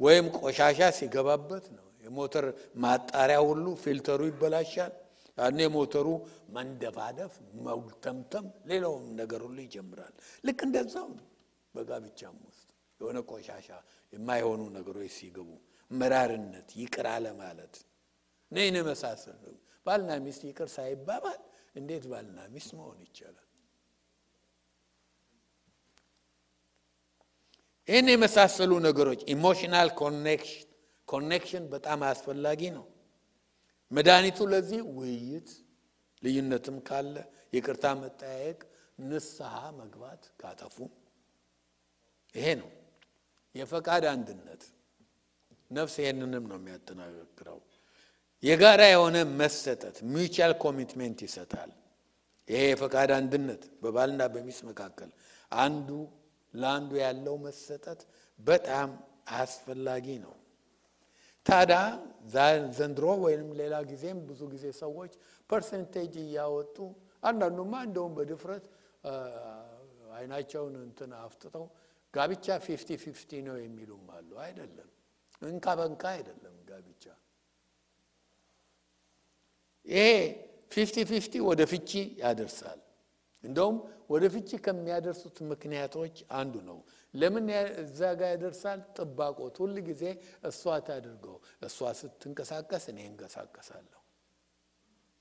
ወይም 0.00 0.26
ቆሻሻ 0.38 0.80
ሲገባበት 0.98 1.64
ነው። 1.76 1.84
የሞተር 2.04 2.46
ማጣሪያ 2.82 3.38
ሁሉ 3.48 3.66
ፊልተሩ 3.82 4.20
ይበላሻል። 4.30 4.92
ያኔ 5.38 5.60
ሞተሩ 5.74 6.06
መንደፋደፍ፣ 6.54 7.32
መውተምተም፣ 7.66 8.46
ሌላውም 8.70 9.04
ነገር 9.20 9.40
ሁሉ 9.46 9.58
ይጀምራል። 9.66 10.14
ልክ 10.44 10.60
እንደዛው 10.66 11.08
ነው። 11.16 11.26
በጋብቻም 11.74 12.36
ውስጥ 12.48 12.64
የሆነ 13.00 13.18
ቆሻሻ 13.30 13.68
የማይሆኑ 14.12 14.62
ነገሮች 14.76 15.10
ሲገቡ 15.18 15.48
መራርነት፣ 15.90 16.68
ይቅር 16.80 17.06
አለማለት 17.14 17.74
ነይን 18.52 18.76
መሳሰል 18.88 19.42
ባልና 19.86 20.10
ሚስት 20.24 20.42
ይቅር 20.48 20.68
ሳይባባል 20.74 21.40
እንዴት 21.76 22.04
ባልና 22.10 22.38
ሚስት 22.54 22.70
መሆን 22.78 22.98
ይቻላል? 23.06 23.47
ይህን 27.88 28.08
የመሳሰሉ 28.12 28.72
ነገሮች 28.86 29.20
emotional 29.34 29.88
connection 31.08 31.64
በጣም 31.74 32.00
አስፈላጊ 32.08 32.62
ነው። 32.76 32.86
መድኃኒቱ 33.90 34.38
ለዚህ 34.52 34.80
ውይይት፣ 34.96 35.48
ልዩነትም 36.22 36.76
ካለ 36.88 37.14
ይቅርታ 37.56 37.84
መጠያየቅ፣ 38.00 38.58
ንስሐ 39.02 39.54
መግባት 39.78 40.22
ካጠፉ 40.40 40.76
ይሄ 42.34 42.46
ነው 42.60 42.70
የፈቃድ 43.54 44.04
አንድነት። 44.12 44.62
ነፍስ 45.70 45.94
ይሄንንም 46.02 46.44
ነው 46.50 46.58
የሚያጠናክረው። 46.60 47.58
የጋራ 48.42 48.82
የሆነ 48.90 49.16
መሰጠት 49.40 49.96
mutual 50.12 50.52
commitment 50.64 51.18
ይሰጣል። 51.26 51.70
ይሄ 52.48 52.60
የፈቃድ 52.70 53.10
አንድነት 53.18 53.62
በባልና 53.82 54.22
በሚስት 54.34 54.62
መካከል 54.68 55.10
አንዱ 55.52 55.88
ለአንዱ 56.54 56.90
ያለው 57.02 57.36
መሰጠት 57.44 58.00
በጣም 58.40 58.90
አስፈላጊ 59.38 60.06
ነው። 60.24 60.34
ታዲያ 61.46 61.78
ዘንድሮ 62.78 63.06
ወይም 63.24 63.48
ሌላ 63.60 63.74
ጊዜም 63.90 64.18
ብዙ 64.28 64.40
ጊዜ 64.54 64.64
ሰዎች 64.80 65.12
percentage 65.50 66.14
እያወጡ 66.24 66.76
አንዳንዱማ 67.22 67.74
እንደውም 67.86 68.12
በድፍረት 68.18 68.64
አይናቸውን 70.16 70.74
እንትን 70.82 71.10
አፍጥጠው 71.20 71.64
ጋብቻ 72.14 72.46
fifty 72.66 72.90
fifty 73.02 73.30
ነው 73.46 73.56
የሚሉም 73.62 74.04
አሉ። 74.14 74.30
አይደለም፣ 74.44 74.90
እንካ 75.42 75.66
በእንካ 75.78 76.02
አይደለም 76.14 76.54
ጋብቻ። 76.70 77.04
ይሄ 79.86 80.06
ፊፍቲ 80.72 80.96
ፊፍቲ 81.10 81.34
ወደ 81.48 81.60
ፍቺ 81.70 81.90
ያደርሳል። 82.22 82.80
እንደውም 83.44 83.76
ወደ 84.10 84.24
ፍቺ 84.34 84.50
ከሚያደርሱት 84.64 85.36
ምክንያቶች 85.50 86.16
አንዱ 86.38 86.54
ነው። 86.68 86.78
ለምን 87.14 87.46
እዛ 87.82 88.00
ጋር 88.18 88.28
ያደርሳል? 88.34 88.80
ጥባቆት። 88.96 89.54
ሁል 89.62 89.74
ጊዜ 89.88 90.02
እሷ 90.44 90.62
ታድርገው፣ 90.86 91.36
እሷ 91.62 91.78
ስትንቀሳቀስ 92.00 92.84
እኔ 92.92 92.98
እንቀሳቀሳለሁ፣ 93.10 94.00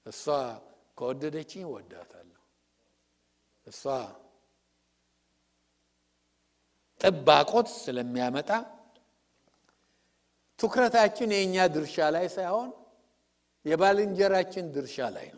እሷ 0.05 0.23
ከወደደችኝ 0.97 1.65
ወዳታለሁ፣ 1.73 2.41
እሷ 3.67 3.83
ጥባቆት 7.01 7.67
ስለሚያመጣ 7.77 8.49
ትኩረታችን 10.59 11.29
የእኛ 11.35 11.55
ድርሻ 11.73 11.97
ላይ 12.15 12.25
ሳይሆን 12.35 12.69
የባልንጀራችን 13.65 14.65
ድርሻ 14.75 14.97
ላይ 15.15 15.27
ነው። 15.35 15.36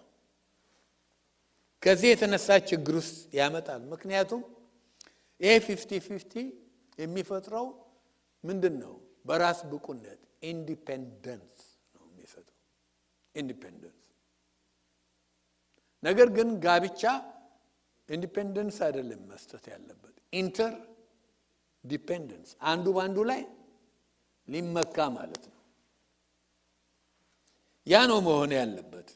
ከዚህ 1.84 2.08
የተነሳ 2.12 2.48
ችግር 2.70 2.96
ውስጥ 3.00 3.20
ያመጣል። 3.38 3.82
ምክንያቱም 3.92 4.42
ይሄ 5.42 5.54
fifty 5.68 5.92
fifty 6.08 6.34
የሚፈጥረው 6.98 7.68
ምንድን 8.44 8.76
ነው? 8.84 8.94
በራስ 9.28 9.60
ብቁነት 9.72 10.22
independence 10.50 11.62
ነው 11.96 12.04
የሚሰጠው። 12.10 12.58
independence 13.36 13.96
ነገር 16.04 16.28
ግን 16.38 16.50
ጋብቻ 16.66 17.04
independence 18.10 18.78
አይደለም 18.86 19.22
መስጠት 19.32 19.66
ያለበት 19.74 20.16
inter 20.34 20.74
dependence፣ 21.84 22.50
አንዱ 22.70 22.86
በአንዱ 22.96 23.20
ላይ 23.30 23.42
ሊመካ 24.48 24.98
ማለት 25.18 25.44
ነው። 25.52 25.58
ያ 27.88 28.02
ነው 28.10 28.20
መሆን 28.28 28.52
ያለበት። 28.58 29.10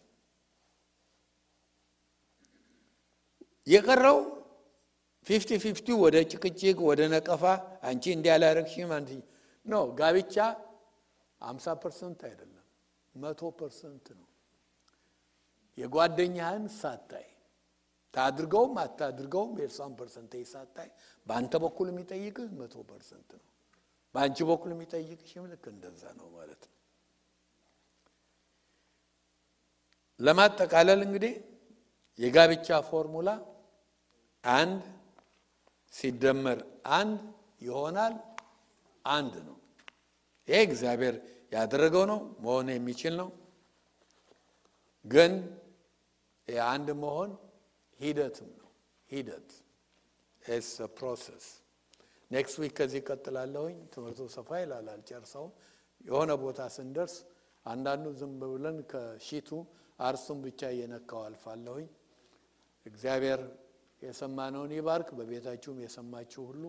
የቀረው 3.68 4.18
fifty 5.28 5.50
fifty 5.64 5.88
ወደ 6.02 6.16
ጭቅጭቅ 6.32 6.78
ወደ 6.88 7.02
ነቀፋ፣ 7.14 7.44
አንቺ 7.90 8.04
እንዲህ 8.16 8.32
ያላረግሽም 8.34 8.90
አንቺ 8.96 9.12
no 9.66 9.82
ጋብቻ 10.00 10.36
አምሳ 11.42 11.66
percent 11.82 12.20
አይደለም 12.28 12.66
መቶ 13.16 13.42
percent 13.60 14.06
ነው። 14.18 14.28
የጓደኛህን 15.78 16.66
ሳታይ 16.80 17.28
ታድርገውም 18.14 18.76
አታድርገውም 18.84 19.54
የእርሷን 19.60 19.94
percentage 20.00 20.46
ሳታይ 20.52 20.90
በአንተ 21.28 21.54
በኩል 21.64 21.88
የሚጠይቅህ 21.92 22.50
መቶ 22.60 22.76
percent 22.90 23.30
ነው። 23.38 23.46
በአንቺ 24.16 24.38
በኩል 24.50 24.72
የሚጠይቅሽም 24.74 25.46
ልክ 25.52 25.66
እንደዛ 25.72 26.04
ነው 26.20 26.28
ማለት 26.36 26.62
ነው። 26.66 26.78
ለማጠቃለል 30.20 31.02
እንግዲህ 31.08 31.34
የጋብቻ 32.20 32.68
ፎርሙላ 32.90 33.30
አንድ 34.44 34.82
ሲደመር 35.94 36.60
አንድ 36.98 37.20
ይሆናል 37.62 38.16
አንድ 39.06 39.34
ነው። 39.48 39.58
ይሄ 40.48 40.60
እግዚአብሔር 40.68 41.16
ያደረገው 41.52 42.04
ነው፣ 42.12 42.20
መሆን 42.44 42.68
የሚችል 42.74 43.14
ነው። 43.22 43.30
ግን 45.06 45.34
የአንድ 46.48 46.88
መሆን 47.04 47.32
ሂደትም 48.00 48.50
ነው። 48.60 48.70
ሂደት 49.10 49.50
it's 50.42 50.70
process። 50.98 51.46
next 52.32 52.58
week 52.62 52.74
ከዚህ 52.78 53.02
ቀጥላለሁኝ። 53.08 53.78
ትምህርቱ 53.94 54.22
ሰፋ 54.36 54.50
ይላል፣ 54.62 54.88
አልጨርሰውም። 54.94 55.52
የሆነ 56.02 56.32
ቦታ 56.44 56.62
ስንደርስ 56.76 57.16
አንዳንዱ 57.66 58.06
ዝም 58.20 58.32
ብለን 58.44 58.78
ከሺቱ 58.92 59.50
አርሱን 60.00 60.40
ብቻ 60.46 60.62
እየነካው 60.74 61.22
አልፋለሁኝ። 61.28 61.88
እግዚአብሔር 62.86 63.42
የሰማነውን 64.02 64.72
ይባርክ። 64.78 65.10
በቤታችሁም 65.18 65.78
የሰማችሁ 65.84 66.42
ሁሉ 66.50 66.64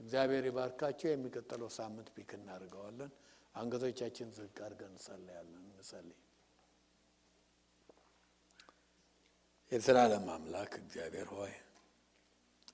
እግዚአብሔር 0.00 0.44
ይባርካችሁ። 0.48 1.08
የሚቀጥለው 1.10 1.68
ሳምንት 1.76 2.08
pick 2.14 2.30
እናደርገዋለን። 2.38 3.12
አንገቶቻችን 3.54 4.28
ዝቅ 4.36 4.56
አድርገን 4.64 4.92
እንጸልያለን። 4.92 5.64
እንጸልይ። 5.68 6.18
የዘላለም 9.72 10.26
አምላክ 10.32 10.72
እግዚአብሔር 10.80 11.28
ሆይ 11.34 11.52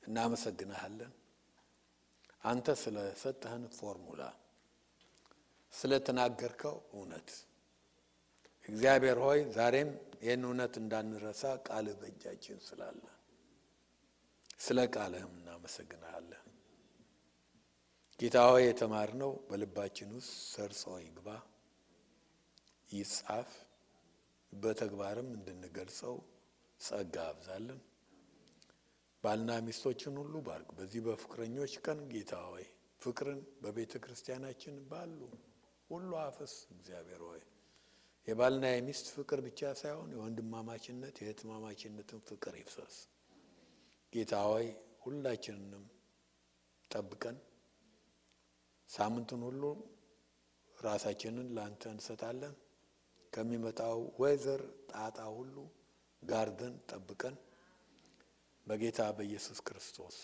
እናመሰግንሃለን። 0.05 1.13
አንተ 2.45 2.69
ስለሰጠህን 2.83 3.65
ፎርሙላ 3.77 4.23
ስለተናገርከው 5.73 6.77
እውነት 6.93 7.29
እግዚአብሔር 8.65 9.19
ሆይ 9.25 9.41
ዛሬም 9.55 9.91
ይህን 10.21 10.43
እውነት 10.47 10.75
እንዳንረሳ 10.81 11.43
ቃልህ 11.67 11.95
በእጃችን 12.01 12.59
ስላለ 12.67 13.03
ስለ 14.61 14.79
ቃልህም 14.95 15.33
እናመሰግንሃለን። 15.39 16.47
ጌታ 18.21 18.39
ሆይ 18.49 18.65
የተማርነው 18.67 19.31
በልባችን 19.49 20.11
ውስጥ 20.17 20.33
ሰርጾ 20.51 20.83
ይግባ፣ 21.03 21.29
ይጻፍ፣ 22.89 23.51
በተግባርም 24.53 25.29
እንድንገልጸው 25.37 26.17
ጸጋ 26.81 27.17
አብዛለን። 27.31 27.81
ባልና 29.25 29.51
ሚስቶችን 29.65 30.15
ሁሉ 30.21 30.35
ባርክ። 30.47 30.69
በዚህ 30.77 31.01
በፍቅረኞች 31.07 31.73
ቀን 31.85 31.99
ጌታ 32.13 32.35
ሆይ 32.49 32.67
ፍቅርን 33.03 33.41
በቤተ 33.63 33.93
ክርስቲያናችን 34.05 34.77
ባሉ 34.91 35.19
ሁሉ 35.91 36.11
አፍስ። 36.23 36.55
እግዚአብሔር 36.75 37.23
ሆይ 37.29 37.43
የባልና 38.29 38.65
የሚስት 38.71 39.07
ፍቅር 39.15 39.39
ብቻ 39.47 39.71
ሳይሆን 39.81 40.11
የወንድማማችነት 40.15 41.15
የእህትማማችነትን 41.21 42.21
ፍቅር 42.29 42.55
ይፍሰስ። 42.61 42.97
ጌታ 44.13 44.35
ሆይ 44.47 44.67
ሁላችንንም 45.05 45.85
ጠብቀን 46.91 47.37
ሳምንቱን 48.91 49.43
ሁሉ 49.49 49.63
ራሳችንን 50.79 51.49
ለአንተ 51.57 51.83
እንሰጣለን። 51.95 52.55
ከሚመጣው 53.33 53.99
ወይዘር 54.21 54.63
ጣጣ 54.93 55.19
ሁሉ 55.37 55.57
ጋርደን 56.23 56.75
ጠብቀን 56.91 57.37
በጌታ 58.67 59.01
በኢየሱስ 59.19 59.61
ክርስቶስ 59.67 60.17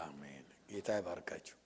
አሜን። 0.00 0.44
ጌታ 0.70 0.98
ይባርካችሁ። 0.98 1.56